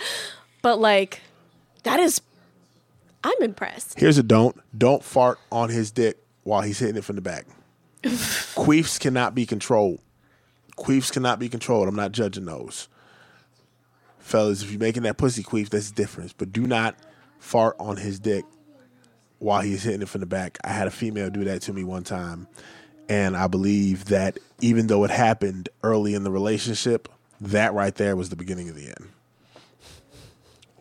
but 0.61 0.79
like 0.79 1.21
that 1.83 1.99
is, 1.99 2.21
I'm 3.23 3.41
impressed. 3.41 3.99
Here's 3.99 4.17
a 4.17 4.23
don't. 4.23 4.55
Don't 4.77 5.03
fart 5.03 5.39
on 5.51 5.69
his 5.69 5.91
dick 5.91 6.17
while 6.43 6.61
he's 6.61 6.79
hitting 6.79 6.97
it 6.97 7.03
from 7.03 7.15
the 7.15 7.21
back. 7.21 7.45
Queefs 8.03 8.99
cannot 8.99 9.35
be 9.35 9.45
controlled. 9.45 9.99
Queefs 10.77 11.11
cannot 11.11 11.39
be 11.39 11.49
controlled. 11.49 11.87
I'm 11.87 11.95
not 11.95 12.11
judging 12.11 12.45
those. 12.45 12.87
Fellas, 14.19 14.63
if 14.63 14.71
you're 14.71 14.79
making 14.79 15.03
that 15.03 15.17
pussy 15.17 15.43
queef, 15.43 15.69
that's 15.69 15.91
different. 15.91 16.33
But 16.37 16.51
do 16.51 16.65
not 16.65 16.95
fart 17.39 17.75
on 17.79 17.97
his 17.97 18.19
dick 18.19 18.45
while 19.39 19.61
he's 19.61 19.83
hitting 19.83 20.01
it 20.01 20.09
from 20.09 20.21
the 20.21 20.27
back. 20.27 20.57
I 20.63 20.69
had 20.69 20.87
a 20.87 20.91
female 20.91 21.29
do 21.29 21.43
that 21.43 21.61
to 21.63 21.73
me 21.73 21.83
one 21.83 22.03
time. 22.03 22.47
And 23.09 23.35
I 23.35 23.47
believe 23.47 24.05
that 24.05 24.37
even 24.61 24.87
though 24.87 25.03
it 25.03 25.11
happened 25.11 25.69
early 25.83 26.13
in 26.13 26.23
the 26.23 26.31
relationship, 26.31 27.09
that 27.41 27.73
right 27.73 27.93
there 27.93 28.15
was 28.15 28.29
the 28.29 28.35
beginning 28.35 28.69
of 28.69 28.75
the 28.75 28.87
end 28.87 29.09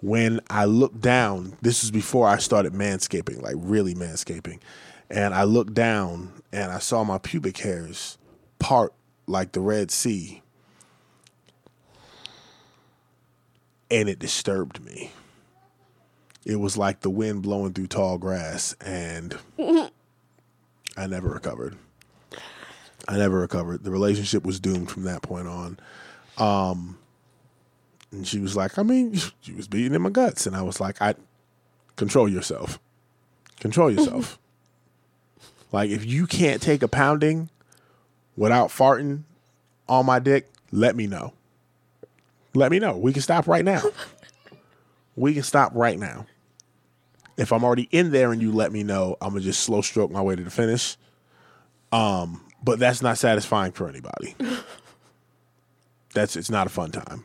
when 0.01 0.41
I 0.49 0.65
looked 0.65 1.01
down, 1.01 1.57
this 1.61 1.83
was 1.83 1.91
before 1.91 2.27
I 2.27 2.39
started 2.39 2.73
manscaping, 2.73 3.43
like 3.43 3.57
really 3.57 3.95
manscaping. 3.95 4.61
And 5.11 5.35
I 5.35 5.45
looked 5.45 5.75
down 5.75 6.33
and 6.53 6.73
I 6.73 6.79
saw 6.79 7.05
my 7.05 7.19
pubic 7.19 7.59
hairs 7.59 8.17
part 8.59 8.95
like 9.27 9.53
the 9.53 9.61
Red 9.61 9.91
Sea. 9.91 10.43
And 13.91 14.09
it 14.09 14.19
disturbed 14.19 14.85
me. 14.85 15.11
It 16.45 16.57
was 16.57 16.77
like 16.79 17.01
the 17.01 17.11
wind 17.11 17.43
blowing 17.43 17.73
through 17.75 17.89
tall 17.89 18.17
grass, 18.17 18.75
and 18.81 19.37
I 20.97 21.07
never 21.07 21.29
recovered. 21.29 21.77
I 23.07 23.19
never 23.19 23.41
recovered. 23.41 23.85
The 23.85 23.91
relationship 23.91 24.45
was 24.47 24.59
doomed 24.59 24.91
from 24.91 25.03
that 25.05 25.23
point 25.23 25.49
on. 25.49 25.79
Um, 26.39 26.99
And 28.13 28.27
she 28.27 28.39
was 28.41 28.57
like, 28.57 28.79
I 28.79 28.83
mean, 28.83 29.15
she 29.41 29.53
was 29.53 29.69
beating 29.69 29.95
in 29.95 30.03
my 30.03 30.11
guts. 30.11 30.47
And 30.47 30.57
I 30.57 30.63
was 30.63 30.81
like, 30.81 31.01
I 31.01 31.15
control 31.97 32.29
yourself. 32.29 32.79
Control 33.61 33.91
yourself. 33.91 34.39
Like 35.73 35.91
if 35.91 36.05
you 36.05 36.27
can't 36.27 36.61
take 36.61 36.83
a 36.83 36.89
pounding 36.89 37.49
without 38.37 38.71
farting 38.71 39.23
on 39.89 40.07
my 40.07 40.19
dick, 40.19 40.49
let 40.73 40.97
me 40.97 41.07
know. 41.07 41.33
Let 42.55 42.73
me 42.73 42.79
know. 42.79 42.97
We 42.97 43.13
can 43.13 43.23
stop 43.23 43.47
right 43.47 43.65
now. 43.65 43.83
we 45.17 45.35
can 45.35 45.43
stop 45.43 45.73
right 45.75 45.99
now. 45.99 46.27
If 47.37 47.53
I'm 47.53 47.65
already 47.65 47.89
in 47.93 48.11
there 48.11 48.33
and 48.33 48.43
you 48.43 48.53
let 48.53 48.73
me 48.73 48.83
know, 48.83 49.17
I'm 49.21 49.31
gonna 49.31 49.43
just 49.43 49.61
slow 49.61 49.81
stroke 49.81 50.11
my 50.11 50.21
way 50.21 50.35
to 50.37 50.43
the 50.43 50.51
finish. 50.51 50.97
Um, 51.93 52.45
but 52.63 52.79
that's 52.79 53.03
not 53.03 53.19
satisfying 53.19 53.73
for 53.73 53.89
anybody. 53.89 54.35
that's 56.15 56.37
it's 56.37 56.51
not 56.51 56.67
a 56.67 56.71
fun 56.71 56.91
time. 56.91 57.25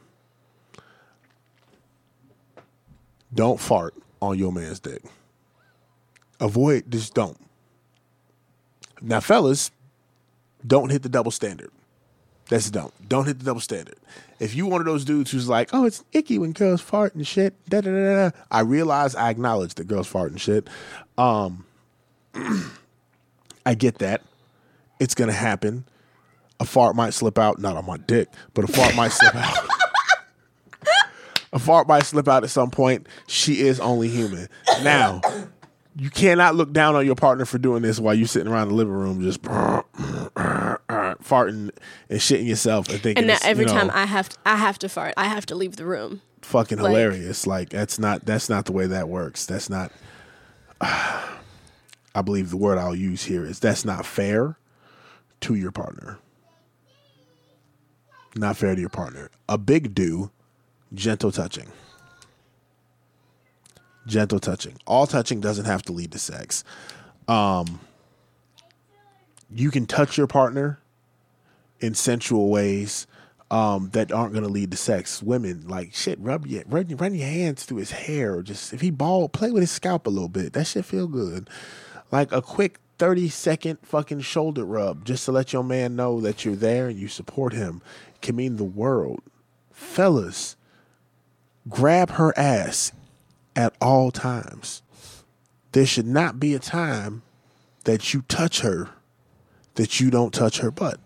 Don't 3.35 3.59
fart 3.59 3.93
on 4.21 4.39
your 4.39 4.51
man's 4.51 4.79
dick. 4.79 5.03
Avoid 6.39 6.89
just 6.89 7.13
don't. 7.13 7.37
Now, 9.01 9.19
fellas, 9.19 9.71
don't 10.65 10.89
hit 10.89 11.03
the 11.03 11.09
double 11.09 11.31
standard. 11.31 11.69
That's 12.49 12.69
don't. 12.69 12.93
Don't 13.07 13.25
hit 13.25 13.39
the 13.39 13.45
double 13.45 13.61
standard. 13.61 13.95
If 14.39 14.55
you 14.55 14.65
one 14.65 14.81
of 14.81 14.85
those 14.85 15.05
dudes 15.05 15.31
who's 15.31 15.49
like, 15.49 15.69
oh, 15.73 15.85
it's 15.85 16.03
icky 16.13 16.37
when 16.37 16.51
girls 16.53 16.81
fart 16.81 17.15
and 17.15 17.25
shit. 17.25 17.53
Da, 17.69 17.81
da, 17.81 17.91
da, 17.91 18.29
da. 18.29 18.37
I 18.51 18.61
realize 18.61 19.15
I 19.15 19.29
acknowledge 19.29 19.75
that 19.75 19.87
girls 19.87 20.07
fart 20.07 20.31
and 20.31 20.39
shit. 20.39 20.67
Um, 21.17 21.65
I 23.65 23.75
get 23.75 23.97
that. 23.99 24.21
It's 24.99 25.15
gonna 25.15 25.33
happen. 25.33 25.85
A 26.59 26.65
fart 26.65 26.95
might 26.95 27.13
slip 27.13 27.37
out, 27.37 27.59
not 27.59 27.75
on 27.75 27.85
my 27.85 27.97
dick, 27.97 28.29
but 28.53 28.63
a 28.63 28.67
fart 28.67 28.95
might 28.95 29.11
slip 29.11 29.35
out. 29.35 29.67
a 31.55 31.59
fart 31.59 31.87
might 31.87 32.03
slip 32.03 32.27
out 32.27 32.43
at 32.43 32.51
some 32.51 32.69
point. 32.69 33.07
She 33.27 33.61
is 33.61 33.79
only 33.79 34.09
human. 34.09 34.47
Now, 34.83 35.21
you 35.95 36.09
cannot 36.11 36.55
look 36.55 36.71
down 36.73 36.95
on 36.95 37.05
your 37.05 37.15
partner 37.15 37.45
for 37.45 37.57
doing 37.57 37.81
this 37.81 37.99
while 37.99 38.13
you're 38.13 38.27
sitting 38.27 38.51
around 38.51 38.67
the 38.67 38.73
living 38.75 38.93
room 38.93 39.21
just 39.21 39.41
farting 41.23 41.71
and 42.09 42.19
shitting 42.19 42.45
yourself 42.47 42.89
and 42.89 43.01
thinking 43.01 43.17
And 43.19 43.27
now 43.27 43.37
every 43.43 43.63
you 43.65 43.67
know, 43.71 43.79
time 43.79 43.89
I 43.93 44.05
have 44.05 44.29
to, 44.29 44.37
I 44.45 44.57
have 44.57 44.77
to 44.79 44.89
fart, 44.89 45.13
I 45.17 45.25
have 45.25 45.45
to 45.47 45.55
leave 45.55 45.77
the 45.77 45.85
room. 45.85 46.21
fucking 46.41 46.77
like- 46.79 46.89
hilarious. 46.91 47.47
Like 47.47 47.69
that's 47.69 47.97
not 47.97 48.25
that's 48.25 48.49
not 48.49 48.65
the 48.65 48.71
way 48.73 48.87
that 48.87 49.07
works. 49.09 49.45
That's 49.45 49.69
not. 49.69 49.91
I 50.81 52.21
believe 52.23 52.49
the 52.49 52.57
word 52.57 52.77
I'll 52.77 52.95
use 52.95 53.23
here 53.23 53.45
is 53.45 53.59
that's 53.59 53.83
not 53.85 54.05
fair 54.05 54.57
to 55.41 55.55
your 55.55 55.71
partner. 55.71 56.17
Not 58.35 58.57
fair 58.57 58.73
to 58.75 58.79
your 58.81 58.89
partner. 58.89 59.29
A 59.49 59.57
big 59.57 59.93
do, 59.95 60.31
gentle 60.95 61.31
touching. 61.31 61.67
Gentle 64.07 64.39
touching. 64.39 64.77
All 64.85 65.07
touching 65.07 65.41
doesn't 65.41 65.65
have 65.65 65.81
to 65.83 65.91
lead 65.91 66.11
to 66.11 66.19
sex. 66.19 66.63
Um, 67.27 67.79
you 69.49 69.71
can 69.71 69.85
touch 69.85 70.17
your 70.17 70.27
partner 70.27 70.79
in 71.79 71.93
sensual 71.93 72.49
ways 72.49 73.07
um, 73.51 73.89
that 73.93 74.11
aren't 74.11 74.33
going 74.33 74.45
to 74.45 74.51
lead 74.51 74.71
to 74.71 74.77
sex. 74.77 75.21
Women 75.21 75.67
like 75.67 75.93
shit. 75.93 76.19
Rub 76.19 76.45
your 76.45 76.63
run, 76.67 76.87
run 76.97 77.15
your 77.15 77.27
hands 77.27 77.63
through 77.63 77.77
his 77.77 77.91
hair, 77.91 78.35
or 78.35 78.43
just 78.43 78.73
if 78.73 78.81
he 78.81 78.91
bald, 78.91 79.33
play 79.33 79.51
with 79.51 79.61
his 79.61 79.71
scalp 79.71 80.07
a 80.07 80.09
little 80.09 80.29
bit. 80.29 80.53
That 80.53 80.67
shit 80.67 80.85
feel 80.85 81.07
good. 81.07 81.49
Like 82.11 82.31
a 82.31 82.41
quick 82.41 82.79
thirty 82.97 83.29
second 83.29 83.79
fucking 83.81 84.21
shoulder 84.21 84.65
rub, 84.65 85.05
just 85.05 85.25
to 85.25 85.31
let 85.31 85.53
your 85.53 85.63
man 85.63 85.95
know 85.95 86.21
that 86.21 86.45
you're 86.45 86.55
there 86.55 86.87
and 86.87 86.97
you 86.97 87.07
support 87.07 87.53
him, 87.53 87.81
can 88.21 88.35
mean 88.35 88.57
the 88.57 88.63
world. 88.63 89.21
Fellas, 89.71 90.55
grab 91.69 92.11
her 92.11 92.37
ass 92.37 92.91
at 93.55 93.73
all 93.81 94.11
times. 94.11 94.81
There 95.71 95.85
should 95.85 96.07
not 96.07 96.39
be 96.39 96.53
a 96.53 96.59
time 96.59 97.21
that 97.83 98.13
you 98.13 98.21
touch 98.27 98.61
her 98.61 98.89
that 99.75 99.99
you 99.99 100.09
don't 100.09 100.33
touch 100.33 100.59
her 100.59 100.71
butt. 100.71 100.99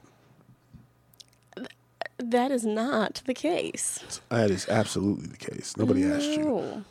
That 2.18 2.52
is 2.52 2.66
not 2.66 3.22
the 3.26 3.34
case. 3.34 4.20
That 4.30 4.52
is 4.52 4.68
absolutely 4.70 5.28
the 5.28 5.38
case. 5.38 5.76
Nobody 5.78 6.04
asked 6.06 6.26
you. 6.32 6.84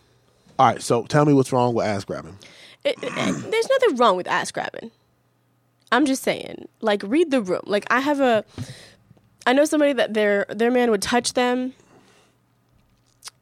All 0.59 0.67
right, 0.67 0.83
so 0.83 1.05
tell 1.05 1.25
me 1.27 1.33
what's 1.35 1.53
wrong 1.53 1.75
with 1.75 1.87
ass 1.87 2.05
grabbing. 2.05 2.39
It, 2.85 2.97
it- 3.03 3.51
there's 3.51 3.69
nothing 3.69 3.97
wrong 3.97 4.17
with 4.17 4.27
ass 4.27 4.51
grabbing. 4.51 4.91
I'm 5.93 6.05
just 6.07 6.23
saying, 6.23 6.69
like, 6.81 7.03
read 7.05 7.31
the 7.31 7.41
room. 7.41 7.61
Like, 7.65 7.87
I 7.91 8.01
have 8.01 8.21
a, 8.21 8.45
I 9.47 9.53
know 9.53 9.65
somebody 9.65 9.93
that 9.95 10.13
their 10.15 10.45
their 10.51 10.71
man 10.71 10.91
would 10.91 11.01
touch 11.01 11.33
them, 11.35 11.73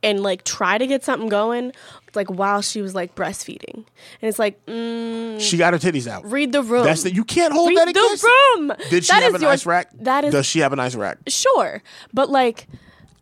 and 0.03 0.23
like 0.23 0.45
try 0.45 0.79
to 0.79 0.87
get 0.87 1.05
something 1.05 1.29
going, 1.29 1.73
like 2.15 2.29
while 2.29 2.63
she 2.63 2.81
was 2.83 2.95
like 2.95 3.15
breastfeeding, 3.15 3.75
and 3.77 3.85
it's 4.23 4.39
like, 4.39 4.65
mm, 4.67 5.41
She 5.41 5.57
got 5.57 5.73
her 5.73 5.79
titties 5.79 6.07
out. 6.07 6.25
read 6.31 6.53
the 6.53 6.63
room. 6.63 6.85
That's 6.85 7.03
the 7.03 7.13
you 7.15 7.25
can't 7.25 7.53
hold 7.53 7.69
read 7.71 7.79
that 7.79 7.85
the 7.95 8.01
against. 8.01 8.25
room. 8.25 8.73
Did 8.91 9.05
she 9.05 9.13
That 9.13 9.23
have 9.23 9.35
is 9.35 9.41
a 9.41 9.45
your- 9.45 9.51
nice 9.51 9.67
rack? 9.67 9.89
That 10.01 10.25
is 10.25 10.33
Does 10.33 10.47
she 10.47 10.61
have 10.61 10.73
a 10.73 10.77
nice 10.77 10.95
rack? 10.95 11.19
sure, 11.29 11.83
but 12.15 12.31
like, 12.31 12.67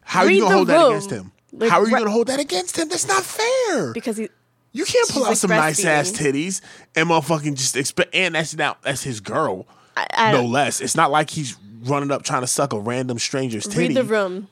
How 0.02 0.20
are 0.24 0.30
you 0.30 0.42
gonna 0.42 0.50
the 0.50 0.56
hold 0.56 0.68
that 0.68 0.86
against 0.88 1.10
him? 1.10 1.32
Like, 1.52 1.70
How 1.70 1.80
are 1.80 1.86
you 1.86 1.92
ra- 1.92 2.00
gonna 2.00 2.10
hold 2.10 2.26
that 2.26 2.40
against 2.40 2.76
him? 2.78 2.88
That's 2.88 3.06
not 3.08 3.22
fair. 3.22 3.92
because 3.92 4.16
he. 4.16 4.28
You 4.72 4.84
can't 4.84 5.08
pull 5.08 5.22
out 5.22 5.28
like, 5.28 5.36
some 5.36 5.50
nice 5.50 5.84
ass 5.84 6.10
titties 6.10 6.60
and 6.96 7.08
motherfucking 7.08 7.54
just 7.56 7.76
expect. 7.76 8.12
And 8.12 8.34
that's 8.34 8.56
now 8.56 8.76
that's 8.82 9.04
his 9.04 9.20
girl, 9.20 9.66
I, 9.96 10.06
I 10.12 10.32
no 10.32 10.44
less. 10.44 10.80
It's 10.80 10.96
not 10.96 11.12
like 11.12 11.30
he's 11.30 11.56
running 11.84 12.10
up 12.10 12.24
trying 12.24 12.40
to 12.40 12.48
suck 12.48 12.72
a 12.72 12.78
random 12.80 13.20
stranger's 13.20 13.68
titty. 13.68 13.88
read 13.88 13.96
the 13.96 14.02
room. 14.02 14.48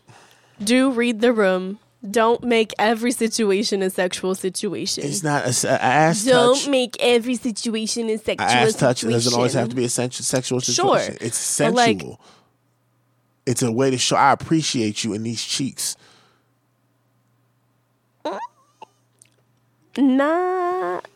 Do 0.62 0.93
read 0.93 1.20
the 1.20 1.33
room. 1.33 1.81
Don't 2.11 2.42
make 2.42 2.72
every 2.80 3.12
situation 3.12 3.80
a 3.80 3.88
sexual 3.88 4.34
situation. 4.34 5.05
It's 5.05 5.22
not 5.22 5.44
a, 5.44 5.68
a, 5.68 5.82
ass 5.82 6.24
Don't 6.24 6.57
touch. 6.57 6.68
make 6.68 6.96
every 6.98 7.36
situation 7.36 8.11
a 8.11 8.18
sexual 8.18 8.48
situation. 8.48 8.59
A 8.59 8.68
ass 8.68 8.74
touch 8.74 8.96
situation. 8.98 9.16
doesn't 9.16 9.34
always 9.34 9.53
have 9.53 9.68
to 9.68 9.76
be 9.76 9.84
a 9.84 9.88
sexual 9.88 10.59
Sure. 10.61 10.98
It's 11.20 11.59
but, 11.59 11.74
like- 11.74 12.00
sensual. 12.00 12.20
it's 13.46 13.62
a 13.62 13.70
way 13.70 13.90
to 13.92 13.98
show 13.98 14.16
I 14.16 14.32
appreciate 14.32 15.05
you 15.05 15.12
in 15.12 15.22
these 15.22 15.44
cheeks. 15.44 15.96
Not, 19.96 21.07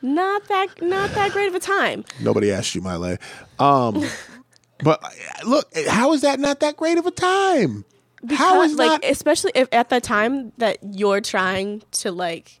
not 0.00 0.48
that, 0.48 0.68
not 0.80 1.10
that 1.10 1.32
great 1.32 1.48
of 1.48 1.54
a 1.54 1.60
time. 1.60 2.04
Nobody 2.20 2.50
asked 2.50 2.74
you, 2.74 2.80
my 2.80 2.96
lay. 2.96 3.18
Um, 3.58 4.02
but 4.82 5.04
uh, 5.04 5.08
look, 5.46 5.68
how 5.86 6.14
is 6.14 6.22
that 6.22 6.40
not 6.40 6.60
that 6.60 6.76
great 6.76 6.96
of 6.98 7.06
a 7.06 7.10
time? 7.10 7.84
How 8.30 8.54
Because, 8.54 8.72
is 8.72 8.78
like, 8.78 9.02
not? 9.02 9.04
especially 9.04 9.52
if 9.54 9.68
at 9.72 9.88
the 9.88 10.00
time 10.00 10.52
that 10.58 10.78
you're 10.82 11.20
trying 11.20 11.82
to 11.92 12.12
like 12.12 12.60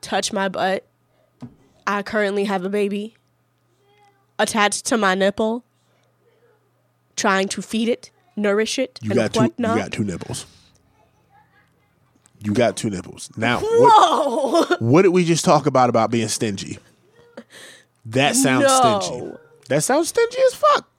touch 0.00 0.32
my 0.32 0.48
butt, 0.48 0.86
I 1.86 2.02
currently 2.02 2.44
have 2.44 2.64
a 2.64 2.68
baby 2.68 3.16
attached 4.38 4.86
to 4.86 4.96
my 4.98 5.14
nipple, 5.14 5.64
trying 7.16 7.48
to 7.48 7.62
feed 7.62 7.88
it, 7.88 8.10
nourish 8.36 8.78
it, 8.78 8.98
You 9.02 9.10
and 9.10 9.16
got 9.18 9.32
two. 9.34 9.42
You 9.58 9.74
got 9.76 9.92
two 9.92 10.04
nipples. 10.04 10.46
You 12.42 12.52
got 12.52 12.76
two 12.76 12.90
nipples. 12.90 13.30
Now, 13.38 13.60
what, 13.60 13.92
Whoa! 13.94 14.76
what 14.80 15.02
did 15.02 15.08
we 15.08 15.24
just 15.24 15.44
talk 15.44 15.64
about 15.66 15.88
about 15.88 16.10
being 16.10 16.28
stingy? 16.28 16.78
That 18.06 18.36
sounds 18.36 18.64
No. 18.66 19.00
stingy. 19.00 19.32
That 19.70 19.82
sounds 19.82 20.08
stingy 20.08 20.36
as 20.48 20.54
fuck. 20.54 20.90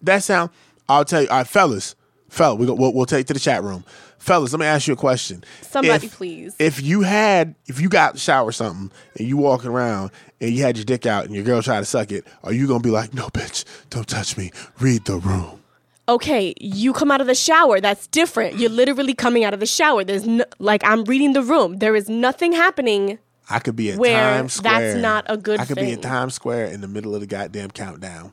That 0.00 0.22
sound. 0.24 0.50
I'll 0.88 1.04
tell 1.04 1.20
you, 1.22 1.28
all 1.28 1.38
right, 1.38 1.46
fellas, 1.46 1.94
fella, 2.28 2.54
we 2.54 2.66
go, 2.66 2.74
we'll, 2.74 2.92
we'll 2.92 3.06
take 3.06 3.26
to 3.26 3.34
the 3.34 3.40
chat 3.40 3.62
room, 3.62 3.84
fellas. 4.18 4.52
Let 4.52 4.60
me 4.60 4.66
ask 4.66 4.86
you 4.86 4.94
a 4.94 4.96
question. 4.96 5.44
Somebody 5.62 6.06
If- 6.06 6.14
please. 6.16 6.56
If 6.58 6.82
you 6.82 7.02
had, 7.02 7.54
if 7.66 7.80
you 7.80 7.88
got 7.88 8.18
shower 8.18 8.52
something, 8.52 8.90
and 9.16 9.28
you 9.28 9.36
walking 9.36 9.70
around 9.70 10.10
and 10.40 10.50
you 10.50 10.62
had 10.62 10.76
your 10.76 10.84
dick 10.84 11.06
out 11.06 11.24
and 11.24 11.34
your 11.34 11.44
girl 11.44 11.62
tried 11.62 11.80
to 11.80 11.86
suck 11.86 12.12
it, 12.12 12.26
are 12.44 12.52
you 12.52 12.66
gonna 12.66 12.80
be 12.80 12.90
like, 12.90 13.14
no, 13.14 13.28
bitch, 13.28 13.64
don't 13.90 14.06
touch 14.08 14.36
me, 14.36 14.50
read 14.80 15.04
the 15.04 15.18
room? 15.18 15.62
okay, 16.08 16.54
you 16.58 16.94
come 16.94 17.10
out 17.10 17.20
of 17.20 17.26
the 17.26 17.34
shower. 17.34 17.80
That's 17.80 18.06
different. 18.06 18.58
You're 18.58 18.70
literally 18.70 19.12
coming 19.12 19.44
out 19.44 19.52
of 19.52 19.60
the 19.60 19.66
shower. 19.66 20.04
There's 20.04 20.26
no, 20.26 20.44
like 20.58 20.82
I'm 20.82 21.04
reading 21.04 21.34
the 21.34 21.42
room. 21.42 21.76
There 21.76 21.94
is 21.94 22.08
nothing 22.08 22.52
happening. 22.52 23.18
I 23.50 23.58
could 23.58 23.76
be 23.76 23.94
Where 23.94 24.38
Times 24.38 24.54
Square. 24.54 24.80
that's 24.80 25.02
not 25.02 25.24
a 25.28 25.36
good 25.36 25.58
thing. 25.58 25.60
I 25.60 25.66
could 25.66 25.76
be 25.76 25.82
thing. 25.82 25.92
in 25.94 26.00
Times 26.00 26.34
Square 26.34 26.66
in 26.66 26.80
the 26.80 26.88
middle 26.88 27.14
of 27.14 27.20
the 27.20 27.26
goddamn 27.26 27.70
countdown. 27.70 28.32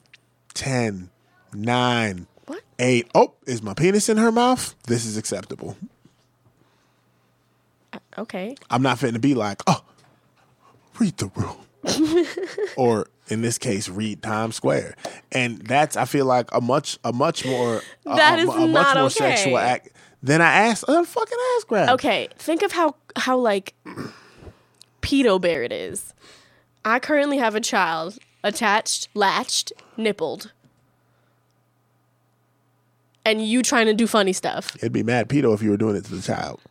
Ten, 0.54 1.10
nine, 1.54 2.28
What? 2.48 2.62
eight. 2.80 3.08
Oh, 3.16 3.34
is 3.46 3.62
my 3.62 3.74
penis 3.74 4.10
in 4.10 4.18
her 4.18 4.32
mouth? 4.32 4.76
This 4.88 5.06
is 5.06 5.18
acceptable. 5.18 5.78
Uh, 7.94 8.00
okay. 8.20 8.56
I'm 8.70 8.82
not 8.82 9.00
fitting 9.00 9.14
to 9.16 9.20
be 9.20 9.34
like, 9.34 9.62
oh, 9.68 9.84
read 11.00 11.18
the 11.18 11.32
room. 11.36 12.26
or 12.78 13.08
in 13.30 13.42
this 13.42 13.58
case, 13.58 13.90
read 13.90 14.22
Times 14.22 14.56
Square. 14.56 14.96
And 15.32 15.60
that's 15.60 15.96
I 15.98 16.06
feel 16.06 16.26
like 16.26 16.50
a 16.52 16.62
much 16.62 17.00
a 17.04 17.12
much 17.14 17.46
more 17.46 17.82
a- 18.06 18.16
That 18.16 18.40
a, 18.40 18.44
is 18.44 18.50
a 18.50 18.52
much 18.52 18.70
not 18.72 18.96
more 18.96 19.06
okay. 19.06 19.36
sexual 19.36 19.58
act 19.58 19.90
than 20.22 20.42
I 20.42 20.52
asked 20.52 20.86
a 20.88 21.04
fucking 21.04 21.38
ass 21.58 21.64
grab. 21.66 21.90
Okay. 21.92 22.28
Think 22.38 22.62
of 22.62 22.72
how 22.72 22.96
how 23.16 23.38
like 23.38 23.76
pedo 25.02 25.40
bear 25.40 25.64
it 25.64 25.72
is. 25.72 26.14
I 26.84 27.00
currently 27.00 27.38
have 27.38 27.56
a 27.56 27.62
child 27.62 28.18
attached, 28.44 29.10
latched, 29.16 29.74
nippled. 29.98 30.52
And 33.26 33.46
you 33.46 33.64
trying 33.64 33.88
to 33.88 33.94
do 33.94 34.06
funny 34.08 34.34
stuff. 34.34 34.76
It'd 34.78 34.94
be 34.94 35.04
mad 35.04 35.28
pedo 35.28 35.54
if 35.54 35.62
you 35.64 35.72
were 35.72 35.78
doing 35.78 35.96
it 35.96 36.06
to 36.06 36.16
the 36.16 36.22
child. 36.22 36.62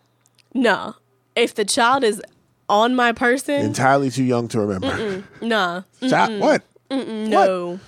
No. 0.54 0.94
If 1.34 1.54
the 1.54 1.64
child 1.64 2.04
is 2.04 2.22
on 2.68 2.94
my 2.94 3.12
person. 3.12 3.64
Entirely 3.64 4.10
too 4.10 4.24
young 4.24 4.48
to 4.48 4.60
remember. 4.60 5.24
nah, 5.42 5.82
Child, 6.00 6.40
what? 6.40 6.62
no. 6.90 7.80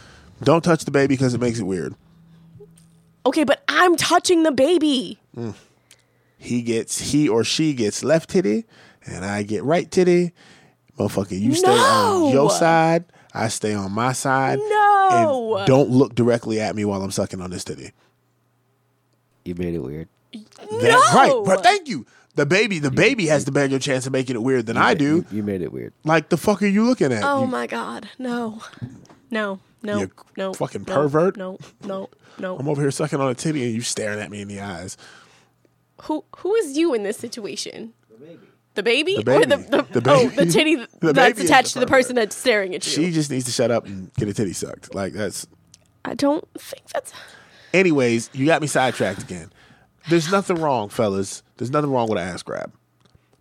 Don't 0.43 0.63
touch 0.63 0.85
the 0.85 0.91
baby 0.91 1.15
because 1.15 1.33
it 1.33 1.41
makes 1.41 1.59
it 1.59 1.65
weird. 1.65 1.95
Okay, 3.25 3.45
but 3.45 3.63
I'm 3.69 3.97
touching 3.97 4.43
the 4.43 4.53
baby. 4.53 5.19
Mm. 5.37 5.55
He 6.39 6.63
gets 6.63 7.11
he 7.11 7.29
or 7.29 7.43
she 7.43 7.73
gets 7.73 8.05
left 8.05 8.31
titty, 8.31 8.65
and 9.05 9.25
I 9.25 9.43
get 9.43 9.65
right 9.65 9.91
titty. 9.91 10.33
Motherfucker, 10.99 11.39
you 11.39 11.55
stay 11.55 11.71
on 11.71 12.33
your 12.33 12.51
side. 12.51 13.05
I 13.35 13.49
stay 13.49 13.75
on 13.75 13.93
my 13.93 14.13
side. 14.13 14.59
No. 14.59 15.57
And 15.59 15.67
don't 15.67 15.91
look 15.91 16.15
directly 16.15 16.61
at 16.61 16.75
me 16.77 16.85
while 16.85 17.03
I'm 17.03 17.11
sucking 17.11 17.41
on 17.41 17.51
this 17.51 17.65
titty. 17.65 17.93
You 19.47 19.55
made 19.55 19.75
it 19.75 19.81
weird. 19.83 20.09
That's 20.33 20.83
No. 20.83 20.99
right. 21.15 21.43
But 21.45 21.63
thank 21.63 21.89
you. 21.89 22.05
The 22.35 22.45
baby, 22.45 22.79
the 22.79 22.91
baby 22.91 23.27
has 23.29 23.47
the 23.47 23.53
better 23.53 23.79
chance 23.79 24.07
of 24.07 24.13
making 24.13 24.37
it 24.37 24.43
weird 24.43 24.67
than 24.67 24.77
I 24.77 24.93
do. 24.93 25.25
You, 25.31 25.39
you 25.39 25.43
made 25.43 25.63
it 25.63 25.73
weird. 25.73 25.95
Like 26.05 26.29
the 26.29 26.37
fuck 26.37 26.63
are 26.63 26.67
you 26.67 26.85
looking 26.85 27.11
at? 27.13 27.23
Oh 27.25 27.43
You- 27.43 27.47
my 27.47 27.67
god, 27.67 28.09
no, 28.19 28.61
no, 29.31 29.61
no, 29.83 29.99
You 30.01 30.11
no, 30.37 30.53
fucking 30.53 30.85
no, 30.87 30.95
pervert. 30.95 31.37
No, 31.39 31.59
no, 31.83 32.11
no. 32.39 32.59
I'm 32.59 32.69
over 32.69 32.83
here 32.83 32.91
sucking 32.91 33.19
on 33.21 33.31
a 33.31 33.35
titty 33.35 33.65
and 33.65 33.73
you 33.75 33.81
staring 33.81 34.21
at 34.21 34.31
me 34.31 34.43
in 34.43 34.49
the 34.49 34.61
eyes. 34.61 34.99
Who 36.03 36.25
who 36.39 36.55
is 36.57 36.77
you 36.77 36.93
in 36.93 37.05
this 37.05 37.17
situation? 37.17 37.95
The 38.75 38.83
baby, 38.83 39.15
The 39.15 39.21
or 39.23 39.25
baby. 39.25 39.47
the 39.47 39.57
the, 39.91 40.01
The 40.01 40.11
oh 40.13 40.29
baby. 40.29 40.37
the 40.37 40.47
titty 40.53 40.75
The 41.01 41.13
that's 41.15 41.15
baby 41.39 41.45
is 41.45 41.51
attached 41.51 41.73
the 41.73 41.81
to 41.81 41.87
the 41.87 41.91
person 41.91 42.15
that's 42.17 42.37
staring 42.37 42.75
at 42.75 42.85
you. 42.87 42.93
She 42.93 43.11
just 43.13 43.31
needs 43.31 43.47
to 43.47 43.51
shut 43.51 43.71
up 43.71 43.87
and 43.87 44.13
get 44.15 44.29
a 44.29 44.35
titty 44.35 44.53
sucked. 44.53 44.95
Like 44.95 45.15
that's. 45.15 45.47
I 46.05 46.13
don't 46.13 46.47
think 46.59 46.87
that's. 46.93 47.15
Anyways, 47.73 48.31
you 48.33 48.47
got 48.47 48.63
me 48.63 48.69
sidetracked 48.69 49.23
again. 49.23 49.53
There's 50.09 50.31
nothing 50.31 50.57
wrong, 50.57 50.89
fellas. 50.89 51.43
There's 51.57 51.71
nothing 51.71 51.91
wrong 51.91 52.09
with 52.09 52.19
an 52.19 52.29
ass 52.29 52.43
grab. 52.43 52.73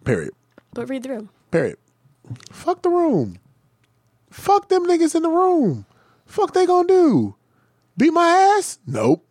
Period. 0.04 0.34
But 0.74 0.90
read 0.90 1.04
the 1.04 1.10
room. 1.10 1.30
Period. 1.52 1.78
Fuck 2.52 2.82
the 2.82 2.90
room. 2.90 3.40
Fuck 4.30 4.70
them 4.70 4.86
niggas 4.86 5.16
in 5.16 5.24
the 5.24 5.30
room. 5.30 5.86
Fuck 6.26 6.54
they 6.54 6.66
gonna 6.66 6.88
do? 6.88 7.36
Beat 7.98 8.12
my 8.12 8.28
ass? 8.58 8.80
Nope. 8.86 9.26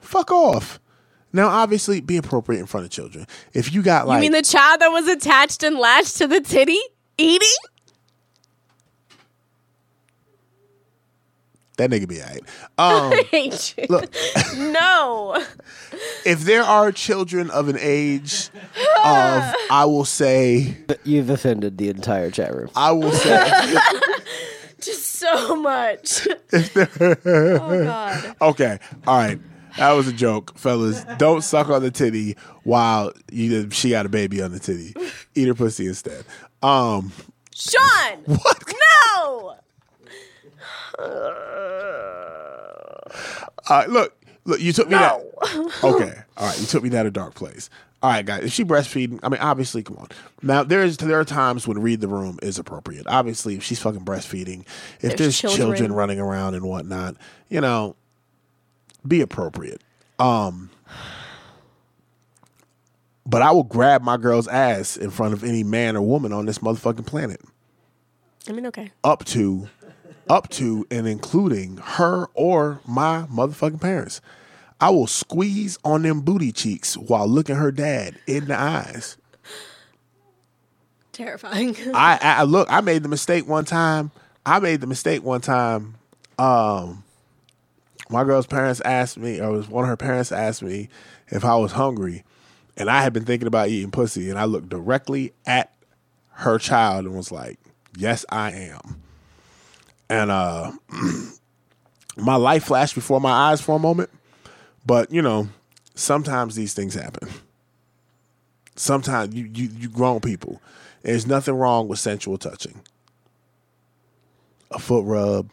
Fuck 0.00 0.30
off. 0.30 0.80
Now, 1.32 1.48
obviously, 1.48 2.00
be 2.00 2.16
appropriate 2.16 2.60
in 2.60 2.66
front 2.66 2.86
of 2.86 2.92
children. 2.92 3.26
If 3.52 3.74
you 3.74 3.82
got 3.82 4.06
like, 4.06 4.16
you 4.16 4.30
mean 4.30 4.32
the 4.32 4.42
child 4.42 4.80
that 4.80 4.88
was 4.88 5.06
attached 5.08 5.62
and 5.62 5.76
latched 5.76 6.16
to 6.18 6.26
the 6.26 6.40
titty 6.40 6.80
eating? 7.18 7.48
That 11.76 11.90
nigga 11.90 12.08
be 12.08 12.20
alright. 12.20 12.42
Um, 12.78 13.12
I 13.12 13.24
hate 13.30 13.74
you. 13.76 13.86
look, 13.88 14.14
no. 14.56 15.42
if 16.24 16.40
there 16.40 16.62
are 16.62 16.92
children 16.92 17.50
of 17.50 17.68
an 17.68 17.76
age 17.80 18.50
of, 19.04 19.54
I 19.70 19.84
will 19.86 20.04
say, 20.04 20.76
You've 21.04 21.30
offended 21.30 21.78
the 21.78 21.88
entire 21.88 22.30
chat 22.30 22.54
room. 22.54 22.70
I 22.74 22.92
will 22.92 23.12
say, 23.12 23.74
Just 24.80 25.12
so 25.12 25.56
much. 25.56 26.26
oh 26.52 27.84
god. 27.84 28.36
okay, 28.42 28.78
all 29.06 29.18
right. 29.18 29.38
That 29.78 29.92
was 29.92 30.08
a 30.08 30.12
joke, 30.12 30.56
fellas. 30.58 31.04
Don't 31.18 31.42
suck 31.42 31.68
on 31.68 31.82
the 31.82 31.90
titty 31.90 32.36
while 32.64 33.12
you 33.30 33.68
she 33.70 33.90
got 33.90 34.06
a 34.06 34.08
baby 34.08 34.40
on 34.40 34.52
the 34.52 34.58
titty. 34.58 34.94
Eat 35.34 35.48
her 35.48 35.54
pussy 35.54 35.86
instead. 35.86 36.24
Um, 36.62 37.12
Sean! 37.54 38.18
what? 38.24 38.72
No! 39.16 39.56
Uh, 43.68 43.84
look, 43.88 44.16
look, 44.44 44.60
you 44.60 44.72
took 44.72 44.88
me 44.88 44.92
down. 44.98 45.22
Okay, 45.82 46.14
all 46.36 46.46
right, 46.46 46.60
you 46.60 46.66
took 46.66 46.82
me 46.82 46.88
down 46.88 47.06
a 47.06 47.10
dark 47.10 47.34
place. 47.34 47.68
All 48.02 48.10
right, 48.10 48.24
guys, 48.24 48.44
if 48.44 48.52
she 48.52 48.64
breastfeeding, 48.64 49.20
I 49.22 49.28
mean, 49.28 49.40
obviously, 49.40 49.82
come 49.82 49.96
on. 49.98 50.08
Now, 50.42 50.62
there 50.62 50.82
is 50.82 50.96
there 50.96 51.18
are 51.18 51.24
times 51.24 51.66
when 51.66 51.80
read 51.80 52.00
the 52.00 52.08
room 52.08 52.38
is 52.42 52.58
appropriate. 52.58 53.06
Obviously, 53.06 53.56
if 53.56 53.62
she's 53.62 53.80
fucking 53.80 54.04
breastfeeding, 54.04 54.60
if 55.00 55.16
there's, 55.16 55.18
There's 55.18 55.40
children. 55.40 55.76
children. 55.76 55.92
running 55.92 56.20
around 56.20 56.54
and 56.54 56.64
whatnot, 56.64 57.16
you 57.48 57.60
know, 57.60 57.96
be 59.06 59.20
appropriate. 59.20 59.82
Um, 60.18 60.70
but 63.26 63.42
I 63.42 63.50
will 63.50 63.64
grab 63.64 64.02
my 64.02 64.16
girl's 64.16 64.48
ass 64.48 64.96
in 64.96 65.10
front 65.10 65.34
of 65.34 65.42
any 65.42 65.64
man 65.64 65.96
or 65.96 66.02
woman 66.02 66.32
on 66.32 66.46
this 66.46 66.58
motherfucking 66.58 67.06
planet. 67.06 67.40
I 68.48 68.52
mean, 68.52 68.66
okay. 68.66 68.92
up 69.02 69.24
to 69.26 69.68
up 70.28 70.48
to 70.50 70.86
and 70.90 71.06
including 71.06 71.76
her 71.78 72.26
or 72.34 72.80
my 72.86 73.26
motherfucking 73.30 73.80
parents. 73.80 74.20
I 74.80 74.90
will 74.90 75.06
squeeze 75.06 75.78
on 75.84 76.02
them 76.02 76.20
booty 76.20 76.52
cheeks 76.52 76.96
while 76.96 77.26
looking 77.26 77.56
her 77.56 77.72
dad 77.72 78.18
in 78.26 78.46
the 78.46 78.58
eyes. 78.58 79.16
Terrifying. 81.12 81.76
I, 81.94 82.18
I 82.20 82.42
look, 82.42 82.70
I 82.70 82.80
made 82.82 83.02
the 83.02 83.08
mistake 83.08 83.48
one 83.48 83.64
time. 83.64 84.10
I 84.44 84.58
made 84.58 84.80
the 84.80 84.86
mistake 84.86 85.22
one 85.22 85.40
time. 85.40 85.94
Um 86.38 87.04
my 88.08 88.22
girl's 88.24 88.46
parents 88.46 88.80
asked 88.84 89.18
me, 89.18 89.40
or 89.40 89.50
was 89.50 89.68
one 89.68 89.84
of 89.84 89.88
her 89.88 89.96
parents 89.96 90.30
asked 90.30 90.62
me 90.62 90.88
if 91.28 91.44
I 91.44 91.56
was 91.56 91.72
hungry, 91.72 92.22
and 92.76 92.88
I 92.88 93.02
had 93.02 93.12
been 93.12 93.24
thinking 93.24 93.48
about 93.48 93.68
eating 93.68 93.90
pussy, 93.90 94.30
and 94.30 94.38
I 94.38 94.44
looked 94.44 94.68
directly 94.68 95.32
at 95.44 95.72
her 96.30 96.58
child 96.58 97.06
and 97.06 97.16
was 97.16 97.32
like, 97.32 97.58
"Yes, 97.96 98.24
I 98.28 98.52
am." 98.52 99.02
And 100.08 100.30
uh, 100.30 100.72
my 102.16 102.36
life 102.36 102.64
flashed 102.64 102.94
before 102.94 103.20
my 103.20 103.30
eyes 103.30 103.60
for 103.60 103.76
a 103.76 103.80
moment, 103.80 104.10
but 104.84 105.10
you 105.10 105.22
know, 105.22 105.48
sometimes 105.94 106.54
these 106.54 106.74
things 106.74 106.94
happen. 106.94 107.28
Sometimes 108.76 109.34
you 109.34 109.50
you 109.52 109.70
you 109.76 109.88
grown 109.88 110.20
people. 110.20 110.60
There's 111.02 111.26
nothing 111.26 111.54
wrong 111.54 111.88
with 111.88 111.98
sensual 111.98 112.38
touching. 112.38 112.80
A 114.70 114.78
foot 114.78 115.04
rub, 115.04 115.50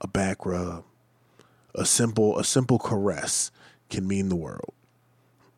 a 0.00 0.06
back 0.06 0.46
rub, 0.46 0.84
a 1.74 1.84
simple 1.84 2.38
a 2.38 2.44
simple 2.44 2.78
caress 2.78 3.50
can 3.88 4.06
mean 4.06 4.28
the 4.28 4.36
world. 4.36 4.72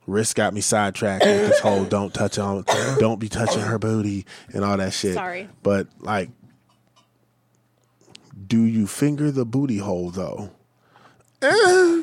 Riz 0.06 0.34
got 0.34 0.52
me 0.52 0.60
sidetracked 0.60 1.24
with 1.24 1.48
this 1.48 1.60
whole 1.60 1.84
don't 1.96 2.12
touch 2.12 2.38
on 2.38 2.64
don't 2.98 3.20
be 3.20 3.28
touching 3.28 3.62
her 3.62 3.78
booty 3.78 4.26
and 4.52 4.64
all 4.64 4.76
that 4.76 4.92
shit. 4.92 5.14
Sorry. 5.14 5.48
But 5.62 5.86
like 6.00 6.30
do 8.52 8.64
you 8.64 8.86
finger 8.86 9.30
the 9.30 9.46
booty 9.46 9.78
hole 9.78 10.10
though? 10.10 10.50
Eh. 11.40 12.02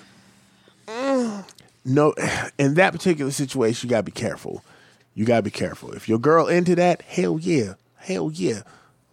No, 1.86 2.16
in 2.58 2.74
that 2.74 2.92
particular 2.92 3.30
situation, 3.30 3.88
you 3.88 3.92
gotta 3.92 4.02
be 4.02 4.12
careful. 4.12 4.66
You 5.14 5.26
gotta 5.26 5.44
be 5.44 5.52
careful. 5.52 5.92
If 5.92 6.10
your 6.10 6.18
girl 6.18 6.48
into 6.48 6.74
that, 6.74 7.04
hell 7.04 7.38
yeah, 7.38 7.76
hell 7.98 8.32
yeah. 8.34 8.64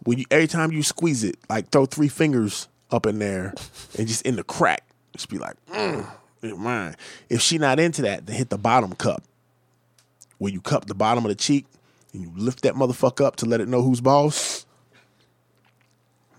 When 0.01 0.17
you 0.17 0.25
every 0.31 0.47
time 0.47 0.71
you 0.71 0.81
squeeze 0.81 1.23
it, 1.23 1.37
like 1.47 1.69
throw 1.69 1.85
three 1.85 2.07
fingers 2.07 2.67
up 2.89 3.05
in 3.05 3.19
there 3.19 3.53
and 3.99 4.07
just 4.07 4.23
in 4.23 4.35
the 4.35 4.43
crack, 4.43 4.83
just 5.13 5.29
be 5.29 5.37
like, 5.37 5.57
mm. 5.71 6.95
If 7.29 7.41
she 7.41 7.59
not 7.59 7.79
into 7.79 8.01
that, 8.01 8.25
then 8.25 8.35
hit 8.35 8.49
the 8.49 8.57
bottom 8.57 8.93
cup. 8.93 9.21
Where 10.39 10.51
you 10.51 10.61
cup 10.61 10.85
the 10.85 10.95
bottom 10.95 11.23
of 11.23 11.29
the 11.29 11.35
cheek 11.35 11.67
and 12.13 12.23
you 12.23 12.31
lift 12.35 12.63
that 12.63 12.73
motherfucker 12.73 13.23
up 13.23 13.35
to 13.35 13.45
let 13.45 13.61
it 13.61 13.67
know 13.67 13.83
who's 13.83 14.01
boss. 14.01 14.65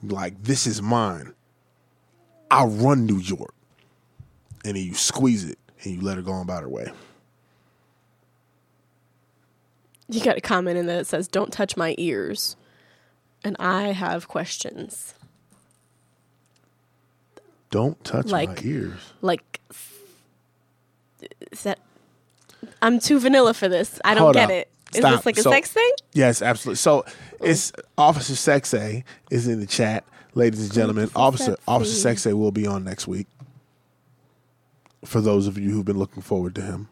Like 0.03 0.43
this 0.43 0.67
is 0.67 0.81
mine. 0.83 1.35
I 2.51 2.65
run 2.65 3.05
New 3.07 3.19
York, 3.19 3.55
and 4.65 4.77
then 4.77 4.83
you 4.85 4.95
squeeze 4.95 5.45
it 5.45 5.59
and 5.85 5.95
you 5.95 6.01
let 6.01 6.17
her 6.17 6.23
go 6.23 6.33
on 6.33 6.43
about 6.43 6.63
her 6.63 6.69
way. 6.69 6.91
You 10.09 10.23
got 10.25 10.39
a 10.39 10.41
comment 10.41 10.79
in 10.79 10.87
there 10.87 10.99
that 10.99 11.07
says, 11.07 11.29
"Don't 11.29 11.53
touch 11.53 11.77
my 11.77 11.95
ears," 11.99 12.57
and 13.45 13.57
I 13.59 13.89
have 13.93 14.29
questions. 14.29 15.15
Don't 17.71 18.03
touch 18.05 18.27
Like- 18.27 18.63
my 18.65 18.71
ears. 18.71 19.01
Like, 19.21 19.61
is 21.53 21.63
that? 21.65 21.79
I'm 22.81 22.99
too 22.99 23.21
vanilla 23.21 23.53
for 23.53 23.69
this. 23.69 24.01
I 24.05 24.15
don't 24.15 24.23
Hold 24.23 24.35
get 24.35 24.45
up. 24.45 24.51
it. 24.51 24.69
Is 24.95 24.99
Stop. 25.01 25.17
this 25.17 25.27
like 25.27 25.39
a 25.39 25.43
So- 25.43 25.51
sex 25.51 25.71
thing? 25.73 25.91
Yes, 26.15 26.41
absolutely. 26.43 26.77
So 26.77 27.05
it's 27.41 27.73
Officer 27.99 28.33
Sexay 28.35 29.05
is 29.31 29.47
in 29.47 29.61
the 29.61 29.67
chat, 29.67 30.05
ladies 30.35 30.61
and 30.63 30.73
gentlemen. 30.73 31.11
Officer. 31.15 31.57
Officer 31.69 32.09
Sexay 32.09 32.33
will 32.33 32.53
be 32.53 32.67
on 32.67 32.85
next 32.85 33.07
week. 33.07 33.27
For 35.05 35.21
those 35.21 35.47
of 35.47 35.59
you 35.59 35.71
who've 35.71 35.85
been 35.85 35.99
looking 35.99 36.23
forward 36.23 36.55
to 36.57 36.63
him, 36.63 36.89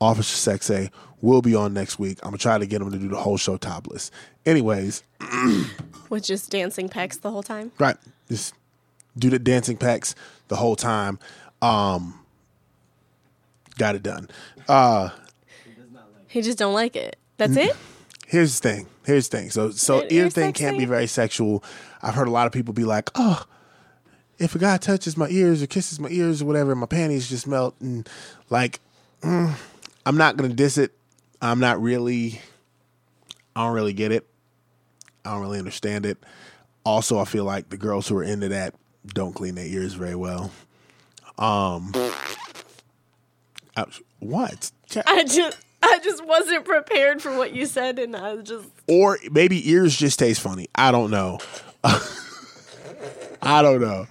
Officer 0.00 0.50
Sexay 0.50 0.90
will 1.20 1.42
be 1.42 1.54
on 1.54 1.72
next 1.72 1.98
week. 1.98 2.18
I'm 2.22 2.28
gonna 2.28 2.38
try 2.38 2.58
to 2.58 2.66
get 2.66 2.80
him 2.82 2.90
to 2.92 2.98
do 2.98 3.08
the 3.08 3.16
whole 3.16 3.36
show 3.38 3.56
topless. 3.56 4.10
Anyways, 4.46 5.02
With 6.10 6.24
just 6.24 6.50
dancing 6.50 6.88
pecs 6.88 7.20
the 7.20 7.30
whole 7.30 7.42
time? 7.42 7.72
right, 7.78 7.96
just 8.28 8.54
do 9.18 9.30
the 9.30 9.38
dancing 9.38 9.76
packs 9.78 10.14
the 10.48 10.56
whole 10.56 10.76
time. 10.76 11.18
Um, 11.62 12.20
got 13.78 13.94
it 13.94 14.02
done. 14.02 14.28
Uh, 14.68 15.08
He 16.34 16.42
just 16.42 16.58
don't 16.58 16.74
like 16.74 16.96
it. 16.96 17.14
That's 17.36 17.56
it. 17.56 17.76
here's 18.26 18.58
the 18.58 18.68
thing. 18.68 18.86
Here's 19.06 19.28
the 19.28 19.36
thing. 19.38 19.50
So 19.50 19.70
so 19.70 19.98
Ear- 20.02 20.06
ear 20.10 20.24
ear 20.24 20.30
thing 20.30 20.44
sex 20.48 20.58
can't 20.58 20.74
be 20.76 20.80
thing? 20.80 20.88
very 20.88 21.06
sexual. 21.06 21.62
I've 22.02 22.14
heard 22.14 22.26
a 22.26 22.32
lot 22.32 22.48
of 22.48 22.52
people 22.52 22.74
be 22.74 22.82
like, 22.84 23.08
oh, 23.14 23.44
if 24.40 24.56
a 24.56 24.58
guy 24.58 24.76
touches 24.78 25.16
my 25.16 25.28
ears 25.28 25.62
or 25.62 25.68
kisses 25.68 26.00
my 26.00 26.08
ears 26.08 26.42
or 26.42 26.46
whatever, 26.46 26.74
my 26.74 26.86
panties 26.86 27.28
just 27.28 27.46
melt 27.46 27.76
and 27.80 28.08
like 28.50 28.80
mm, 29.22 29.54
I'm 30.04 30.16
not 30.16 30.36
gonna 30.36 30.52
diss 30.54 30.76
it. 30.76 30.90
I'm 31.40 31.60
not 31.60 31.80
really 31.80 32.40
I 33.54 33.64
don't 33.64 33.74
really 33.74 33.92
get 33.92 34.10
it. 34.10 34.26
I 35.24 35.30
don't 35.34 35.40
really 35.40 35.60
understand 35.60 36.04
it. 36.04 36.18
Also, 36.84 37.16
I 37.20 37.26
feel 37.26 37.44
like 37.44 37.68
the 37.70 37.76
girls 37.76 38.08
who 38.08 38.16
are 38.18 38.24
into 38.24 38.48
that 38.48 38.74
don't 39.06 39.34
clean 39.34 39.54
their 39.54 39.66
ears 39.66 39.94
very 39.94 40.16
well. 40.16 40.50
Um, 41.38 41.92
I- 43.76 43.84
what? 44.18 44.72
I 45.06 45.22
just 45.24 45.58
I 45.92 45.98
just 46.02 46.24
wasn't 46.24 46.64
prepared 46.64 47.20
for 47.22 47.36
what 47.36 47.54
you 47.54 47.66
said, 47.66 47.98
and 47.98 48.16
I 48.16 48.34
was 48.34 48.48
just 48.48 48.68
Or 48.88 49.18
maybe 49.30 49.68
ears 49.70 49.96
just 49.96 50.18
taste 50.18 50.40
funny. 50.40 50.68
I 50.74 50.90
don't 50.90 51.10
know. 51.10 51.38
I 53.42 53.62
don't 53.62 53.80
know. 53.80 54.06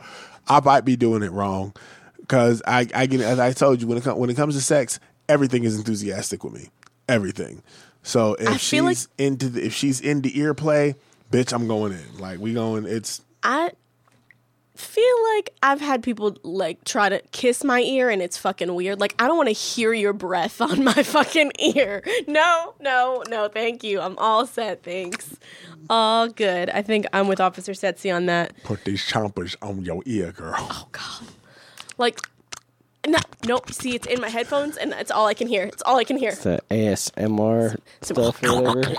I 0.47 0.59
might 0.59 0.85
be 0.85 0.95
doing 0.95 1.23
it 1.23 1.31
wrong 1.31 1.73
because 2.19 2.61
I, 2.67 2.87
I 2.93 3.05
get 3.07 3.21
as 3.21 3.39
I 3.39 3.53
told 3.53 3.81
you 3.81 3.87
when 3.87 3.97
it 3.97 4.05
when 4.17 4.29
it 4.29 4.35
comes 4.35 4.55
to 4.55 4.61
sex, 4.61 4.99
everything 5.27 5.63
is 5.63 5.77
enthusiastic 5.77 6.43
with 6.43 6.53
me. 6.53 6.69
Everything. 7.09 7.63
So 8.03 8.35
if 8.35 8.61
feel 8.61 8.83
like- 8.85 8.97
she's 8.97 9.07
into 9.17 9.49
the, 9.49 9.65
if 9.65 9.73
she's 9.73 10.01
into 10.01 10.29
ear 10.33 10.53
play, 10.53 10.95
bitch, 11.31 11.53
I'm 11.53 11.67
going 11.67 11.93
in. 11.93 12.17
Like 12.19 12.39
we 12.39 12.53
going. 12.53 12.85
It's 12.85 13.21
I 13.41 13.71
feel 14.75 15.15
like 15.35 15.51
I've 15.61 15.81
had 15.81 16.01
people 16.01 16.35
like 16.43 16.83
try 16.83 17.07
to 17.09 17.19
kiss 17.31 17.63
my 17.63 17.81
ear 17.81 18.09
and 18.09 18.21
it's 18.21 18.37
fucking 18.37 18.73
weird. 18.73 18.99
Like 18.99 19.15
I 19.19 19.27
don't 19.27 19.37
want 19.37 19.49
to 19.49 19.53
hear 19.53 19.93
your 19.93 20.13
breath 20.13 20.61
on 20.61 20.83
my 20.83 20.93
fucking 21.03 21.51
ear. 21.59 22.03
No, 22.27 22.73
no, 22.79 23.23
no, 23.29 23.47
thank 23.47 23.83
you. 23.83 24.01
I'm 24.01 24.17
all 24.17 24.47
set, 24.47 24.83
thanks. 24.83 25.37
All 25.89 26.27
good. 26.27 26.69
I 26.69 26.81
think 26.81 27.05
I'm 27.13 27.27
with 27.27 27.39
Officer 27.39 27.73
Setzi 27.73 28.13
on 28.15 28.25
that. 28.27 28.53
put 28.63 28.83
these 28.85 29.01
chompers 29.01 29.55
on 29.61 29.83
your 29.85 30.01
ear, 30.05 30.31
girl. 30.31 30.55
Oh 30.57 30.87
god. 30.91 31.27
Like 31.97 32.19
no, 33.05 33.19
nope. 33.45 33.69
See, 33.71 33.95
it's 33.95 34.07
in 34.07 34.21
my 34.21 34.29
headphones, 34.29 34.77
and 34.77 34.91
that's 34.91 35.11
all 35.11 35.27
I 35.27 35.33
can 35.33 35.47
hear. 35.47 35.63
It's 35.63 35.83
all 35.83 35.97
I 35.97 36.05
can 36.05 36.15
hear. 36.17 36.29
It's 36.29 36.43
the 36.43 36.61
ASMR 36.71 37.77
stuff 38.01 38.41
or 38.43 38.61
whatever. 38.61 38.95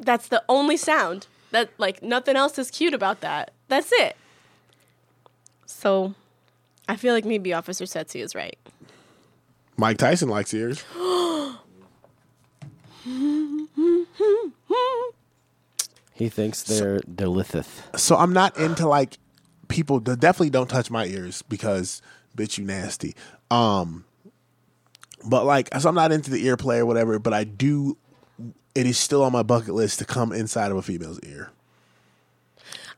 That's 0.00 0.26
the 0.28 0.42
only 0.48 0.76
sound. 0.76 1.28
That 1.52 1.70
like 1.78 2.02
nothing 2.02 2.34
else 2.34 2.58
is 2.58 2.70
cute 2.72 2.92
about 2.94 3.20
that. 3.20 3.52
That's 3.68 3.92
it. 3.92 4.16
So, 5.66 6.14
I 6.88 6.96
feel 6.96 7.14
like 7.14 7.24
maybe 7.24 7.52
Officer 7.52 7.84
Setzi 7.84 8.22
is 8.22 8.34
right. 8.34 8.58
Mike 9.76 9.98
Tyson 9.98 10.28
likes 10.28 10.54
ears. 10.54 10.84
He 16.14 16.28
thinks 16.28 16.62
they're 16.62 17.00
delicious. 17.00 17.68
so 17.96 18.16
I'm 18.16 18.32
not 18.32 18.56
into 18.56 18.86
like 18.86 19.18
people 19.66 19.98
that 20.00 20.20
definitely 20.20 20.50
don't 20.50 20.70
touch 20.70 20.88
my 20.88 21.06
ears 21.06 21.42
because 21.42 22.00
bitch 22.36 22.56
you 22.56 22.64
nasty. 22.64 23.16
Um 23.50 24.04
but 25.26 25.44
like 25.44 25.68
so 25.78 25.88
I'm 25.88 25.94
not 25.96 26.12
into 26.12 26.30
the 26.30 26.46
ear 26.46 26.56
play 26.56 26.78
or 26.78 26.86
whatever, 26.86 27.18
but 27.18 27.34
I 27.34 27.42
do 27.42 27.98
it 28.76 28.86
is 28.86 28.96
still 28.96 29.24
on 29.24 29.32
my 29.32 29.42
bucket 29.42 29.74
list 29.74 29.98
to 29.98 30.04
come 30.04 30.32
inside 30.32 30.70
of 30.70 30.76
a 30.76 30.82
female's 30.82 31.18
ear. 31.24 31.50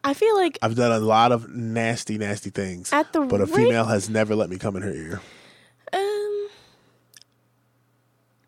I 0.06 0.14
feel 0.14 0.36
like 0.36 0.56
I've 0.62 0.76
done 0.76 0.92
a 0.92 1.00
lot 1.00 1.32
of 1.32 1.48
nasty, 1.50 2.16
nasty 2.16 2.50
things. 2.50 2.92
At 2.92 3.12
the 3.12 3.22
but 3.22 3.40
a 3.40 3.44
rate- 3.46 3.54
female 3.56 3.84
has 3.86 4.08
never 4.08 4.36
let 4.36 4.48
me 4.48 4.56
come 4.56 4.76
in 4.76 4.82
her 4.82 4.92
ear. 4.92 5.20
um 5.92 6.48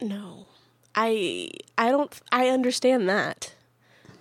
no. 0.01 0.47
I 0.95 1.51
I 1.77 1.91
don't 1.91 2.19
I 2.31 2.49
understand 2.49 3.09
that. 3.09 3.53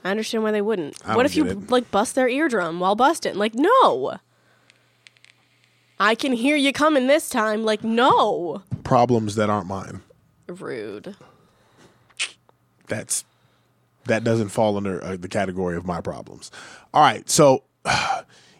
I 0.03 0.09
understand 0.11 0.43
why 0.43 0.51
they 0.51 0.61
wouldn't. 0.61 0.97
I 1.05 1.15
What 1.15 1.25
if 1.27 1.35
you 1.35 1.45
it. 1.45 1.69
like 1.69 1.91
bust 1.91 2.15
their 2.15 2.27
eardrum 2.27 2.79
while 2.79 2.95
busting? 2.95 3.35
Like 3.35 3.53
no. 3.55 4.17
I 5.99 6.15
can 6.15 6.33
hear 6.33 6.55
you 6.55 6.71
coming 6.73 7.07
this 7.07 7.29
time. 7.29 7.63
Like 7.63 7.83
no. 7.83 8.63
Problems 8.83 9.35
that 9.35 9.49
aren't 9.49 9.67
mine. 9.67 10.01
Rude. 10.47 11.15
That's 12.87 13.25
that 14.07 14.23
doesn't 14.23 14.49
fall 14.49 14.77
under 14.77 15.03
uh, 15.03 15.17
the 15.17 15.27
category 15.27 15.77
of 15.77 15.85
my 15.85 16.01
problems. 16.01 16.51
All 16.93 17.01
right, 17.01 17.29
so 17.29 17.63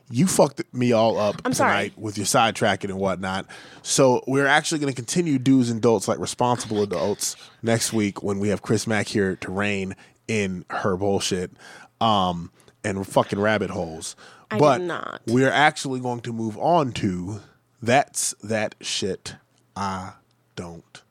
you 0.09 0.27
fucked 0.27 0.61
me 0.73 0.91
all 0.91 1.19
up 1.19 1.41
I'm 1.43 1.53
sorry. 1.53 1.71
tonight 1.71 1.97
with 1.97 2.17
your 2.17 2.25
sidetracking 2.25 2.85
and 2.85 2.97
whatnot. 2.97 3.45
So 3.81 4.23
we're 4.27 4.47
actually 4.47 4.79
going 4.79 4.93
to 4.93 4.95
continue 4.95 5.37
do's 5.39 5.69
and 5.69 5.81
don'ts 5.81 6.07
like 6.07 6.19
responsible 6.19 6.81
adults 6.81 7.35
next 7.61 7.93
week 7.93 8.23
when 8.23 8.39
we 8.39 8.49
have 8.49 8.61
Chris 8.61 8.87
Mack 8.87 9.07
here 9.07 9.35
to 9.37 9.51
reign 9.51 9.95
in 10.27 10.65
her 10.69 10.97
bullshit 10.97 11.51
um, 11.99 12.51
and 12.83 13.05
fucking 13.07 13.39
rabbit 13.39 13.69
holes. 13.69 14.15
I 14.49 14.59
but 14.59 14.81
not. 14.81 15.21
we're 15.27 15.51
actually 15.51 15.99
going 15.99 16.21
to 16.21 16.31
move 16.31 16.57
on 16.57 16.93
to 16.93 17.41
that's 17.81 18.33
that 18.41 18.75
shit 18.81 19.35
I 19.75 20.13
don't 20.55 21.01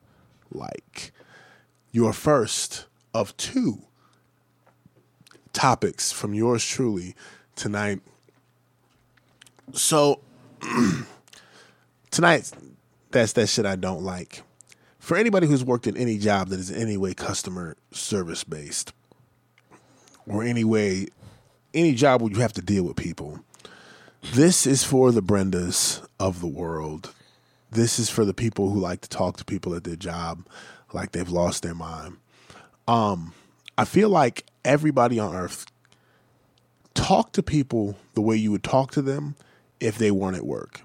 like. 0.51 1.11
Your 1.91 2.13
first 2.13 2.85
of 3.13 3.35
two 3.37 3.83
topics 5.57 6.11
from 6.11 6.35
yours 6.35 6.63
truly 6.63 7.15
tonight. 7.55 7.99
So 9.73 10.19
tonight, 12.11 12.51
that's 13.09 13.33
that 13.33 13.49
shit 13.49 13.65
I 13.65 13.75
don't 13.75 14.03
like. 14.03 14.43
For 14.99 15.17
anybody 15.17 15.47
who's 15.47 15.65
worked 15.65 15.87
in 15.87 15.97
any 15.97 16.19
job 16.19 16.49
that 16.49 16.59
is 16.59 16.69
in 16.69 16.79
any 16.79 16.95
way 16.95 17.15
customer 17.15 17.75
service 17.91 18.43
based, 18.43 18.93
or 20.27 20.43
any 20.43 20.63
way, 20.63 21.07
any 21.73 21.95
job 21.95 22.21
where 22.21 22.31
you 22.31 22.39
have 22.39 22.53
to 22.53 22.61
deal 22.61 22.83
with 22.83 22.95
people, 22.95 23.39
this 24.33 24.67
is 24.67 24.83
for 24.83 25.11
the 25.11 25.23
Brendas 25.23 26.05
of 26.19 26.39
the 26.39 26.47
world. 26.47 27.15
This 27.71 27.97
is 27.97 28.11
for 28.11 28.25
the 28.25 28.33
people 28.33 28.69
who 28.69 28.79
like 28.79 29.01
to 29.01 29.09
talk 29.09 29.37
to 29.37 29.45
people 29.45 29.73
at 29.73 29.85
their 29.85 29.95
job 29.95 30.45
like 30.93 31.13
they've 31.13 31.27
lost 31.27 31.63
their 31.63 31.73
mind. 31.73 32.17
Um, 32.87 33.33
I 33.77 33.85
feel 33.85 34.09
like 34.09 34.45
everybody 34.65 35.19
on 35.19 35.35
earth 35.35 35.65
talk 36.93 37.31
to 37.33 37.43
people 37.43 37.95
the 38.15 38.21
way 38.21 38.35
you 38.35 38.51
would 38.51 38.63
talk 38.63 38.91
to 38.91 39.01
them 39.01 39.35
if 39.79 39.97
they 39.97 40.11
weren't 40.11 40.37
at 40.37 40.45
work. 40.45 40.81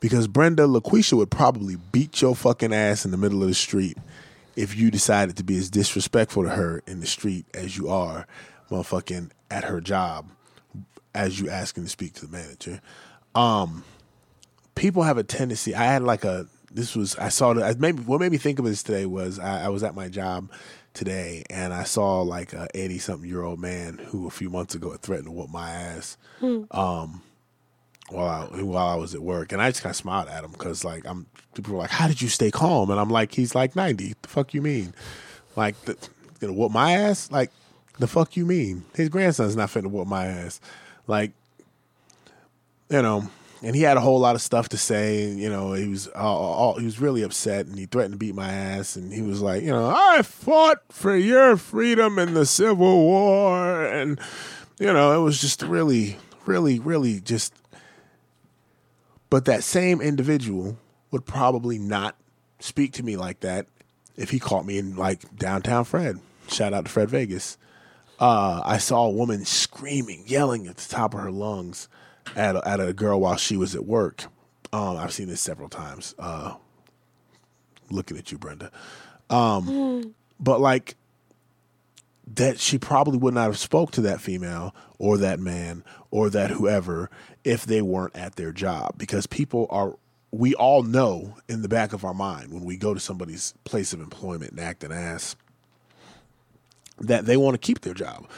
Because 0.00 0.28
Brenda 0.28 0.62
LaQuisha 0.62 1.14
would 1.14 1.30
probably 1.30 1.76
beat 1.90 2.22
your 2.22 2.36
fucking 2.36 2.72
ass 2.72 3.04
in 3.04 3.10
the 3.10 3.16
middle 3.16 3.42
of 3.42 3.48
the 3.48 3.54
street 3.54 3.98
if 4.54 4.76
you 4.76 4.90
decided 4.90 5.36
to 5.36 5.44
be 5.44 5.56
as 5.56 5.70
disrespectful 5.70 6.44
to 6.44 6.50
her 6.50 6.82
in 6.86 7.00
the 7.00 7.06
street 7.06 7.46
as 7.52 7.76
you 7.76 7.88
are 7.88 8.26
motherfucking 8.70 9.30
at 9.50 9.64
her 9.64 9.80
job 9.80 10.30
as 11.14 11.40
you 11.40 11.48
asking 11.50 11.82
to 11.84 11.88
speak 11.88 12.12
to 12.14 12.26
the 12.26 12.32
manager. 12.32 12.80
Um 13.34 13.84
people 14.74 15.02
have 15.02 15.18
a 15.18 15.24
tendency 15.24 15.74
I 15.74 15.84
had 15.84 16.02
like 16.02 16.24
a 16.24 16.46
this 16.70 16.94
was 16.94 17.16
I 17.16 17.28
saw 17.28 17.52
that 17.54 17.80
maybe 17.80 18.02
what 18.02 18.20
made 18.20 18.30
me 18.30 18.38
think 18.38 18.58
of 18.58 18.64
this 18.64 18.82
today 18.82 19.06
was 19.06 19.38
I, 19.38 19.64
I 19.64 19.68
was 19.68 19.82
at 19.82 19.94
my 19.94 20.08
job 20.08 20.50
today 20.98 21.44
and 21.48 21.72
I 21.72 21.84
saw 21.84 22.22
like 22.22 22.52
a 22.52 22.66
eighty 22.74 22.98
something 22.98 23.28
year 23.28 23.42
old 23.42 23.60
man 23.60 23.98
who 23.98 24.26
a 24.26 24.30
few 24.30 24.50
months 24.50 24.74
ago 24.74 24.90
had 24.90 25.00
threatened 25.00 25.26
to 25.28 25.32
whoop 25.32 25.50
my 25.50 25.70
ass. 25.70 26.16
Um 26.70 27.22
while 28.10 28.50
I 28.52 28.62
while 28.62 28.88
I 28.88 28.94
was 28.96 29.14
at 29.14 29.20
work, 29.22 29.52
and 29.52 29.60
I 29.60 29.70
just 29.70 29.82
kind 29.82 29.92
of 29.92 29.96
smiled 29.96 30.28
at 30.28 30.42
him 30.44 30.52
because 30.52 30.84
like 30.84 31.06
I'm 31.06 31.26
people 31.54 31.74
were 31.74 31.80
like, 31.80 31.90
"How 31.90 32.08
did 32.08 32.22
you 32.22 32.28
stay 32.28 32.50
calm?" 32.50 32.90
And 32.90 32.98
I'm 32.98 33.10
like, 33.10 33.34
"He's 33.34 33.54
like 33.54 33.76
90. 33.76 34.14
The 34.22 34.28
fuck 34.28 34.54
you 34.54 34.62
mean? 34.62 34.94
Like, 35.56 35.80
the, 35.84 35.96
gonna 36.40 36.52
whoop 36.54 36.72
my 36.72 36.92
ass? 36.92 37.30
Like, 37.30 37.50
the 37.98 38.06
fuck 38.06 38.36
you 38.36 38.46
mean? 38.46 38.84
His 38.94 39.08
grandson's 39.08 39.56
not 39.56 39.68
finna 39.68 39.90
whoop 39.90 40.08
my 40.08 40.26
ass. 40.26 40.60
Like, 41.06 41.32
you 42.88 43.02
know." 43.02 43.28
And 43.62 43.74
he 43.74 43.82
had 43.82 43.96
a 43.96 44.00
whole 44.00 44.20
lot 44.20 44.36
of 44.36 44.42
stuff 44.42 44.68
to 44.70 44.76
say. 44.76 45.26
You 45.26 45.48
know, 45.48 45.72
he 45.72 45.88
was 45.88 46.06
all, 46.08 46.36
all, 46.36 46.78
he 46.78 46.84
was 46.84 47.00
really 47.00 47.22
upset, 47.22 47.66
and 47.66 47.78
he 47.78 47.86
threatened 47.86 48.14
to 48.14 48.18
beat 48.18 48.34
my 48.34 48.50
ass. 48.50 48.96
And 48.96 49.12
he 49.12 49.22
was 49.22 49.40
like, 49.40 49.62
you 49.62 49.72
know, 49.72 49.88
I 49.88 50.22
fought 50.22 50.78
for 50.90 51.16
your 51.16 51.56
freedom 51.56 52.18
in 52.18 52.34
the 52.34 52.46
Civil 52.46 52.98
War, 52.98 53.84
and 53.84 54.20
you 54.78 54.92
know, 54.92 55.18
it 55.18 55.24
was 55.24 55.40
just 55.40 55.62
really, 55.62 56.18
really, 56.46 56.78
really 56.78 57.20
just 57.20 57.52
but 59.30 59.44
that 59.44 59.62
same 59.62 60.00
individual 60.00 60.78
would 61.10 61.26
probably 61.26 61.78
not 61.78 62.16
speak 62.60 62.92
to 62.94 63.02
me 63.02 63.16
like 63.16 63.40
that 63.40 63.66
if 64.16 64.30
he 64.30 64.38
caught 64.38 64.66
me 64.66 64.78
in 64.78 64.96
like 64.96 65.36
downtown 65.36 65.84
Fred. 65.84 66.18
Shout 66.48 66.72
out 66.72 66.86
to 66.86 66.90
Fred 66.90 67.10
Vegas. 67.10 67.58
Uh, 68.18 68.62
I 68.64 68.78
saw 68.78 69.06
a 69.06 69.10
woman 69.10 69.44
screaming, 69.44 70.24
yelling 70.26 70.66
at 70.66 70.76
the 70.76 70.88
top 70.88 71.14
of 71.14 71.20
her 71.20 71.30
lungs 71.30 71.88
at 72.36 72.56
a, 72.56 72.68
at 72.68 72.80
a 72.80 72.92
girl 72.92 73.20
while 73.20 73.36
she 73.36 73.56
was 73.56 73.74
at 73.74 73.84
work. 73.84 74.24
Um, 74.72 74.96
I've 74.96 75.12
seen 75.12 75.28
this 75.28 75.40
several 75.40 75.68
times. 75.68 76.14
Uh, 76.18 76.54
looking 77.90 78.16
at 78.16 78.30
you, 78.32 78.38
Brenda. 78.38 78.70
Um, 79.30 80.14
but 80.40 80.60
like 80.60 80.96
that, 82.34 82.58
she 82.58 82.78
probably 82.78 83.18
would 83.18 83.34
not 83.34 83.44
have 83.44 83.58
spoke 83.58 83.90
to 83.92 84.00
that 84.02 84.20
female 84.20 84.74
or 84.98 85.18
that 85.18 85.40
man 85.40 85.84
or 86.10 86.30
that 86.30 86.50
whoever 86.50 87.10
if 87.44 87.64
they 87.64 87.82
weren't 87.82 88.16
at 88.16 88.36
their 88.36 88.52
job 88.52 88.94
because 88.98 89.26
people 89.26 89.66
are 89.70 89.96
we 90.30 90.54
all 90.54 90.82
know 90.82 91.36
in 91.48 91.62
the 91.62 91.68
back 91.68 91.92
of 91.94 92.04
our 92.04 92.12
mind 92.12 92.52
when 92.52 92.64
we 92.64 92.76
go 92.76 92.92
to 92.92 93.00
somebody's 93.00 93.54
place 93.64 93.94
of 93.94 94.00
employment 94.00 94.50
and 94.50 94.60
act 94.60 94.84
an 94.84 94.92
ass 94.92 95.36
that 97.00 97.24
they 97.24 97.36
want 97.36 97.54
to 97.54 97.58
keep 97.58 97.80
their 97.80 97.94
job. 97.94 98.28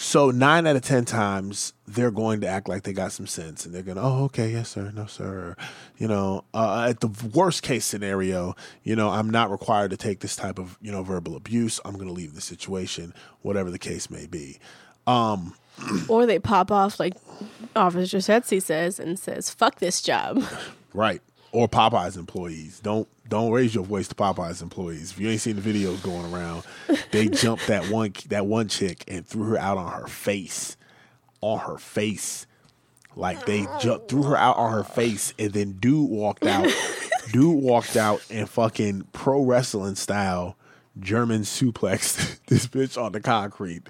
So 0.00 0.30
nine 0.30 0.66
out 0.66 0.76
of 0.76 0.82
ten 0.82 1.04
times 1.04 1.74
they're 1.86 2.10
going 2.10 2.40
to 2.40 2.46
act 2.46 2.70
like 2.70 2.84
they 2.84 2.94
got 2.94 3.12
some 3.12 3.26
sense, 3.26 3.66
and 3.66 3.74
they're 3.74 3.82
going, 3.82 3.98
to, 3.98 4.02
"Oh, 4.02 4.24
okay, 4.24 4.50
yes, 4.50 4.70
sir, 4.70 4.90
no, 4.94 5.04
sir." 5.04 5.56
You 5.98 6.08
know, 6.08 6.44
uh, 6.54 6.86
at 6.88 7.00
the 7.00 7.08
worst 7.34 7.62
case 7.62 7.84
scenario, 7.84 8.56
you 8.82 8.96
know, 8.96 9.10
I'm 9.10 9.28
not 9.28 9.50
required 9.50 9.90
to 9.90 9.98
take 9.98 10.20
this 10.20 10.36
type 10.36 10.58
of 10.58 10.78
you 10.80 10.90
know 10.90 11.02
verbal 11.02 11.36
abuse. 11.36 11.80
I'm 11.84 11.96
going 11.96 12.06
to 12.06 12.14
leave 12.14 12.34
the 12.34 12.40
situation, 12.40 13.12
whatever 13.42 13.70
the 13.70 13.78
case 13.78 14.08
may 14.08 14.26
be. 14.26 14.58
Um, 15.06 15.54
Or 16.08 16.24
they 16.24 16.38
pop 16.38 16.70
off 16.72 16.98
like 16.98 17.14
Officer 17.76 18.18
Setzi 18.18 18.62
says 18.62 18.98
and 18.98 19.18
says, 19.18 19.50
"Fuck 19.50 19.80
this 19.80 20.00
job." 20.00 20.42
Right. 20.94 21.20
Or 21.52 21.68
Popeyes 21.68 22.16
employees. 22.16 22.80
Don't 22.80 23.08
don't 23.28 23.52
raise 23.52 23.74
your 23.74 23.84
voice 23.84 24.08
to 24.08 24.14
Popeyes 24.14 24.60
employees. 24.62 25.12
If 25.12 25.20
you 25.20 25.28
ain't 25.28 25.40
seen 25.40 25.56
the 25.56 25.62
videos 25.62 26.02
going 26.02 26.32
around, 26.32 26.64
they 27.10 27.28
jumped 27.28 27.66
that 27.68 27.88
one 27.90 28.12
that 28.28 28.46
one 28.46 28.68
chick 28.68 29.04
and 29.08 29.26
threw 29.26 29.44
her 29.44 29.58
out 29.58 29.78
on 29.78 29.92
her 29.92 30.06
face. 30.06 30.76
On 31.40 31.58
her 31.58 31.78
face. 31.78 32.46
Like 33.16 33.46
they 33.46 33.66
oh. 33.66 33.78
jumped 33.80 34.10
threw 34.10 34.22
her 34.24 34.36
out 34.36 34.56
on 34.56 34.72
her 34.72 34.84
face 34.84 35.34
and 35.38 35.52
then 35.52 35.72
dude 35.72 36.10
walked 36.10 36.46
out. 36.46 36.68
dude 37.32 37.62
walked 37.62 37.96
out 37.96 38.24
and 38.30 38.48
fucking 38.48 39.08
pro 39.12 39.42
wrestling 39.42 39.94
style 39.94 40.56
German 40.98 41.42
suplex 41.42 42.38
this 42.46 42.66
bitch 42.66 43.00
on 43.00 43.12
the 43.12 43.20
concrete. 43.20 43.82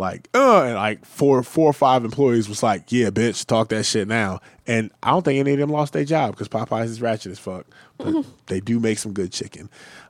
Like, 0.00 0.28
uh, 0.34 0.62
and 0.62 0.74
like 0.74 1.04
four, 1.04 1.42
four 1.42 1.68
or 1.68 1.72
five 1.74 2.04
employees 2.06 2.48
was 2.48 2.62
like, 2.62 2.90
"Yeah, 2.90 3.10
bitch, 3.10 3.44
talk 3.44 3.68
that 3.68 3.84
shit 3.84 4.08
now." 4.08 4.40
And 4.66 4.90
I 5.02 5.10
don't 5.10 5.24
think 5.24 5.38
any 5.38 5.52
of 5.52 5.58
them 5.58 5.70
lost 5.70 5.92
their 5.92 6.06
job 6.06 6.32
because 6.32 6.48
Popeyes 6.48 6.86
is 6.86 7.02
ratchet 7.02 7.32
as 7.32 7.38
fuck, 7.38 7.66
but 7.98 8.24
they 8.46 8.60
do 8.60 8.80
make 8.80 8.98
some 8.98 9.12
good 9.12 9.30
chicken. 9.30 9.68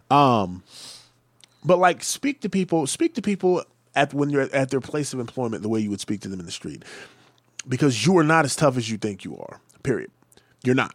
Um, 0.09 0.63
but 1.65 1.79
like, 1.79 2.05
speak 2.05 2.41
to 2.43 2.49
people, 2.49 2.87
speak 2.87 3.15
to 3.17 3.23
people 3.23 3.65
at 3.97 4.15
when 4.15 4.31
you're 4.31 4.43
at 4.55 4.71
their 4.71 4.81
place 4.81 5.13
of 5.13 5.19
employment 5.19 5.65
the 5.65 5.69
way 5.69 5.81
you 5.81 5.91
would 5.91 6.01
speak 6.01 6.21
to 6.21 6.29
them 6.29 6.39
in 6.39 6.47
the 6.47 6.53
street, 6.53 6.85
because 7.69 8.07
you 8.07 8.17
are 8.17 8.25
not 8.25 8.45
as 8.45 8.55
tough 8.55 8.77
as 8.77 8.89
you 8.89 8.97
think 8.97 9.25
you 9.25 9.37
are. 9.37 9.61
Period. 9.83 10.13
You're 10.63 10.77
not. 10.77 10.95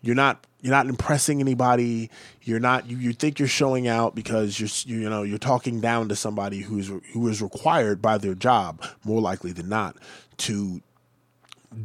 You're 0.00 0.14
not. 0.14 0.46
You're 0.62 0.72
not 0.72 0.86
impressing 0.86 1.40
anybody. 1.40 2.10
You're 2.42 2.60
not. 2.60 2.86
You, 2.86 2.98
you 2.98 3.12
think 3.12 3.38
you're 3.38 3.48
showing 3.48 3.88
out 3.88 4.14
because 4.14 4.60
you're. 4.60 4.98
You 4.98 5.08
know. 5.08 5.22
You're 5.22 5.38
talking 5.38 5.80
down 5.80 6.08
to 6.08 6.16
somebody 6.16 6.60
who's 6.60 6.88
who 7.12 7.28
is 7.28 7.40
required 7.40 8.02
by 8.02 8.18
their 8.18 8.34
job 8.34 8.84
more 9.04 9.20
likely 9.20 9.52
than 9.52 9.68
not 9.68 9.96
to 10.38 10.82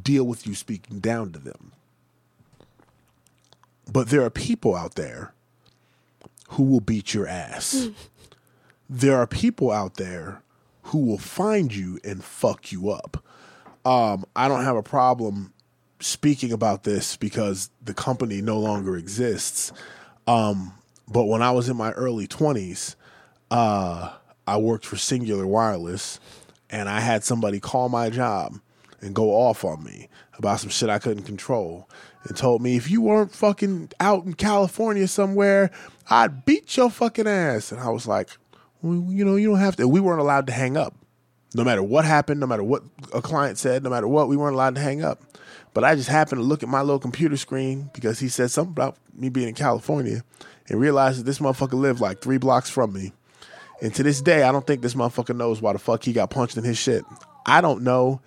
deal 0.02 0.26
with 0.26 0.46
you 0.48 0.56
speaking 0.56 1.00
down 1.00 1.32
to 1.32 1.40
them. 1.40 1.72
But 3.92 4.10
there 4.10 4.24
are 4.24 4.30
people 4.30 4.76
out 4.76 4.96
there 4.96 5.34
who 6.50 6.64
will 6.64 6.80
beat 6.80 7.14
your 7.14 7.28
ass. 7.28 7.90
there 8.90 9.18
are 9.18 9.28
people 9.28 9.72
out 9.72 9.96
there 9.96 10.42
who 10.84 11.00
will 11.00 11.18
find 11.18 11.74
you 11.74 12.00
and 12.04 12.24
fuck 12.24 12.72
you 12.72 12.90
up. 12.90 13.24
Um, 13.86 14.26
I 14.36 14.48
don't 14.48 14.64
have 14.64 14.76
a 14.76 14.84
problem 14.84 15.54
speaking 16.06 16.54
about 16.54 16.84
this 16.84 17.18
because 17.18 17.72
the 17.84 17.94
company 17.94 18.40
no 18.40 18.60
longer 18.60 18.96
exists. 18.96 19.72
Um, 20.28 20.72
but 21.08 21.26
when 21.26 21.42
I 21.42 21.50
was 21.50 21.68
in 21.68 21.76
my 21.76 21.92
early 21.94 22.28
20s, 22.28 22.96
uh, 23.50 24.14
I 24.46 24.58
worked 24.58 24.86
for 24.86 24.98
Cingular 24.98 25.46
Wireless 25.46 26.20
and 26.70 26.90
I 26.90 27.00
had 27.00 27.24
somebody 27.24 27.60
call 27.60 27.90
my 27.90 28.12
job 28.12 28.60
and 29.02 29.16
go 29.16 29.32
off 29.32 29.66
on 29.66 29.84
me 29.84 30.10
about 30.38 30.60
some 30.60 30.70
shit 30.70 30.90
I 30.90 31.00
couldn't 31.00 31.24
control 31.24 31.90
and 32.24 32.38
told 32.38 32.62
me 32.62 32.76
if 32.76 32.90
you 32.90 33.02
weren't 33.02 33.34
fucking 33.34 33.90
out 34.00 34.26
in 34.26 34.36
California 34.36 35.08
somewhere, 35.08 35.72
I'd 36.10 36.46
beat 36.46 36.78
your 36.78 36.92
fucking 36.92 37.28
ass. 37.28 37.72
And 37.72 37.82
I 37.82 37.90
was 37.90 38.08
like, 38.08 38.30
well, 38.84 39.12
you 39.12 39.26
know, 39.26 39.38
you 39.38 39.50
don't 39.50 39.60
have 39.60 39.76
to. 39.78 39.88
We 39.88 40.00
weren't 40.00 40.22
allowed 40.22 40.46
to 40.48 40.54
hang 40.54 40.78
up. 40.78 40.94
No 41.56 41.64
matter 41.64 41.82
what 41.82 42.04
happened, 42.04 42.40
no 42.42 42.48
matter 42.48 42.64
what 42.64 42.84
a 43.14 43.22
client 43.22 43.58
said, 43.58 43.82
no 43.82 43.90
matter 43.90 44.08
what, 44.08 44.28
we 44.28 44.36
weren't 44.36 44.56
allowed 44.56 44.76
to 44.76 44.82
hang 44.82 45.04
up. 45.04 45.22
But 45.74 45.84
I 45.84 45.96
just 45.96 46.10
happened 46.10 46.40
to 46.40 46.46
look 46.46 46.64
at 46.64 46.70
my 46.70 46.82
little 46.82 47.00
computer 47.00 47.38
screen 47.38 47.90
because 47.94 48.20
he 48.20 48.28
said 48.28 48.52
something 48.52 48.72
about 48.72 48.98
me 49.14 49.30
being 49.30 49.48
in 49.48 49.56
California 49.56 50.24
and 50.68 50.80
realized 50.80 51.20
that 51.20 51.24
this 51.24 51.40
motherfucker 51.40 51.74
lived 51.74 52.02
like 52.02 52.22
three 52.22 52.38
blocks 52.38 52.70
from 52.70 52.92
me. 52.92 53.14
And 53.82 53.94
to 53.96 54.04
this 54.04 54.22
day, 54.22 54.44
I 54.44 54.52
don't 54.52 54.66
think 54.68 54.82
this 54.82 54.96
motherfucker 54.96 55.36
knows 55.36 55.62
why 55.62 55.74
the 55.74 55.80
fuck 55.80 56.04
he 56.04 56.14
got 56.14 56.30
punched 56.30 56.58
in 56.58 56.64
his 56.64 56.78
shit. 56.78 57.04
I 57.46 57.62
don't 57.62 57.84
know 57.84 58.22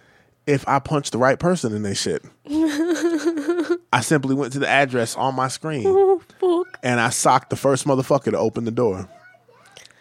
if 0.47 0.67
I 0.67 0.79
punched 0.79 1.13
the 1.13 1.19
right 1.19 1.39
person 1.39 1.75
in 1.75 1.83
their 1.83 1.95
shit. 1.95 2.23
I 3.93 4.01
simply 4.01 4.35
went 4.35 4.55
to 4.55 4.59
the 4.59 4.69
address 4.69 5.17
on 5.17 5.35
my 5.35 5.49
screen 5.49 5.85
Oh, 5.87 6.65
and 6.83 7.01
I 7.01 7.11
socked 7.11 7.51
the 7.51 7.57
first 7.57 7.87
motherfucker 7.87 8.31
to 8.31 8.39
open 8.39 8.65
the 8.65 8.71
door. 8.71 9.09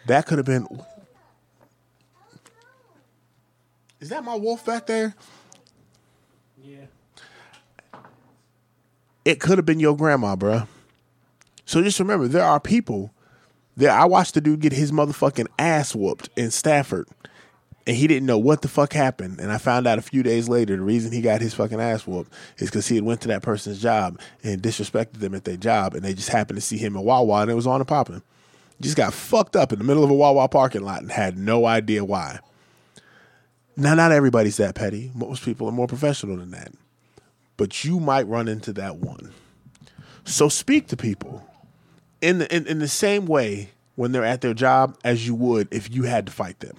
That 0.06 0.26
could 0.26 0.38
have 0.38 0.46
been. 0.46 0.66
Is 4.00 4.10
that 4.10 4.24
my 4.24 4.34
wolf 4.34 4.64
back 4.64 4.86
there? 4.86 5.14
Yeah. 6.62 6.86
It 9.24 9.40
could 9.40 9.58
have 9.58 9.66
been 9.66 9.80
your 9.80 9.96
grandma, 9.96 10.36
bruh. 10.36 10.66
So 11.64 11.82
just 11.82 11.98
remember, 11.98 12.28
there 12.28 12.44
are 12.44 12.60
people. 12.60 13.12
There, 13.76 13.90
I 13.90 14.06
watched 14.06 14.34
the 14.34 14.40
dude 14.40 14.60
get 14.60 14.72
his 14.72 14.90
motherfucking 14.90 15.48
ass 15.58 15.94
whooped 15.94 16.30
in 16.36 16.50
Stafford, 16.50 17.08
and 17.86 17.96
he 17.96 18.06
didn't 18.06 18.26
know 18.26 18.38
what 18.38 18.62
the 18.62 18.68
fuck 18.68 18.92
happened. 18.92 19.38
And 19.38 19.52
I 19.52 19.58
found 19.58 19.86
out 19.86 19.98
a 19.98 20.02
few 20.02 20.22
days 20.22 20.48
later 20.48 20.76
the 20.76 20.82
reason 20.82 21.12
he 21.12 21.20
got 21.20 21.40
his 21.40 21.54
fucking 21.54 21.80
ass 21.80 22.06
whooped 22.06 22.32
is 22.58 22.70
because 22.70 22.88
he 22.88 22.94
had 22.94 23.04
went 23.04 23.20
to 23.22 23.28
that 23.28 23.42
person's 23.42 23.82
job 23.82 24.18
and 24.42 24.62
disrespected 24.62 25.20
them 25.20 25.34
at 25.34 25.44
their 25.44 25.56
job, 25.56 25.94
and 25.94 26.02
they 26.02 26.14
just 26.14 26.30
happened 26.30 26.56
to 26.56 26.64
see 26.64 26.78
him 26.78 26.96
in 26.96 27.02
Wawa, 27.02 27.42
and 27.42 27.50
it 27.50 27.54
was 27.54 27.66
on 27.66 27.80
and 27.80 27.88
popping. 27.88 28.22
Just 28.80 28.96
got 28.96 29.12
fucked 29.12 29.56
up 29.56 29.72
in 29.72 29.78
the 29.78 29.84
middle 29.84 30.04
of 30.04 30.10
a 30.10 30.14
Wawa 30.14 30.48
parking 30.48 30.82
lot 30.82 31.02
and 31.02 31.10
had 31.10 31.36
no 31.36 31.66
idea 31.66 32.04
why. 32.04 32.38
Now, 33.80 33.94
not 33.94 34.10
everybody's 34.10 34.56
that 34.56 34.74
petty. 34.74 35.12
Most 35.14 35.44
people 35.44 35.68
are 35.68 35.72
more 35.72 35.86
professional 35.86 36.36
than 36.36 36.50
that. 36.50 36.72
But 37.56 37.84
you 37.84 38.00
might 38.00 38.26
run 38.26 38.48
into 38.48 38.72
that 38.72 38.96
one. 38.96 39.32
So 40.24 40.48
speak 40.48 40.88
to 40.88 40.96
people 40.96 41.48
in 42.20 42.40
the 42.40 42.54
in, 42.54 42.66
in 42.66 42.80
the 42.80 42.88
same 42.88 43.24
way 43.24 43.70
when 43.94 44.10
they're 44.10 44.24
at 44.24 44.40
their 44.40 44.52
job 44.52 44.98
as 45.04 45.28
you 45.28 45.34
would 45.36 45.68
if 45.70 45.90
you 45.92 46.02
had 46.02 46.26
to 46.26 46.32
fight 46.32 46.58
them. 46.58 46.76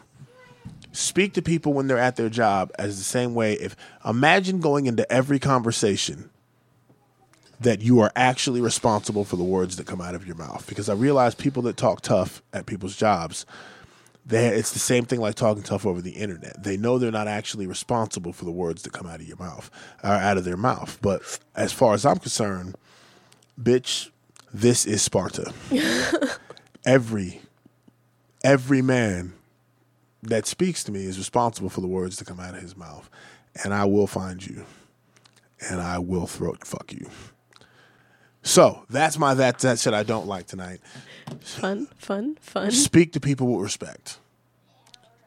Speak 0.92 1.34
to 1.36 1.42
people 1.42 1.72
when 1.72 1.88
they're 1.88 1.98
at 1.98 2.18
their 2.18 2.30
job 2.30 2.70
as 2.78 2.98
the 2.98 3.04
same 3.06 3.34
way 3.34 3.54
if 3.54 3.78
imagine 4.04 4.60
going 4.60 4.86
into 4.86 5.10
every 5.10 5.40
conversation 5.40 6.30
that 7.62 7.82
you 7.82 8.02
are 8.02 8.12
actually 8.16 8.60
responsible 8.60 9.24
for 9.24 9.38
the 9.38 9.44
words 9.44 9.78
that 9.78 9.88
come 9.88 10.02
out 10.02 10.16
of 10.16 10.28
your 10.28 10.36
mouth 10.36 10.68
because 10.68 10.90
I 10.90 10.94
realize 10.94 11.34
people 11.34 11.64
that 11.64 11.78
talk 11.78 12.02
tough 12.02 12.42
at 12.52 12.66
people's 12.66 12.98
jobs 12.98 13.46
they, 14.30 14.48
it's 14.50 14.72
the 14.72 14.80
same 14.80 15.06
thing 15.06 15.20
like 15.20 15.34
talking 15.34 15.64
tough 15.64 15.88
over 15.88 16.02
the 16.02 16.12
internet. 16.12 16.62
They 16.64 16.78
know 16.78 17.00
they're 17.00 17.12
not 17.12 17.28
actually 17.28 17.66
responsible 17.66 18.32
for 18.32 18.46
the 18.46 18.52
words 18.52 18.84
that 18.84 18.94
come 18.94 19.08
out 19.08 19.20
of 19.20 19.28
your 19.28 19.38
mouth 19.38 19.72
or 20.04 20.12
out 20.12 20.38
of 20.38 20.46
their 20.46 20.58
mouth. 20.58 21.00
But 21.02 21.40
as 21.56 21.74
far 21.74 21.96
as 21.96 22.06
I'm 22.06 22.20
concerned, 22.20 22.76
bitch, 23.60 24.12
this 24.54 24.86
is 24.86 25.02
Sparta. 25.02 25.52
every 26.86 27.42
every 28.44 28.82
man 28.84 29.34
that 30.22 30.46
speaks 30.46 30.84
to 30.84 30.92
me 30.92 31.06
is 31.06 31.18
responsible 31.18 31.70
for 31.70 31.82
the 31.82 31.88
words 31.88 32.18
that 32.18 32.26
come 32.26 32.40
out 32.40 32.54
of 32.54 32.62
his 32.62 32.78
mouth, 32.78 33.10
and 33.64 33.74
I 33.74 33.86
will 33.86 34.08
find 34.08 34.46
you, 34.46 34.64
and 35.60 35.82
I 35.82 35.98
will 35.98 36.28
throat 36.28 36.68
fuck 36.68 36.94
you. 36.94 37.10
So 38.50 38.84
that's 38.90 39.20
my 39.20 39.36
that 39.36 39.60
that 39.60 39.78
shit 39.78 39.94
I 39.94 40.02
don't 40.02 40.26
like 40.26 40.48
tonight. 40.48 40.80
Fun, 41.42 41.88
fun, 41.98 42.36
fun. 42.42 42.72
Speak 42.72 43.14
to 43.14 43.20
people 43.20 43.46
with 43.46 43.62
respect. 43.62 44.18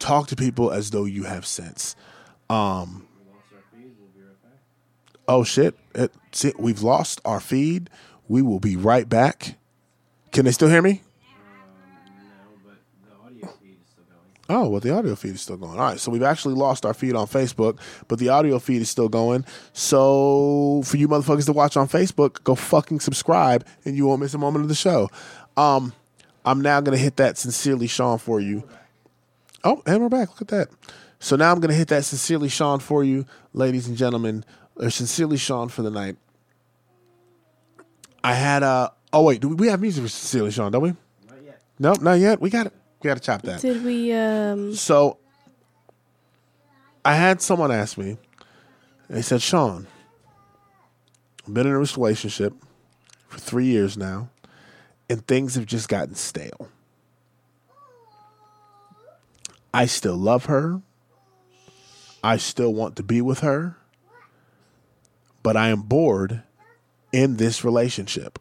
Talk 0.00 0.26
to 0.26 0.36
people 0.36 0.72
as 0.72 0.90
though 0.90 1.04
you 1.04 1.22
have 1.22 1.46
sense. 1.46 1.94
Um, 2.50 3.06
oh 5.28 5.44
shit! 5.44 5.76
It, 5.94 6.12
see, 6.32 6.52
we've 6.58 6.82
lost 6.82 7.20
our 7.24 7.38
feed. 7.38 7.90
We 8.26 8.42
will 8.42 8.58
be 8.58 8.74
right 8.74 9.08
back. 9.08 9.54
Can 10.32 10.44
they 10.44 10.50
still 10.50 10.68
hear 10.68 10.82
me? 10.82 11.02
Oh, 14.48 14.68
well, 14.68 14.80
the 14.80 14.90
audio 14.90 15.14
feed 15.14 15.34
is 15.34 15.40
still 15.40 15.56
going. 15.56 15.78
All 15.78 15.86
right, 15.86 16.00
so 16.00 16.10
we've 16.10 16.22
actually 16.22 16.54
lost 16.54 16.84
our 16.84 16.92
feed 16.92 17.14
on 17.14 17.26
Facebook, 17.26 17.78
but 18.08 18.18
the 18.18 18.28
audio 18.28 18.58
feed 18.58 18.82
is 18.82 18.90
still 18.90 19.08
going. 19.08 19.44
So 19.72 20.82
for 20.84 20.96
you 20.96 21.08
motherfuckers 21.08 21.46
to 21.46 21.52
watch 21.52 21.76
on 21.76 21.88
Facebook, 21.88 22.42
go 22.44 22.54
fucking 22.54 23.00
subscribe, 23.00 23.64
and 23.84 23.96
you 23.96 24.06
won't 24.06 24.20
miss 24.20 24.34
a 24.34 24.38
moment 24.38 24.64
of 24.64 24.68
the 24.68 24.74
show. 24.74 25.08
Um, 25.56 25.92
I'm 26.44 26.60
now 26.60 26.80
gonna 26.80 26.96
hit 26.96 27.16
that 27.16 27.38
sincerely, 27.38 27.86
Sean, 27.86 28.18
for 28.18 28.40
you. 28.40 28.64
Oh, 29.62 29.80
and 29.86 30.02
we're 30.02 30.08
back. 30.08 30.28
Look 30.30 30.42
at 30.42 30.48
that. 30.48 30.68
So 31.20 31.36
now 31.36 31.52
I'm 31.52 31.60
gonna 31.60 31.74
hit 31.74 31.88
that 31.88 32.04
sincerely, 32.04 32.48
Sean, 32.48 32.80
for 32.80 33.04
you, 33.04 33.24
ladies 33.52 33.86
and 33.86 33.96
gentlemen. 33.96 34.44
Or 34.76 34.90
sincerely, 34.90 35.36
Sean, 35.36 35.68
for 35.68 35.82
the 35.82 35.90
night. 35.90 36.16
I 38.24 38.34
had 38.34 38.62
a. 38.62 38.92
oh 39.12 39.22
wait, 39.22 39.40
do 39.40 39.48
we 39.48 39.68
have 39.68 39.80
music 39.80 40.02
for 40.02 40.08
sincerely, 40.08 40.50
Sean? 40.50 40.72
Don't 40.72 40.82
we? 40.82 40.94
Not 41.28 41.44
yet. 41.44 41.62
Nope, 41.78 42.00
not 42.00 42.18
yet. 42.18 42.40
We 42.40 42.50
got 42.50 42.66
it. 42.66 42.72
We 43.02 43.08
got 43.08 43.14
to 43.14 43.20
chop 43.20 43.42
that. 43.42 43.60
Did 43.60 43.84
we? 43.84 44.12
um 44.12 44.74
So 44.74 45.18
I 47.04 47.14
had 47.14 47.42
someone 47.42 47.72
ask 47.72 47.98
me, 47.98 48.16
they 49.10 49.22
said, 49.22 49.42
Sean, 49.42 49.88
I've 51.46 51.54
been 51.54 51.66
in 51.66 51.72
a 51.72 51.78
relationship 51.78 52.54
for 53.26 53.38
three 53.38 53.66
years 53.66 53.96
now, 53.96 54.30
and 55.10 55.26
things 55.26 55.56
have 55.56 55.66
just 55.66 55.88
gotten 55.88 56.14
stale. 56.14 56.68
I 59.74 59.86
still 59.86 60.16
love 60.16 60.44
her. 60.44 60.80
I 62.22 62.36
still 62.36 62.72
want 62.72 62.96
to 62.96 63.02
be 63.02 63.20
with 63.20 63.40
her. 63.40 63.76
But 65.42 65.56
I 65.56 65.68
am 65.68 65.82
bored 65.82 66.42
in 67.12 67.36
this 67.36 67.64
relationship. 67.64 68.38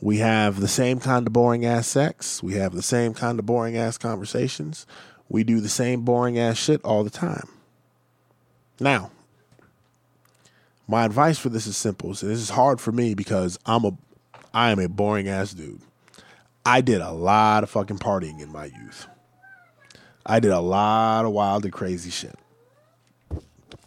We 0.00 0.18
have 0.18 0.60
the 0.60 0.68
same 0.68 1.00
kind 1.00 1.26
of 1.26 1.32
boring 1.32 1.64
ass 1.64 1.88
sex. 1.88 2.42
We 2.42 2.54
have 2.54 2.72
the 2.74 2.82
same 2.82 3.14
kind 3.14 3.38
of 3.38 3.46
boring 3.46 3.76
ass 3.76 3.98
conversations. 3.98 4.86
We 5.28 5.44
do 5.44 5.60
the 5.60 5.68
same 5.68 6.02
boring 6.02 6.38
ass 6.38 6.56
shit 6.56 6.80
all 6.84 7.04
the 7.04 7.10
time. 7.10 7.48
Now, 8.80 9.10
my 10.86 11.04
advice 11.04 11.38
for 11.38 11.48
this 11.48 11.66
is 11.66 11.76
simple. 11.76 12.14
So 12.14 12.26
this 12.26 12.38
is 12.38 12.50
hard 12.50 12.80
for 12.80 12.92
me 12.92 13.14
because 13.14 13.58
I'm 13.66 13.84
a 13.84 13.92
I 14.54 14.70
am 14.70 14.78
a 14.78 14.88
boring 14.88 15.28
ass 15.28 15.52
dude. 15.52 15.80
I 16.64 16.80
did 16.80 17.00
a 17.00 17.12
lot 17.12 17.62
of 17.62 17.70
fucking 17.70 17.98
partying 17.98 18.40
in 18.40 18.50
my 18.50 18.66
youth. 18.66 19.06
I 20.24 20.40
did 20.40 20.50
a 20.50 20.60
lot 20.60 21.24
of 21.24 21.32
wild 21.32 21.64
and 21.64 21.72
crazy 21.72 22.10
shit. 22.10 22.34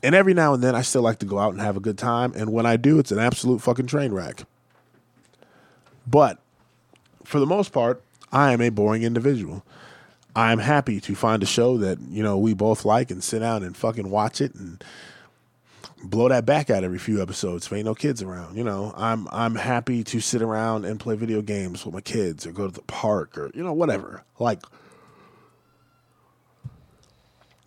And 0.03 0.15
every 0.15 0.33
now 0.33 0.53
and 0.53 0.63
then 0.63 0.75
I 0.75 0.81
still 0.81 1.03
like 1.03 1.19
to 1.19 1.25
go 1.25 1.39
out 1.39 1.53
and 1.53 1.61
have 1.61 1.77
a 1.77 1.81
good 1.81 1.97
time. 1.97 2.33
And 2.35 2.51
when 2.51 2.65
I 2.65 2.77
do, 2.77 2.99
it's 2.99 3.11
an 3.11 3.19
absolute 3.19 3.61
fucking 3.61 3.87
train 3.87 4.11
wreck. 4.11 4.43
But 6.07 6.39
for 7.23 7.39
the 7.39 7.45
most 7.45 7.71
part, 7.71 8.03
I 8.31 8.53
am 8.53 8.61
a 8.61 8.69
boring 8.69 9.03
individual. 9.03 9.63
I'm 10.35 10.59
happy 10.59 11.01
to 11.01 11.15
find 11.15 11.43
a 11.43 11.45
show 11.45 11.77
that, 11.77 11.99
you 12.09 12.23
know, 12.23 12.37
we 12.37 12.53
both 12.53 12.85
like 12.85 13.11
and 13.11 13.23
sit 13.23 13.39
down 13.39 13.63
and 13.63 13.75
fucking 13.75 14.09
watch 14.09 14.39
it 14.39 14.55
and 14.55 14.83
blow 16.03 16.29
that 16.29 16.45
back 16.45 16.69
out 16.69 16.83
every 16.83 16.97
few 16.97 17.21
episodes 17.21 17.65
if 17.65 17.73
ain't 17.73 17.85
no 17.85 17.93
kids 17.93 18.21
around. 18.21 18.57
You 18.57 18.63
know, 18.63 18.93
I'm 18.95 19.27
I'm 19.31 19.55
happy 19.55 20.03
to 20.05 20.21
sit 20.21 20.41
around 20.41 20.85
and 20.85 20.99
play 20.99 21.15
video 21.15 21.41
games 21.41 21.85
with 21.85 21.93
my 21.93 22.01
kids 22.01 22.47
or 22.47 22.53
go 22.53 22.67
to 22.67 22.73
the 22.73 22.81
park 22.83 23.37
or, 23.37 23.51
you 23.53 23.63
know, 23.63 23.73
whatever. 23.73 24.23
Like 24.39 24.61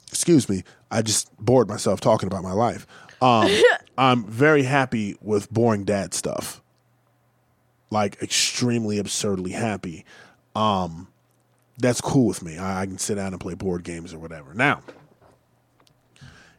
excuse 0.08 0.48
me, 0.48 0.62
I 0.90 1.02
just 1.02 1.36
bored 1.38 1.68
myself 1.68 2.00
talking 2.00 2.28
about 2.28 2.42
my 2.42 2.52
life. 2.52 2.86
Um, 3.20 3.50
I'm 3.98 4.24
very 4.24 4.62
happy 4.62 5.16
with 5.20 5.50
boring 5.52 5.84
dad 5.84 6.14
stuff. 6.14 6.62
Like 7.94 8.20
extremely 8.20 8.98
absurdly 8.98 9.52
happy. 9.52 10.04
Um, 10.56 11.06
that's 11.78 12.00
cool 12.00 12.26
with 12.26 12.42
me. 12.42 12.58
I, 12.58 12.80
I 12.82 12.86
can 12.86 12.98
sit 12.98 13.14
down 13.14 13.32
and 13.32 13.40
play 13.40 13.54
board 13.54 13.84
games 13.84 14.12
or 14.12 14.18
whatever. 14.18 14.52
Now, 14.52 14.82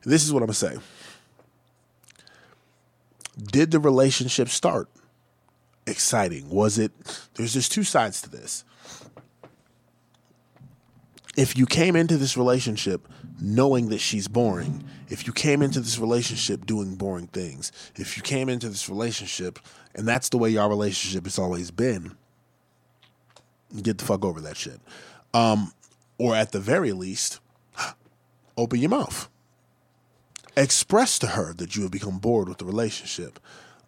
this 0.05 0.23
is 0.23 0.31
what 0.31 0.43
I'm 0.43 0.47
gonna 0.47 0.53
say. 0.53 0.77
Did 3.37 3.71
the 3.71 3.81
relationship 3.81 4.47
start 4.47 4.87
exciting? 5.85 6.49
Was 6.49 6.79
it? 6.79 6.93
There's 7.33 7.53
just 7.53 7.69
two 7.69 7.83
sides 7.83 8.21
to 8.21 8.29
this. 8.29 8.63
If 11.35 11.57
you 11.57 11.65
came 11.65 11.97
into 11.97 12.15
this 12.15 12.37
relationship 12.37 13.09
knowing 13.41 13.89
that 13.89 13.99
she's 13.99 14.29
boring, 14.29 14.85
if 15.09 15.27
you 15.27 15.33
came 15.33 15.61
into 15.61 15.81
this 15.81 15.99
relationship 15.99 16.65
doing 16.65 16.95
boring 16.95 17.27
things, 17.27 17.73
if 17.97 18.15
you 18.15 18.23
came 18.23 18.47
into 18.47 18.69
this 18.69 18.87
relationship 18.87 19.59
and 19.95 20.07
that's 20.07 20.29
the 20.29 20.37
way 20.37 20.49
your 20.49 20.67
relationship 20.67 21.23
has 21.23 21.39
always 21.39 21.71
been, 21.71 22.15
get 23.81 23.97
the 23.97 24.05
fuck 24.05 24.25
over 24.25 24.41
that 24.41 24.57
shit. 24.57 24.79
Um, 25.33 25.71
or 26.17 26.35
at 26.35 26.51
the 26.51 26.59
very 26.59 26.91
least, 26.91 27.39
open 28.57 28.79
your 28.79 28.89
mouth. 28.89 29.29
Express 30.57 31.17
to 31.19 31.27
her 31.27 31.53
that 31.53 31.75
you 31.75 31.83
have 31.83 31.91
become 31.91 32.19
bored 32.19 32.47
with 32.47 32.59
the 32.59 32.65
relationship. 32.65 33.39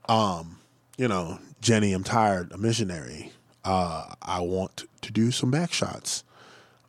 Um, 0.09 0.59
you 0.97 1.07
know, 1.07 1.39
Jenny, 1.61 1.93
I'm 1.93 2.03
tired, 2.03 2.51
a 2.51 2.57
missionary. 2.57 3.31
Uh, 3.63 4.15
I 4.21 4.41
want 4.41 4.85
to 5.01 5.11
do 5.11 5.31
some 5.31 5.51
back 5.51 5.73
shots. 5.73 6.23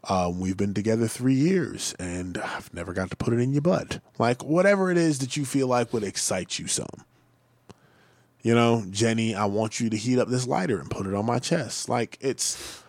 Um, 0.08 0.38
we've 0.38 0.56
been 0.56 0.74
together 0.74 1.08
three 1.08 1.34
years 1.34 1.94
and 1.98 2.38
I've 2.38 2.72
never 2.72 2.92
got 2.92 3.10
to 3.10 3.16
put 3.16 3.34
it 3.34 3.40
in 3.40 3.52
your 3.52 3.62
butt. 3.62 4.00
Like, 4.18 4.44
whatever 4.44 4.90
it 4.90 4.96
is 4.96 5.18
that 5.18 5.36
you 5.36 5.44
feel 5.44 5.66
like 5.66 5.92
would 5.92 6.04
excite 6.04 6.58
you 6.58 6.68
some. 6.68 7.04
You 8.48 8.54
know, 8.54 8.82
Jenny, 8.88 9.34
I 9.34 9.44
want 9.44 9.78
you 9.78 9.90
to 9.90 9.96
heat 9.98 10.18
up 10.18 10.28
this 10.28 10.46
lighter 10.46 10.80
and 10.80 10.90
put 10.90 11.06
it 11.06 11.12
on 11.12 11.26
my 11.26 11.38
chest. 11.38 11.86
Like, 11.86 12.16
it's 12.18 12.82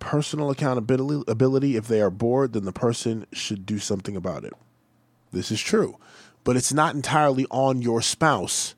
personal 0.00 0.50
accountability 0.50 1.30
ability. 1.30 1.76
If 1.76 1.86
they 1.86 2.00
are 2.00 2.10
bored 2.10 2.52
then 2.52 2.64
the 2.64 2.72
person 2.72 3.28
should 3.32 3.64
do 3.64 3.78
something 3.78 4.16
about 4.16 4.42
it. 4.42 4.54
This 5.32 5.52
is 5.52 5.60
true. 5.60 5.98
But 6.42 6.56
it's 6.56 6.72
not 6.72 6.96
entirely 6.96 7.46
on 7.48 7.80
your 7.80 8.02
spouse 8.02 8.74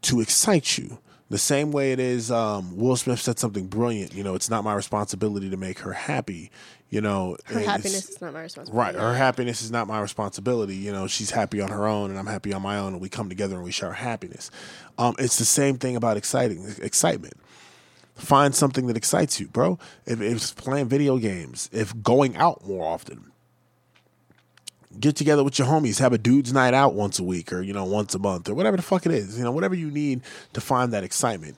to 0.00 0.20
excite 0.20 0.76
you 0.76 0.98
the 1.32 1.38
same 1.38 1.72
way 1.72 1.92
it 1.92 1.98
is 1.98 2.30
um, 2.30 2.76
will 2.76 2.94
smith 2.94 3.18
said 3.18 3.38
something 3.38 3.66
brilliant 3.66 4.14
you 4.14 4.22
know 4.22 4.34
it's 4.34 4.50
not 4.50 4.62
my 4.62 4.74
responsibility 4.74 5.48
to 5.50 5.56
make 5.56 5.78
her 5.80 5.92
happy 5.92 6.50
you 6.92 7.00
know 7.00 7.38
Her 7.46 7.60
happiness 7.60 8.10
is 8.10 8.20
not 8.20 8.34
my 8.34 8.42
responsibility. 8.42 8.78
Right. 8.78 8.94
Her 8.94 9.14
happiness 9.14 9.62
is 9.62 9.70
not 9.70 9.88
my 9.88 9.98
responsibility. 9.98 10.76
You 10.76 10.92
know, 10.92 11.06
she's 11.06 11.30
happy 11.30 11.58
on 11.62 11.70
her 11.70 11.86
own 11.86 12.10
and 12.10 12.18
I'm 12.18 12.26
happy 12.26 12.52
on 12.52 12.60
my 12.60 12.76
own 12.76 12.92
and 12.92 13.00
we 13.00 13.08
come 13.08 13.30
together 13.30 13.54
and 13.54 13.64
we 13.64 13.70
share 13.72 13.94
happiness. 13.94 14.50
Um, 14.98 15.14
it's 15.18 15.38
the 15.38 15.46
same 15.46 15.78
thing 15.78 15.96
about 15.96 16.18
exciting 16.18 16.62
excitement. 16.82 17.32
Find 18.14 18.54
something 18.54 18.88
that 18.88 18.96
excites 18.98 19.40
you, 19.40 19.48
bro. 19.48 19.78
If, 20.04 20.20
if 20.20 20.36
it's 20.36 20.52
playing 20.52 20.90
video 20.90 21.16
games, 21.16 21.70
if 21.72 21.98
going 22.02 22.36
out 22.36 22.66
more 22.66 22.86
often, 22.86 23.31
get 24.98 25.16
together 25.16 25.44
with 25.44 25.58
your 25.58 25.68
homies, 25.68 25.98
have 25.98 26.12
a 26.12 26.18
dude's 26.18 26.52
night 26.52 26.74
out 26.74 26.94
once 26.94 27.18
a 27.18 27.24
week 27.24 27.52
or, 27.52 27.62
you 27.62 27.72
know, 27.72 27.84
once 27.84 28.14
a 28.14 28.18
month 28.18 28.48
or 28.48 28.54
whatever 28.54 28.76
the 28.76 28.82
fuck 28.82 29.06
it 29.06 29.12
is. 29.12 29.38
You 29.38 29.44
know, 29.44 29.52
whatever 29.52 29.74
you 29.74 29.90
need 29.90 30.22
to 30.52 30.60
find 30.60 30.92
that 30.92 31.04
excitement. 31.04 31.56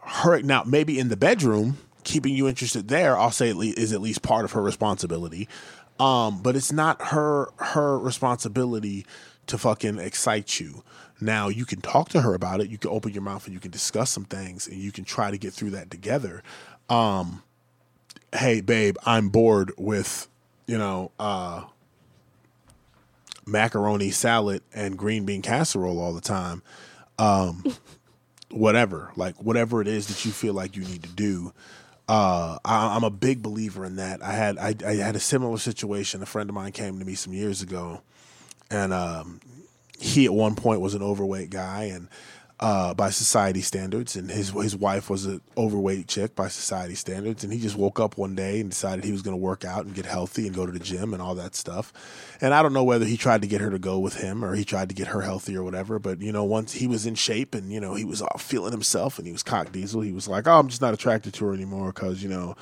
Her 0.00 0.40
now 0.42 0.64
maybe 0.64 0.98
in 0.98 1.08
the 1.08 1.16
bedroom 1.16 1.78
keeping 2.02 2.34
you 2.34 2.46
interested 2.46 2.88
there 2.88 3.16
i'll 3.16 3.30
say 3.30 3.48
is 3.48 3.90
at 3.90 4.02
least 4.02 4.20
part 4.20 4.44
of 4.44 4.52
her 4.52 4.62
responsibility. 4.62 5.48
Um, 5.98 6.42
but 6.42 6.56
it's 6.56 6.72
not 6.72 7.00
her 7.00 7.48
her 7.56 7.98
responsibility 7.98 9.06
to 9.46 9.56
fucking 9.56 9.98
excite 9.98 10.60
you. 10.60 10.82
Now 11.20 11.48
you 11.48 11.64
can 11.64 11.80
talk 11.80 12.10
to 12.10 12.20
her 12.20 12.34
about 12.34 12.60
it. 12.60 12.68
You 12.68 12.76
can 12.76 12.90
open 12.90 13.12
your 13.12 13.22
mouth 13.22 13.46
and 13.46 13.54
you 13.54 13.60
can 13.60 13.70
discuss 13.70 14.10
some 14.10 14.24
things 14.24 14.66
and 14.66 14.76
you 14.76 14.92
can 14.92 15.04
try 15.04 15.30
to 15.30 15.38
get 15.38 15.54
through 15.54 15.70
that 15.70 15.90
together. 15.90 16.42
Um, 16.90 17.42
hey 18.34 18.60
babe 18.60 18.96
i'm 19.06 19.28
bored 19.28 19.72
with 19.78 20.26
you 20.66 20.76
know 20.76 21.12
uh, 21.20 21.62
macaroni 23.46 24.10
salad 24.10 24.62
and 24.74 24.96
green 24.96 25.24
bean 25.24 25.42
casserole 25.42 25.98
all 25.98 26.12
the 26.14 26.20
time 26.20 26.62
whatever, 28.50 29.10
like 29.16 29.36
whatever 29.42 29.80
it 29.80 29.88
is 29.88 30.06
that 30.06 30.24
you 30.24 30.30
feel 30.30 30.54
like 30.54 30.76
you 30.76 30.84
need 30.84 31.02
to 31.02 31.08
do. 31.10 31.52
Uh, 32.08 32.58
I, 32.64 32.94
I'm 32.94 33.04
a 33.04 33.10
big 33.10 33.42
believer 33.42 33.84
in 33.84 33.96
that. 33.96 34.22
I 34.22 34.32
had 34.32 34.58
I, 34.58 34.74
I 34.86 34.94
had 34.96 35.16
a 35.16 35.20
similar 35.20 35.58
situation. 35.58 36.22
A 36.22 36.26
friend 36.26 36.48
of 36.48 36.54
mine 36.54 36.72
came 36.72 36.98
to 36.98 37.04
me 37.04 37.14
some 37.14 37.32
years 37.32 37.62
ago, 37.62 38.02
and 38.70 38.92
um, 38.92 39.40
he 39.98 40.24
at 40.26 40.32
one 40.32 40.54
point 40.54 40.80
was 40.80 40.94
an 40.94 41.02
overweight 41.02 41.50
guy, 41.50 41.84
and 41.84 42.08
uh, 42.60 42.94
by 42.94 43.10
society 43.10 43.60
standards, 43.60 44.14
and 44.14 44.30
his 44.30 44.50
his 44.50 44.76
wife 44.76 45.10
was 45.10 45.26
an 45.26 45.40
overweight 45.56 46.06
chick 46.06 46.36
by 46.36 46.46
society 46.48 46.94
standards, 46.94 47.42
and 47.42 47.52
he 47.52 47.58
just 47.58 47.76
woke 47.76 47.98
up 47.98 48.16
one 48.16 48.36
day 48.36 48.60
and 48.60 48.70
decided 48.70 49.04
he 49.04 49.12
was 49.12 49.22
going 49.22 49.36
to 49.36 49.42
work 49.42 49.64
out 49.64 49.84
and 49.84 49.94
get 49.94 50.06
healthy 50.06 50.46
and 50.46 50.54
go 50.54 50.64
to 50.64 50.70
the 50.70 50.78
gym 50.78 51.12
and 51.12 51.20
all 51.20 51.34
that 51.34 51.56
stuff. 51.56 51.92
And 52.40 52.54
I 52.54 52.62
don't 52.62 52.72
know 52.72 52.84
whether 52.84 53.04
he 53.04 53.16
tried 53.16 53.42
to 53.42 53.48
get 53.48 53.60
her 53.60 53.70
to 53.70 53.78
go 53.78 53.98
with 53.98 54.16
him 54.20 54.44
or 54.44 54.54
he 54.54 54.64
tried 54.64 54.88
to 54.88 54.94
get 54.94 55.08
her 55.08 55.22
healthy 55.22 55.56
or 55.56 55.64
whatever, 55.64 55.98
but 55.98 56.20
you 56.20 56.30
know, 56.30 56.44
once 56.44 56.72
he 56.72 56.86
was 56.86 57.06
in 57.06 57.16
shape 57.16 57.54
and 57.54 57.72
you 57.72 57.80
know 57.80 57.94
he 57.94 58.04
was 58.04 58.22
all 58.22 58.38
feeling 58.38 58.72
himself 58.72 59.18
and 59.18 59.26
he 59.26 59.32
was 59.32 59.42
cock 59.42 59.72
diesel, 59.72 60.00
he 60.02 60.12
was 60.12 60.28
like, 60.28 60.46
"Oh, 60.46 60.58
I'm 60.58 60.68
just 60.68 60.82
not 60.82 60.94
attracted 60.94 61.34
to 61.34 61.46
her 61.46 61.54
anymore 61.54 61.92
because 61.92 62.22
you 62.22 62.28
know." 62.28 62.56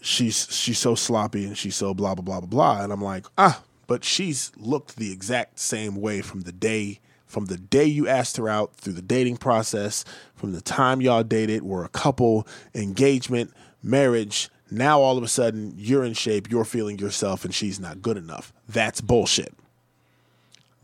she's 0.00 0.46
she's 0.54 0.78
so 0.78 0.94
sloppy 0.94 1.44
and 1.44 1.58
she's 1.58 1.74
so 1.74 1.92
blah 1.92 2.14
blah 2.14 2.22
blah 2.22 2.38
blah 2.38 2.46
blah 2.46 2.84
and 2.84 2.92
i'm 2.92 3.02
like 3.02 3.26
ah 3.36 3.62
but 3.88 4.04
she's 4.04 4.52
looked 4.56 4.94
the 4.94 5.12
exact 5.12 5.58
same 5.58 5.96
way 5.96 6.20
from 6.20 6.42
the 6.42 6.52
day 6.52 7.00
from 7.28 7.44
the 7.44 7.56
day 7.58 7.84
you 7.84 8.08
asked 8.08 8.36
her 8.36 8.48
out 8.48 8.74
through 8.74 8.94
the 8.94 9.02
dating 9.02 9.36
process 9.36 10.04
from 10.34 10.52
the 10.52 10.60
time 10.60 11.00
y'all 11.00 11.22
dated 11.22 11.62
were 11.62 11.84
a 11.84 11.88
couple 11.90 12.46
engagement 12.74 13.52
marriage 13.82 14.48
now 14.70 15.00
all 15.00 15.16
of 15.16 15.22
a 15.22 15.28
sudden 15.28 15.72
you're 15.76 16.04
in 16.04 16.14
shape 16.14 16.50
you're 16.50 16.64
feeling 16.64 16.98
yourself 16.98 17.44
and 17.44 17.54
she's 17.54 17.78
not 17.78 18.02
good 18.02 18.16
enough 18.16 18.52
that's 18.68 19.00
bullshit 19.00 19.54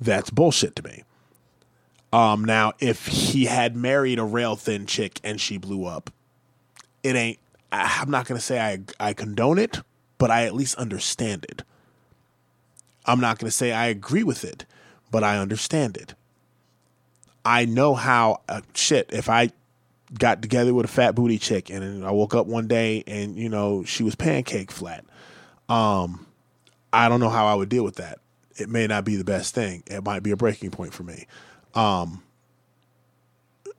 that's 0.01 0.31
bullshit 0.31 0.77
to 0.77 0.83
me 0.85 1.03
um 2.13 2.45
now 2.45 2.73
if 2.79 3.07
he 3.07 3.47
had 3.47 3.75
married 3.75 4.19
a 4.19 4.25
rail 4.25 4.55
thin 4.55 4.87
chick 4.87 5.21
and 5.25 5.41
she 5.41 5.57
blew 5.59 5.85
up 5.85 6.11
it 7.03 7.17
ain't 7.17 7.39
I- 7.73 7.99
I'm 8.01 8.11
not 8.11 8.27
to 8.39 8.39
say 8.39 8.61
I 8.61 8.79
I 9.01 9.15
condone 9.15 9.59
it, 9.59 9.81
but 10.17 10.31
I 10.31 10.45
at 10.45 10.55
least 10.55 10.77
understand 10.77 11.45
it. 11.51 11.63
I'm 13.05 13.21
not 13.21 13.41
to 13.51 13.51
say 13.51 13.73
I 13.73 13.87
agree 13.87 14.23
with 14.23 14.45
it, 14.45 14.65
but 15.11 15.25
I 15.25 15.39
understand 15.39 15.97
it. 15.97 16.15
I 17.45 17.65
know 17.67 17.95
how 17.95 18.41
uh, 18.49 18.63
shit 18.75 19.11
if 19.13 19.29
I 19.29 19.51
got 20.19 20.43
together 20.43 20.73
with 20.73 20.85
a 20.85 20.89
fat 20.89 21.15
booty 21.15 21.39
chick 21.39 21.71
and 21.71 22.05
I 22.05 22.11
woke 22.11 22.35
up 22.35 22.47
one 22.47 22.69
day 22.69 23.03
and 23.07 23.37
you 23.37 23.49
know 23.49 23.85
she 23.85 24.03
was 24.03 24.15
pancake 24.15 24.71
flat. 24.71 25.05
Um 25.69 26.27
I 26.93 27.09
don't 27.09 27.21
know 27.21 27.31
how 27.31 27.47
I 27.47 27.55
would 27.55 27.69
deal 27.69 27.85
with 27.85 27.97
that. 27.97 28.19
It 28.57 28.69
may 28.69 28.87
not 28.87 29.05
be 29.05 29.17
the 29.17 29.25
best 29.25 29.55
thing. 29.55 29.83
It 29.87 30.05
might 30.05 30.23
be 30.23 30.31
a 30.31 30.37
breaking 30.37 30.71
point 30.71 30.95
for 30.95 31.03
me. 31.03 31.27
Um 31.75 32.23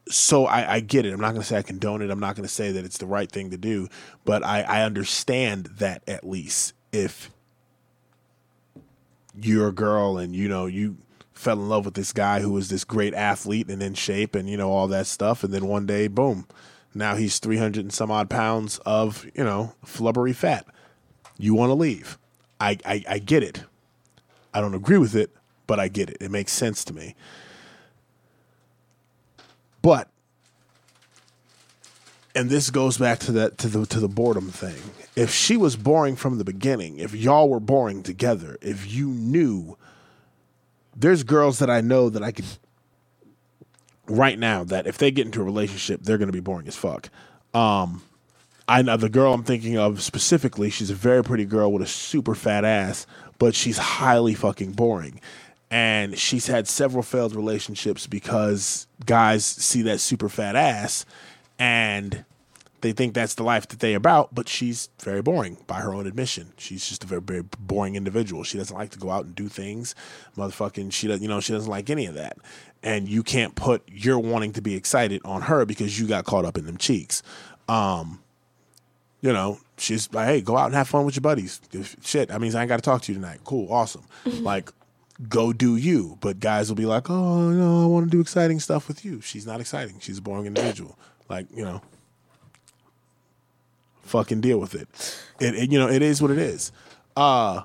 so 0.07 0.45
I, 0.45 0.76
I 0.76 0.80
get 0.82 1.05
it. 1.05 1.13
I'm 1.13 1.20
not 1.20 1.32
going 1.32 1.41
to 1.41 1.47
say 1.47 1.57
I 1.57 1.63
condone 1.63 2.03
it. 2.03 2.11
I'm 2.11 2.20
not 2.20 2.36
going 2.36 2.47
to 2.47 2.53
say 2.53 2.72
that 2.74 2.86
it's 2.86 2.99
the 2.99 3.07
right 3.07 3.32
thing 3.32 3.49
to 3.49 3.57
do, 3.57 3.88
but 4.24 4.43
I, 4.45 4.61
I 4.61 4.82
understand 4.84 5.66
that 5.78 6.03
at 6.07 6.24
least 6.24 6.74
if 6.91 7.32
you're 9.36 9.70
a 9.70 9.74
girl 9.74 10.18
and 10.18 10.36
you 10.36 10.47
know 10.47 10.66
you 10.66 10.97
fell 11.36 11.59
in 11.59 11.69
love 11.69 11.86
with 11.86 11.93
this 11.93 12.13
guy 12.13 12.39
who 12.39 12.51
was 12.51 12.69
this 12.69 12.83
great 12.83 13.13
athlete 13.13 13.69
and 13.69 13.83
in 13.83 13.93
shape 13.93 14.33
and 14.33 14.49
you 14.49 14.57
know 14.57 14.71
all 14.71 14.88
that 14.88 15.05
stuff, 15.05 15.43
and 15.43 15.53
then 15.53 15.67
one 15.67 15.86
day, 15.86 16.07
boom, 16.07 16.47
now 16.93 17.15
he's 17.15 17.39
300 17.39 17.83
and 17.83 17.93
some 17.93 18.09
odd 18.09 18.29
pounds 18.29 18.79
of 18.79 19.25
you 19.36 19.43
know 19.43 19.75
flubbery 19.86 20.33
fat. 20.33 20.65
You 21.38 21.53
want 21.53 21.69
to 21.69 21.75
leave. 21.75 22.17
I, 22.59 22.77
I 22.86 23.03
I 23.07 23.19
get 23.19 23.43
it. 23.43 23.63
I 24.53 24.61
don't 24.61 24.73
agree 24.73 24.97
with 24.97 25.15
it, 25.15 25.31
but 25.67 25.79
I 25.79 25.89
get 25.89 26.09
it. 26.09 26.17
It 26.21 26.31
makes 26.31 26.53
sense 26.53 26.83
to 26.86 26.93
me. 26.93 27.15
But 29.81 30.09
and 32.33 32.49
this 32.49 32.69
goes 32.69 32.97
back 32.97 33.19
to 33.19 33.31
that 33.33 33.57
to 33.59 33.67
the 33.67 33.86
to 33.86 33.99
the 33.99 34.07
boredom 34.07 34.49
thing. 34.49 34.75
If 35.15 35.31
she 35.31 35.57
was 35.57 35.75
boring 35.75 36.15
from 36.15 36.38
the 36.38 36.43
beginning, 36.43 36.99
if 36.99 37.13
y'all 37.13 37.49
were 37.49 37.59
boring 37.59 38.03
together, 38.03 38.57
if 38.61 38.91
you 38.91 39.07
knew 39.07 39.77
there's 40.96 41.24
girls 41.24 41.60
that 41.60 41.70
I 41.70 41.82
know 41.82 42.10
that 42.10 42.24
I 42.24 42.32
could 42.32 42.46
right 44.08 44.38
now 44.38 44.64
that 44.64 44.88
if 44.88 44.98
they 44.98 45.12
get 45.12 45.26
into 45.26 45.41
a 45.41 45.43
relationship, 45.43 46.02
they're 46.04 46.18
going 46.18 46.28
to 46.28 46.34
be 46.34 46.39
boring 46.39 46.68
as 46.68 46.76
fuck. 46.76 47.10
Um 47.54 48.02
I 48.68 48.82
know 48.82 48.98
the 48.98 49.10
girl 49.10 49.32
I'm 49.34 49.43
thinking 49.43 49.78
of 49.78 50.02
specifically, 50.02 50.72
she's 50.72 50.89
a 50.89 50.96
very 50.96 51.24
pretty 51.24 51.46
girl 51.46 51.72
with 51.72 51.84
a 51.84 51.88
super 51.88 52.34
fat 52.34 52.66
ass, 52.66 53.06
but 53.38 53.54
she's 53.54 53.78
highly 53.78 54.34
fucking 54.34 54.72
boring 54.72 55.22
and 55.70 56.18
she's 56.18 56.48
had 56.48 56.68
several 56.68 57.04
failed 57.04 57.36
relationships 57.36 58.08
because 58.08 58.88
guys 59.06 59.46
see 59.46 59.82
that 59.84 60.00
super 60.00 60.30
fat 60.30 60.56
ass 60.56 61.06
and 61.60 62.26
they 62.86 62.91
think 62.91 63.13
that's 63.15 63.33
the 63.33 63.43
life 63.43 63.67
that 63.67 63.79
they 63.79 63.93
about 63.93 64.33
but 64.36 64.47
she's 64.47 64.89
very 65.01 65.21
boring 65.21 65.57
by 65.65 65.79
her 65.79 65.93
own 65.93 66.05
admission 66.05 66.53
she's 66.57 66.88
just 66.88 67.03
a 67.03 67.07
very 67.07 67.21
very 67.21 67.43
boring 67.59 67.95
individual 67.95 68.43
she 68.43 68.57
doesn't 68.57 68.77
like 68.77 68.91
to 68.91 68.99
go 68.99 69.09
out 69.09 69.25
and 69.25 69.33
do 69.33 69.47
things 69.47 69.95
motherfucking 70.38 70.93
she 70.93 71.07
doesn't 71.07 71.23
you 71.23 71.27
know 71.27 71.39
she 71.39 71.51
doesn't 71.51 71.71
like 71.71 71.89
any 71.89 72.05
of 72.05 72.13
that 72.13 72.38
and 72.83 73.09
you 73.09 73.23
can't 73.23 73.55
put 73.55 73.81
your 73.89 74.19
wanting 74.19 74.53
to 74.53 74.61
be 74.61 74.75
excited 74.75 75.19
on 75.25 75.41
her 75.41 75.65
because 75.65 75.99
you 75.99 76.07
got 76.07 76.25
caught 76.25 76.45
up 76.45 76.57
in 76.57 76.65
them 76.65 76.77
cheeks 76.77 77.23
um 77.67 78.19
you 79.25 79.33
know, 79.33 79.57
she's 79.77 80.13
like, 80.13 80.27
hey, 80.27 80.41
go 80.41 80.55
out 80.55 80.67
and 80.67 80.75
have 80.75 80.88
fun 80.88 81.03
with 81.03 81.15
your 81.15 81.21
buddies. 81.21 81.59
If, 81.71 81.95
shit, 82.03 82.29
that 82.29 82.39
means 82.39 82.53
I 82.53 82.61
ain't 82.61 82.69
got 82.69 82.75
to 82.75 82.83
talk 82.83 83.01
to 83.03 83.11
you 83.11 83.17
tonight. 83.17 83.39
Cool, 83.43 83.73
awesome. 83.73 84.03
like, 84.25 84.71
go 85.27 85.51
do 85.51 85.77
you. 85.77 86.19
But 86.21 86.39
guys 86.39 86.69
will 86.69 86.75
be 86.75 86.86
like, 86.86 87.09
oh, 87.09 87.49
no, 87.49 87.83
I 87.83 87.86
want 87.88 88.05
to 88.05 88.11
do 88.11 88.21
exciting 88.21 88.59
stuff 88.59 88.88
with 88.88 89.03
you. 89.03 89.21
She's 89.21 89.47
not 89.47 89.61
exciting. 89.61 89.95
She's 89.99 90.19
a 90.19 90.21
boring 90.21 90.45
individual. 90.45 90.99
Like, 91.27 91.47
you 91.51 91.63
know, 91.63 91.81
fucking 94.06 94.41
deal 94.41 94.60
with 94.60 94.76
it. 94.76 94.88
It, 95.39 95.56
it 95.56 95.72
you 95.72 95.80
know, 95.80 95.89
it 95.89 96.01
is 96.01 96.22
what 96.22 96.32
it 96.32 96.38
is. 96.38 96.72
Uh, 97.16 97.64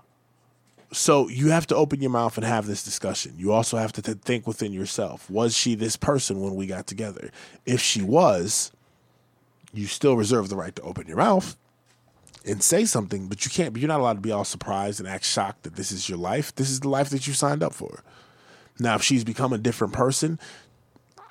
so 0.92 1.28
you 1.28 1.50
have 1.50 1.66
to 1.68 1.76
open 1.76 2.00
your 2.00 2.10
mouth 2.10 2.36
and 2.36 2.44
have 2.44 2.66
this 2.66 2.82
discussion. 2.82 3.34
You 3.36 3.52
also 3.52 3.76
have 3.76 3.92
to 3.92 4.02
th- 4.02 4.18
think 4.18 4.46
within 4.46 4.72
yourself. 4.72 5.30
Was 5.30 5.56
she 5.56 5.74
this 5.74 5.96
person 5.96 6.40
when 6.40 6.56
we 6.56 6.66
got 6.66 6.86
together? 6.86 7.30
If 7.64 7.80
she 7.80 8.02
was, 8.02 8.72
you 9.72 9.86
still 9.86 10.16
reserve 10.16 10.48
the 10.48 10.56
right 10.56 10.74
to 10.74 10.82
open 10.82 11.06
your 11.06 11.18
mouth 11.18 11.56
and 12.44 12.62
say 12.62 12.84
something, 12.84 13.28
but 13.28 13.44
you 13.44 13.50
can't. 13.50 13.76
You're 13.76 13.88
not 13.88 14.00
allowed 14.00 14.14
to 14.14 14.20
be 14.20 14.32
all 14.32 14.44
surprised 14.44 14.98
and 14.98 15.08
act 15.08 15.24
shocked 15.24 15.62
that 15.62 15.76
this 15.76 15.92
is 15.92 16.08
your 16.08 16.18
life. 16.18 16.54
This 16.54 16.70
is 16.70 16.80
the 16.80 16.88
life 16.88 17.10
that 17.10 17.26
you 17.26 17.34
signed 17.34 17.62
up 17.62 17.72
for. 17.72 18.02
Now, 18.78 18.96
if 18.96 19.02
she's 19.02 19.24
become 19.24 19.52
a 19.52 19.58
different 19.58 19.92
person, 19.92 20.40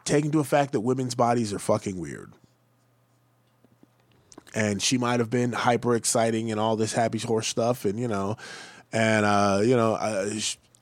take 0.05 0.23
into 0.23 0.39
a 0.39 0.43
fact 0.43 0.71
that 0.71 0.81
women's 0.81 1.15
bodies 1.15 1.51
are 1.51 1.59
fucking 1.59 1.99
weird, 1.99 2.31
and 4.53 4.81
she 4.81 4.97
might 4.97 5.19
have 5.19 5.29
been 5.29 5.51
hyper 5.51 5.95
exciting 5.95 6.51
and 6.51 6.59
all 6.59 6.75
this 6.75 6.93
happy 6.93 7.19
horse 7.19 7.47
stuff, 7.47 7.85
and 7.85 7.99
you 7.99 8.07
know, 8.07 8.37
and 8.91 9.25
uh, 9.25 9.61
you 9.63 9.75
know. 9.75 9.95
Uh, 9.95 10.29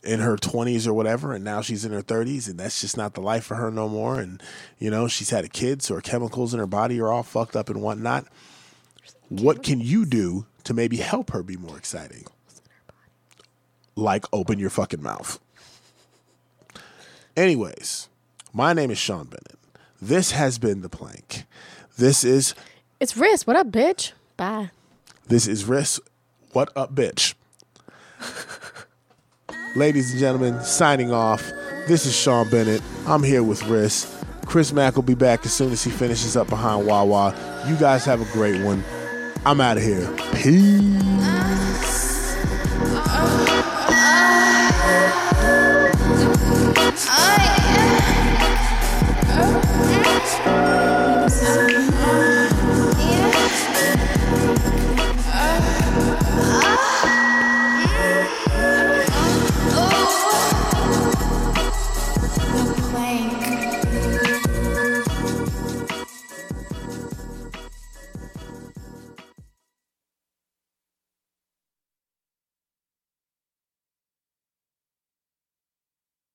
in 0.04 0.22
her 0.22 0.38
20s 0.38 0.88
or 0.88 0.94
whatever 0.94 1.34
and 1.34 1.44
now 1.44 1.60
she's 1.60 1.84
in 1.84 1.92
her 1.92 2.02
30s 2.02 2.48
and 2.48 2.58
that's 2.58 2.80
just 2.80 2.96
not 2.96 3.14
the 3.14 3.20
life 3.20 3.44
for 3.44 3.56
her 3.56 3.70
no 3.70 3.90
more 3.90 4.22
and 4.22 4.42
you 4.78 4.90
know 4.90 5.08
she's 5.08 5.32
had 5.32 5.44
a 5.44 5.50
kid 5.50 5.82
so 5.82 5.96
her 5.96 6.02
chemicals 6.02 6.54
in 6.54 6.60
her 6.60 6.68
body 6.68 7.00
are 7.02 7.12
all 7.12 7.24
fucked 7.24 7.58
up 7.58 7.70
and 7.70 7.82
whatnot. 7.82 8.26
What 9.28 9.64
can 9.64 9.82
you 9.82 10.06
do 10.06 10.46
to 10.64 10.74
maybe 10.74 10.98
help 10.98 11.32
her 11.32 11.44
be 11.44 11.58
more 11.58 11.78
exciting? 11.78 12.26
Like 13.96 14.24
open 14.32 14.60
your 14.60 14.70
fucking 14.70 15.04
mouth. 15.04 15.40
Anyways 17.36 18.08
my 18.54 18.72
name 18.72 18.92
is 18.92 18.98
sean 18.98 19.26
bennett. 19.26 19.60
This 20.02 20.32
has 20.32 20.58
been 20.58 20.82
the 20.82 20.90
plank. 20.90 21.44
This 21.98 22.24
is 22.24 22.54
it's 23.00 23.18
Riz. 23.18 23.46
What 23.46 23.56
up, 23.56 23.68
bitch? 23.68 24.14
Bye. 24.36 24.72
This 25.28 25.48
is 25.48 25.66
Riz. 25.66 26.00
What 26.54 26.70
up, 26.76 26.94
bitch? 26.96 27.36
Ladies 29.76 30.12
and 30.12 30.20
gentlemen, 30.20 30.62
signing 30.64 31.12
off. 31.12 31.44
This 31.88 32.06
is 32.06 32.16
Sean 32.16 32.50
Bennett. 32.50 32.82
I'm 33.06 33.24
here 33.24 33.44
with 33.44 33.64
Riz. 33.66 34.14
Chris 34.46 34.72
Mack 34.72 34.96
will 34.96 35.04
be 35.04 35.16
back 35.16 35.46
as 35.46 35.54
soon 35.54 35.72
as 35.72 35.84
he 35.84 35.92
finishes 35.92 36.38
up 36.38 36.48
behind 36.50 36.88
Wawa. 36.88 37.36
You 37.68 37.76
guys 37.76 38.06
have 38.06 38.22
a 38.22 38.32
great 38.34 38.62
one. 38.64 38.84
I'm 39.46 39.62
out 39.62 39.78
of 39.78 39.84
here. 39.84 40.10
Peace. 40.34 40.98